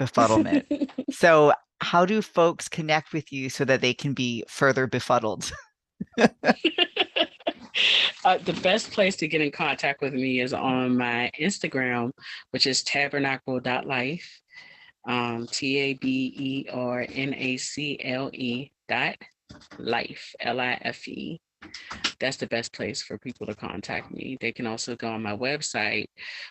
befuddlement. 0.01 0.91
so, 1.13 1.53
how 1.81 2.05
do 2.05 2.21
folks 2.23 2.69
connect 2.69 3.13
with 3.13 3.33
you 3.33 3.49
so 3.49 3.65
that 3.65 3.81
they 3.81 3.95
can 3.95 4.13
be 4.13 4.45
further 4.49 4.87
befuddled? 4.87 5.53
uh, 6.19 6.29
the 8.39 8.59
best 8.63 8.91
place 8.93 9.17
to 9.17 9.29
get 9.29 9.41
in 9.41 9.51
contact 9.51 10.01
with 10.01 10.15
me 10.15 10.41
is 10.41 10.53
on 10.53 10.97
my 10.97 11.31
Instagram, 11.39 12.11
which 12.51 12.67
is 12.67 12.83
tabernacle.life, 12.83 14.41
um, 15.07 15.47
T 15.51 15.79
A 15.79 15.95
B 15.95 16.35
E 16.37 16.71
R 16.71 17.07
N 17.09 17.35
A 17.35 17.57
C 17.57 17.99
L 18.03 18.31
E 18.33 18.71
dot 18.89 19.17
life, 19.79 20.35
L 20.41 20.61
I 20.61 20.79
F 20.83 21.07
E. 21.09 21.41
That's 22.19 22.37
the 22.37 22.47
best 22.47 22.73
place 22.73 23.03
for 23.03 23.19
people 23.19 23.47
to 23.47 23.55
contact 23.55 24.11
me. 24.11 24.37
They 24.41 24.53
can 24.53 24.67
also 24.67 24.97
go 24.97 25.09
on 25.09 25.23
my 25.23 25.37
website, 25.37 26.07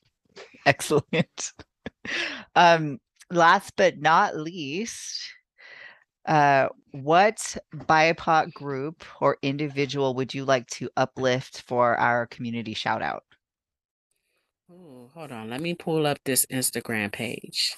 Excellent. 0.67 1.53
Um, 2.57 2.99
last 3.31 3.75
but 3.77 4.01
not 4.01 4.35
least, 4.35 5.31
uh, 6.27 6.69
what 6.93 7.57
BIPOC 7.75 8.53
group 8.53 9.05
or 9.21 9.39
individual 9.43 10.15
would 10.15 10.33
you 10.33 10.45
like 10.45 10.67
to 10.69 10.91
uplift 10.97 11.63
for 11.63 11.97
our 11.97 12.27
community 12.27 12.75
shout 12.75 13.03
out? 13.03 13.25
Ooh, 14.71 15.11
hold 15.15 15.33
on. 15.33 15.49
Let 15.51 15.61
me 15.61 15.75
pull 15.75 16.07
up 16.07 16.19
this 16.25 16.47
Instagram 16.47 17.11
page 17.11 17.75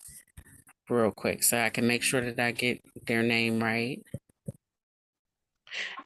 real 0.90 1.10
quick 1.10 1.42
so 1.42 1.58
I 1.58 1.70
can 1.70 1.86
make 1.86 2.02
sure 2.02 2.20
that 2.20 2.38
I 2.38 2.52
get 2.52 2.82
their 3.06 3.22
name 3.22 3.62
right. 3.62 4.02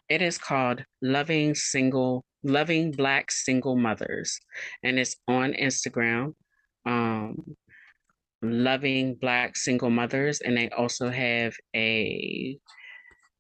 It 0.09 0.23
is 0.23 0.39
called 0.39 0.85
Loving 1.03 1.57
Single 1.57 2.25
Loving 2.45 2.93
Black 2.93 3.33
Single 3.33 3.75
Mothers 3.75 4.39
and 4.85 5.01
it's 5.01 5.17
on 5.27 5.55
Instagram. 5.55 6.35
Um 6.85 7.57
Loving 8.43 9.17
Black 9.17 9.57
Single 9.57 9.91
Mothers 9.91 10.41
and 10.41 10.57
they 10.57 10.69
also 10.69 11.11
have 11.11 11.57
a 11.75 12.57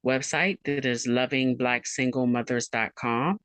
website 0.04 0.58
that 0.64 0.84
is 0.84 1.06
lovingblacksinglemothers.com 1.06 3.38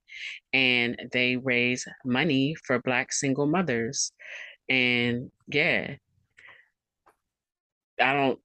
and 0.53 1.09
they 1.11 1.37
raise 1.37 1.85
money 2.05 2.55
for 2.65 2.79
black 2.79 3.11
single 3.13 3.47
mothers. 3.47 4.11
And 4.69 5.31
yeah. 5.47 5.95
I 8.01 8.13
don't 8.13 8.39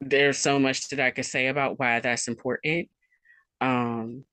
there's 0.00 0.38
so 0.38 0.58
much 0.58 0.88
that 0.88 1.00
i 1.00 1.10
could 1.10 1.24
say 1.24 1.46
about 1.46 1.78
why 1.78 2.00
that's 2.00 2.28
important 2.28 2.88
um 3.60 4.24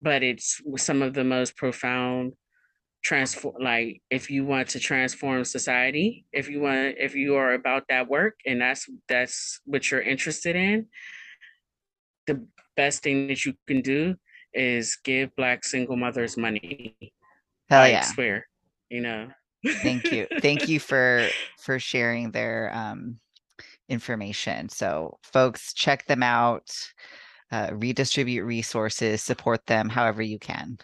but 0.00 0.22
it's 0.22 0.60
some 0.76 1.02
of 1.02 1.14
the 1.14 1.24
most 1.24 1.56
profound 1.56 2.32
transform 3.02 3.54
like 3.60 4.00
if 4.10 4.30
you 4.30 4.44
want 4.44 4.68
to 4.68 4.80
transform 4.80 5.44
society 5.44 6.24
if 6.32 6.48
you 6.48 6.60
want 6.60 6.94
if 6.98 7.14
you 7.14 7.36
are 7.36 7.52
about 7.52 7.84
that 7.88 8.08
work 8.08 8.34
and 8.46 8.60
that's 8.60 8.86
that's 9.08 9.60
what 9.66 9.90
you're 9.90 10.00
interested 10.00 10.56
in 10.56 10.86
the 12.26 12.46
best 12.76 13.02
thing 13.02 13.26
that 13.26 13.44
you 13.44 13.52
can 13.66 13.82
do 13.82 14.14
is 14.54 14.96
give 15.04 15.34
black 15.36 15.64
single 15.64 15.96
mothers 15.96 16.36
money. 16.36 16.96
Hell 17.68 17.82
I 17.82 17.90
yeah. 17.90 18.02
swear, 18.02 18.46
you 18.90 19.00
know. 19.00 19.28
Thank 19.82 20.12
you. 20.12 20.26
Thank 20.40 20.68
you 20.68 20.80
for 20.80 21.28
for 21.58 21.78
sharing 21.78 22.30
their 22.30 22.70
um 22.74 23.18
information. 23.88 24.68
So 24.68 25.18
folks 25.22 25.72
check 25.74 26.06
them 26.06 26.22
out, 26.22 26.70
uh, 27.50 27.70
redistribute 27.72 28.44
resources, 28.44 29.22
support 29.22 29.66
them 29.66 29.88
however 29.88 30.22
you 30.22 30.38
can. 30.38 30.78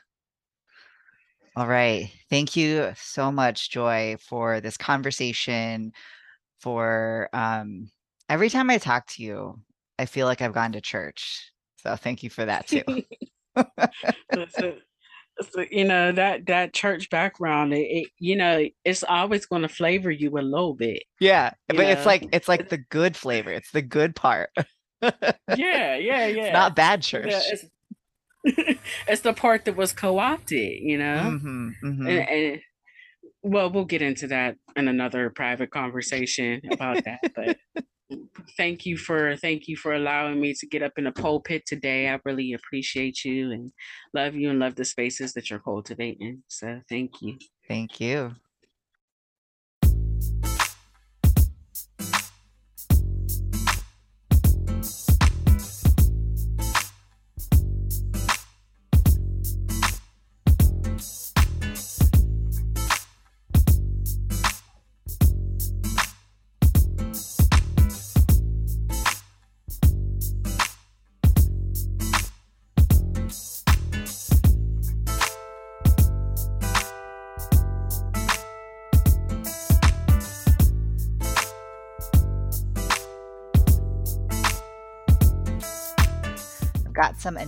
All 1.56 1.66
right. 1.66 2.10
Thank 2.30 2.56
you 2.56 2.92
so 2.96 3.32
much, 3.32 3.70
Joy, 3.70 4.16
for 4.20 4.60
this 4.60 4.76
conversation. 4.76 5.92
For 6.60 7.28
um, 7.32 7.90
every 8.28 8.50
time 8.50 8.70
I 8.70 8.78
talk 8.78 9.06
to 9.08 9.22
you, 9.22 9.60
I 9.98 10.04
feel 10.04 10.26
like 10.26 10.42
I've 10.42 10.52
gone 10.52 10.72
to 10.72 10.80
church. 10.80 11.52
So 11.78 11.96
thank 11.96 12.22
you 12.22 12.30
for 12.30 12.44
that 12.44 12.66
too. 12.66 12.82
so, 13.56 14.46
so, 15.40 15.64
you 15.70 15.84
know 15.84 16.12
that 16.12 16.46
that 16.46 16.74
church 16.74 17.10
background, 17.10 17.72
it, 17.72 17.86
it 17.86 18.08
you 18.18 18.36
know, 18.36 18.66
it's 18.84 19.02
always 19.02 19.46
going 19.46 19.62
to 19.62 19.68
flavor 19.68 20.10
you 20.10 20.30
a 20.38 20.40
little 20.40 20.74
bit. 20.74 21.02
Yeah, 21.20 21.52
but 21.68 21.78
know? 21.78 21.88
it's 21.88 22.06
like 22.06 22.28
it's 22.32 22.48
like 22.48 22.68
the 22.68 22.78
good 22.78 23.16
flavor. 23.16 23.50
It's 23.50 23.70
the 23.70 23.82
good 23.82 24.14
part. 24.14 24.50
yeah, 25.02 25.10
yeah, 25.48 25.96
yeah. 25.96 26.26
It's 26.26 26.52
not 26.52 26.76
bad 26.76 27.02
church. 27.02 27.30
Yeah, 27.30 27.40
it's, 27.46 27.64
it's, 29.08 29.22
the 29.22 29.32
part 29.32 29.66
that 29.66 29.76
was 29.76 29.92
co-opted, 29.92 30.78
you 30.80 30.98
know. 30.98 31.38
Mm-hmm, 31.38 31.68
mm-hmm. 31.84 32.06
And, 32.06 32.28
and 32.28 32.60
well, 33.42 33.70
we'll 33.70 33.84
get 33.84 34.02
into 34.02 34.26
that 34.28 34.56
in 34.76 34.88
another 34.88 35.30
private 35.30 35.70
conversation 35.70 36.60
about 36.70 37.04
that, 37.04 37.20
but 37.34 37.84
thank 38.56 38.86
you 38.86 38.96
for 38.96 39.36
thank 39.36 39.68
you 39.68 39.76
for 39.76 39.94
allowing 39.94 40.40
me 40.40 40.54
to 40.54 40.66
get 40.66 40.82
up 40.82 40.92
in 40.96 41.04
the 41.04 41.12
pulpit 41.12 41.62
today. 41.66 42.08
I 42.08 42.18
really 42.24 42.52
appreciate 42.52 43.24
you 43.24 43.52
and 43.52 43.72
love 44.14 44.34
you 44.34 44.50
and 44.50 44.58
love 44.58 44.74
the 44.74 44.84
spaces 44.84 45.32
that 45.34 45.50
you're 45.50 45.60
cultivating. 45.60 46.42
So 46.48 46.80
thank 46.88 47.22
you. 47.22 47.38
Thank 47.68 48.00
you. 48.00 48.34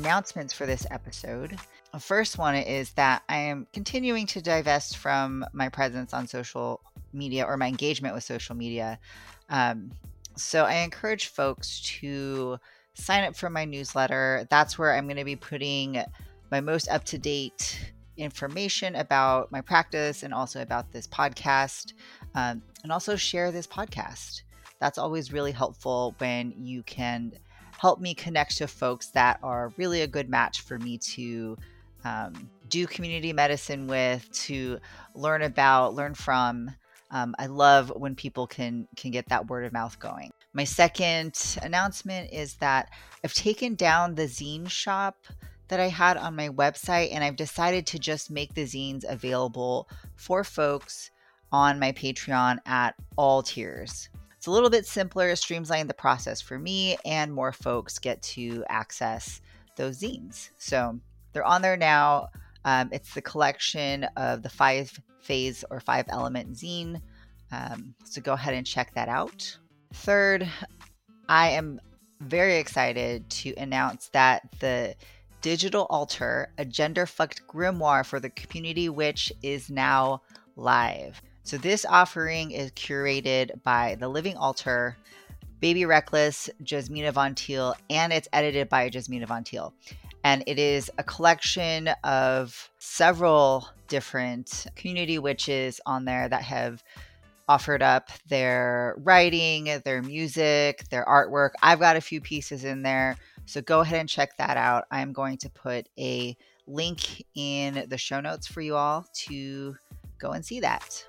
Announcements 0.03 0.53
for 0.53 0.67
this 0.67 0.85
episode. 0.91 1.57
The 1.93 2.01
first 2.01 2.37
one 2.37 2.57
is 2.57 2.91
that 2.95 3.23
I 3.29 3.37
am 3.37 3.69
continuing 3.73 4.27
to 4.29 4.43
divest 4.43 4.97
from 4.97 5.45
my 5.53 5.69
presence 5.69 6.13
on 6.13 6.27
social 6.27 6.81
media 7.13 7.45
or 7.45 7.57
my 7.57 7.69
engagement 7.69 8.13
with 8.13 8.25
social 8.25 8.57
media. 8.57 8.99
Um, 9.49 9.93
so 10.37 10.65
I 10.65 10.79
encourage 10.79 11.29
folks 11.29 11.81
to 12.01 12.59
sign 12.95 13.23
up 13.23 13.37
for 13.37 13.49
my 13.49 13.65
newsletter. 13.65 14.45
That's 14.51 14.77
where 14.77 14.93
I'm 14.93 15.07
going 15.07 15.19
to 15.19 15.25
be 15.25 15.37
putting 15.37 16.03
my 16.51 16.61
most 16.61 16.89
up 16.89 17.05
to 17.05 17.19
date 17.19 17.93
information 18.17 18.97
about 18.97 19.53
my 19.53 19.61
practice 19.61 20.25
and 20.25 20.35
also 20.35 20.63
about 20.63 20.91
this 20.91 21.07
podcast, 21.07 21.93
um, 22.35 22.61
and 22.83 22.91
also 22.91 23.15
share 23.15 23.53
this 23.53 23.69
podcast. 23.69 24.43
That's 24.81 24.99
always 24.99 25.33
really 25.33 25.53
helpful 25.53 26.17
when 26.19 26.53
you 26.57 26.83
can 26.83 27.35
help 27.83 27.99
me 27.99 28.15
connect 28.15 28.57
to 28.59 28.69
folks 28.69 29.09
that 29.09 29.41
are 29.43 29.73
really 29.77 30.03
a 30.03 30.07
good 30.07 30.31
match 30.31 30.61
for 30.61 30.79
me 30.79 30.97
to 30.97 31.57
um, 32.05 32.49
do 32.69 32.87
community 32.87 33.33
medicine 33.33 33.89
with, 33.89 34.31
to 34.31 34.79
learn 35.17 35.43
about, 35.43 35.93
learn 35.93 36.15
from. 36.15 36.71
Um, 37.11 37.35
I 37.41 37.47
love 37.47 37.93
when 37.97 38.15
people 38.15 38.47
can 38.47 38.87
can 38.97 39.11
get 39.11 39.29
that 39.31 39.49
word 39.49 39.65
of 39.65 39.73
mouth 39.73 39.99
going. 39.99 40.31
My 40.53 40.63
second 40.63 41.59
announcement 41.61 42.33
is 42.33 42.55
that 42.59 42.89
I've 43.25 43.35
taken 43.35 43.75
down 43.75 44.15
the 44.15 44.29
zine 44.29 44.71
shop 44.71 45.17
that 45.67 45.81
I 45.81 45.89
had 45.89 46.17
on 46.17 46.37
my 46.37 46.51
website, 46.51 47.13
and 47.13 47.25
I've 47.25 47.37
decided 47.37 47.85
to 47.89 47.99
just 47.99 48.31
make 48.31 48.55
the 48.55 48.65
zines 48.65 49.05
available 49.09 49.89
for 50.15 50.45
folks 50.45 51.11
on 51.51 51.81
my 51.81 51.91
Patreon 51.91 52.59
at 52.65 52.95
all 53.17 53.43
tiers. 53.43 54.09
It's 54.43 54.49
a 54.49 54.51
little 54.51 54.71
bit 54.71 54.87
simpler, 54.87 55.31
streamlining 55.35 55.87
the 55.87 55.95
process 55.95 56.41
for 56.41 56.59
me, 56.59 56.97
and 57.05 57.33
more 57.33 57.53
folks 57.53 58.01
get 58.01 58.21
to 58.23 58.65
access 58.69 59.41
those 59.77 60.01
zines. 60.01 60.51
So 60.59 60.99
they're 61.33 61.45
on 61.45 61.63
there 61.63 61.77
now. 61.77 62.27
Um, 62.65 62.89
it's 62.91 63.15
the 63.15 63.23
collection 63.23 64.03
of 64.17 64.43
the 64.43 64.49
five 64.49 65.01
phase 65.21 65.65
or 65.71 65.79
five 65.79 66.07
element 66.09 66.55
zine. 66.55 67.01
Um, 67.53 67.95
so 68.03 68.21
go 68.21 68.33
ahead 68.33 68.55
and 68.55 68.67
check 68.67 68.93
that 68.95 69.09
out. 69.09 69.57
Third, 69.95 70.49
I 71.29 71.51
am 71.51 71.81
very 72.19 72.57
excited 72.57 73.31
to 73.31 73.55
announce 73.59 74.09
that 74.09 74.43
the 74.59 74.97
digital 75.41 75.87
altar, 75.89 76.53
a 76.59 76.65
gender 76.65 77.07
fucked 77.07 77.47
grimoire 77.47 78.05
for 78.05 78.19
the 78.19 78.31
community 78.31 78.89
which 78.89 79.33
is 79.41 79.71
now 79.71 80.21
live. 80.57 81.23
So 81.45 81.59
this 81.59 81.85
offering 81.85 82.53
is 82.53 82.71
curated 82.73 83.63
by 83.65 83.97
The 83.99 84.09
Living 84.09 84.37
Altar, 84.37 84.97
Baby 85.61 85.85
Reckless, 85.85 86.49
Jasmina 86.63 87.13
Von 87.13 87.35
Teal, 87.35 87.75
and 87.91 88.13
it's 88.13 88.29
edited 88.33 88.69
by 88.69 88.89
Jasmina 88.89 89.27
Von 89.27 89.43
Teal. 89.43 89.75
And 90.25 90.45
it 90.47 90.59
is 90.59 90.91
a 90.99 91.03
collection 91.03 91.89
of 92.05 92.71
several 92.79 93.69
different 93.89 94.67
community 94.77 95.19
witches 95.19 95.81
on 95.85 96.05
there 96.05 96.29
that 96.29 96.43
have 96.43 96.83
offered 97.49 97.83
up 97.83 98.11
their 98.29 98.95
writing, 98.99 99.69
their 99.85 100.01
music, 100.01 100.89
their 100.91 101.05
artwork. 101.05 101.51
I've 101.61 101.81
got 101.81 101.97
a 101.97 102.01
few 102.01 102.21
pieces 102.21 102.65
in 102.65 102.83
there. 102.83 103.17
So 103.47 103.61
go 103.61 103.81
ahead 103.81 103.99
and 103.99 104.09
check 104.09 104.37
that 104.39 104.57
out. 104.57 104.85
I'm 104.93 105.13
going 105.13 105.39
to 105.39 105.51
put 105.51 105.89
a 105.99 106.37
link 106.69 107.25
in 107.35 107.85
the 107.89 107.99
show 107.99 108.21
notes 108.21 108.47
for 108.47 108.61
you 108.61 108.77
all 108.77 109.05
to 109.27 109.75
go 110.19 110.31
and 110.31 110.45
see 110.45 110.61
that. 110.61 111.05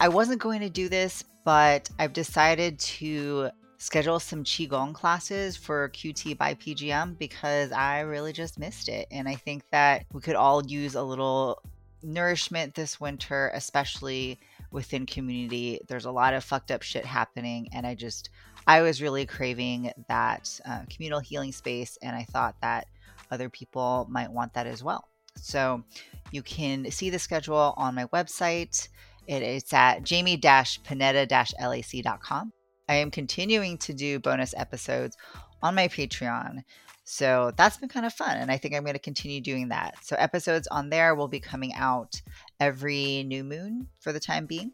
I 0.00 0.08
wasn't 0.08 0.40
going 0.40 0.60
to 0.60 0.70
do 0.70 0.88
this, 0.88 1.24
but 1.44 1.88
I've 1.98 2.12
decided 2.12 2.78
to 2.78 3.50
schedule 3.78 4.18
some 4.18 4.44
Qigong 4.44 4.94
classes 4.94 5.56
for 5.56 5.90
QTBIPOC 5.90 7.18
because 7.18 7.70
I 7.70 8.00
really 8.00 8.32
just 8.32 8.58
missed 8.58 8.88
it. 8.88 9.06
And 9.10 9.28
I 9.28 9.34
think 9.34 9.62
that 9.70 10.06
we 10.12 10.20
could 10.20 10.36
all 10.36 10.64
use 10.64 10.94
a 10.94 11.02
little 11.02 11.62
nourishment 12.02 12.74
this 12.74 13.00
winter, 13.00 13.50
especially 13.54 14.38
within 14.70 15.06
community. 15.06 15.80
There's 15.86 16.06
a 16.06 16.10
lot 16.10 16.34
of 16.34 16.42
fucked 16.42 16.70
up 16.70 16.82
shit 16.82 17.04
happening. 17.04 17.68
And 17.72 17.86
I 17.86 17.94
just, 17.94 18.30
I 18.66 18.82
was 18.82 19.02
really 19.02 19.26
craving 19.26 19.92
that 20.08 20.60
uh, 20.66 20.82
communal 20.90 21.20
healing 21.20 21.52
space. 21.52 21.98
And 22.02 22.16
I 22.16 22.24
thought 22.24 22.56
that 22.62 22.88
other 23.30 23.48
people 23.48 24.06
might 24.10 24.30
want 24.30 24.54
that 24.54 24.66
as 24.66 24.82
well. 24.82 25.08
So 25.36 25.84
you 26.30 26.42
can 26.42 26.90
see 26.90 27.10
the 27.10 27.18
schedule 27.18 27.74
on 27.76 27.94
my 27.94 28.06
website. 28.06 28.88
It, 29.26 29.42
it's 29.42 29.72
at 29.72 30.02
jamie-panetta-lac.com. 30.02 32.52
I 32.88 32.94
am 32.96 33.10
continuing 33.10 33.78
to 33.78 33.94
do 33.94 34.18
bonus 34.18 34.54
episodes 34.56 35.16
on 35.62 35.74
my 35.74 35.88
Patreon. 35.88 36.62
So 37.04 37.52
that's 37.56 37.76
been 37.76 37.88
kind 37.88 38.06
of 38.06 38.12
fun. 38.12 38.36
And 38.36 38.50
I 38.50 38.56
think 38.56 38.74
I'm 38.74 38.82
going 38.82 38.94
to 38.94 38.98
continue 38.98 39.40
doing 39.40 39.68
that. 39.68 39.94
So 40.02 40.16
episodes 40.16 40.66
on 40.68 40.90
there 40.90 41.14
will 41.14 41.28
be 41.28 41.40
coming 41.40 41.72
out 41.74 42.20
every 42.60 43.24
new 43.24 43.44
moon 43.44 43.88
for 44.00 44.12
the 44.12 44.20
time 44.20 44.46
being. 44.46 44.72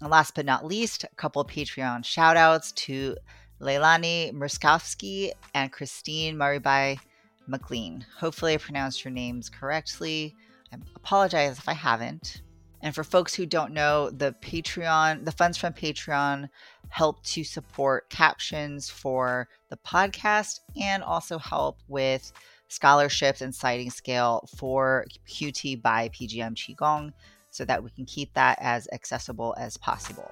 And 0.00 0.10
last 0.10 0.34
but 0.34 0.46
not 0.46 0.64
least, 0.64 1.04
a 1.04 1.08
couple 1.16 1.44
Patreon 1.44 2.04
shout 2.04 2.36
outs 2.36 2.72
to 2.72 3.16
Leilani 3.60 4.32
Murskowski 4.32 5.30
and 5.54 5.70
Christine 5.70 6.36
Maribai 6.36 6.98
McLean. 7.46 8.04
Hopefully, 8.18 8.54
I 8.54 8.56
pronounced 8.56 9.04
your 9.04 9.12
names 9.12 9.48
correctly. 9.48 10.34
I 10.72 10.78
apologize 10.96 11.58
if 11.58 11.68
I 11.68 11.74
haven't. 11.74 12.42
And 12.84 12.94
for 12.94 13.02
folks 13.02 13.34
who 13.34 13.46
don't 13.46 13.72
know, 13.72 14.10
the 14.10 14.36
Patreon, 14.42 15.24
the 15.24 15.32
funds 15.32 15.56
from 15.56 15.72
Patreon 15.72 16.50
help 16.90 17.24
to 17.24 17.42
support 17.42 18.10
captions 18.10 18.90
for 18.90 19.48
the 19.70 19.78
podcast 19.78 20.60
and 20.78 21.02
also 21.02 21.38
help 21.38 21.78
with 21.88 22.30
scholarships 22.68 23.40
and 23.40 23.54
citing 23.54 23.88
scale 23.88 24.46
for 24.58 25.06
QTBIPOC 25.26 26.54
Qigong 26.54 27.14
so 27.50 27.64
that 27.64 27.82
we 27.82 27.88
can 27.88 28.04
keep 28.04 28.34
that 28.34 28.58
as 28.60 28.86
accessible 28.92 29.54
as 29.56 29.78
possible. 29.78 30.30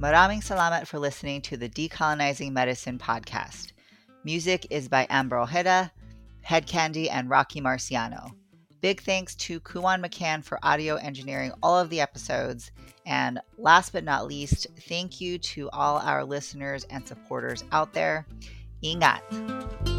Maraming 0.00 0.40
salamat 0.40 0.86
for 0.86 0.98
listening 0.98 1.42
to 1.42 1.58
the 1.58 1.68
Decolonizing 1.68 2.52
Medicine 2.52 2.96
podcast. 2.96 3.72
Music 4.24 4.66
is 4.70 4.88
by 4.88 5.06
Amber 5.10 5.38
Ojeda, 5.38 5.92
Head 6.40 6.66
Candy, 6.66 7.10
and 7.10 7.28
Rocky 7.28 7.60
Marciano. 7.60 8.32
Big 8.80 9.02
thanks 9.02 9.34
to 9.34 9.60
Kuan 9.60 10.00
McCann 10.00 10.42
for 10.42 10.58
audio 10.62 10.94
engineering 10.96 11.52
all 11.62 11.78
of 11.78 11.90
the 11.90 12.00
episodes. 12.00 12.70
And 13.04 13.40
last 13.58 13.92
but 13.92 14.04
not 14.04 14.26
least, 14.26 14.68
thank 14.88 15.20
you 15.20 15.36
to 15.52 15.68
all 15.68 15.98
our 15.98 16.24
listeners 16.24 16.84
and 16.88 17.06
supporters 17.06 17.62
out 17.70 17.92
there. 17.92 18.26
Ingat! 18.82 19.89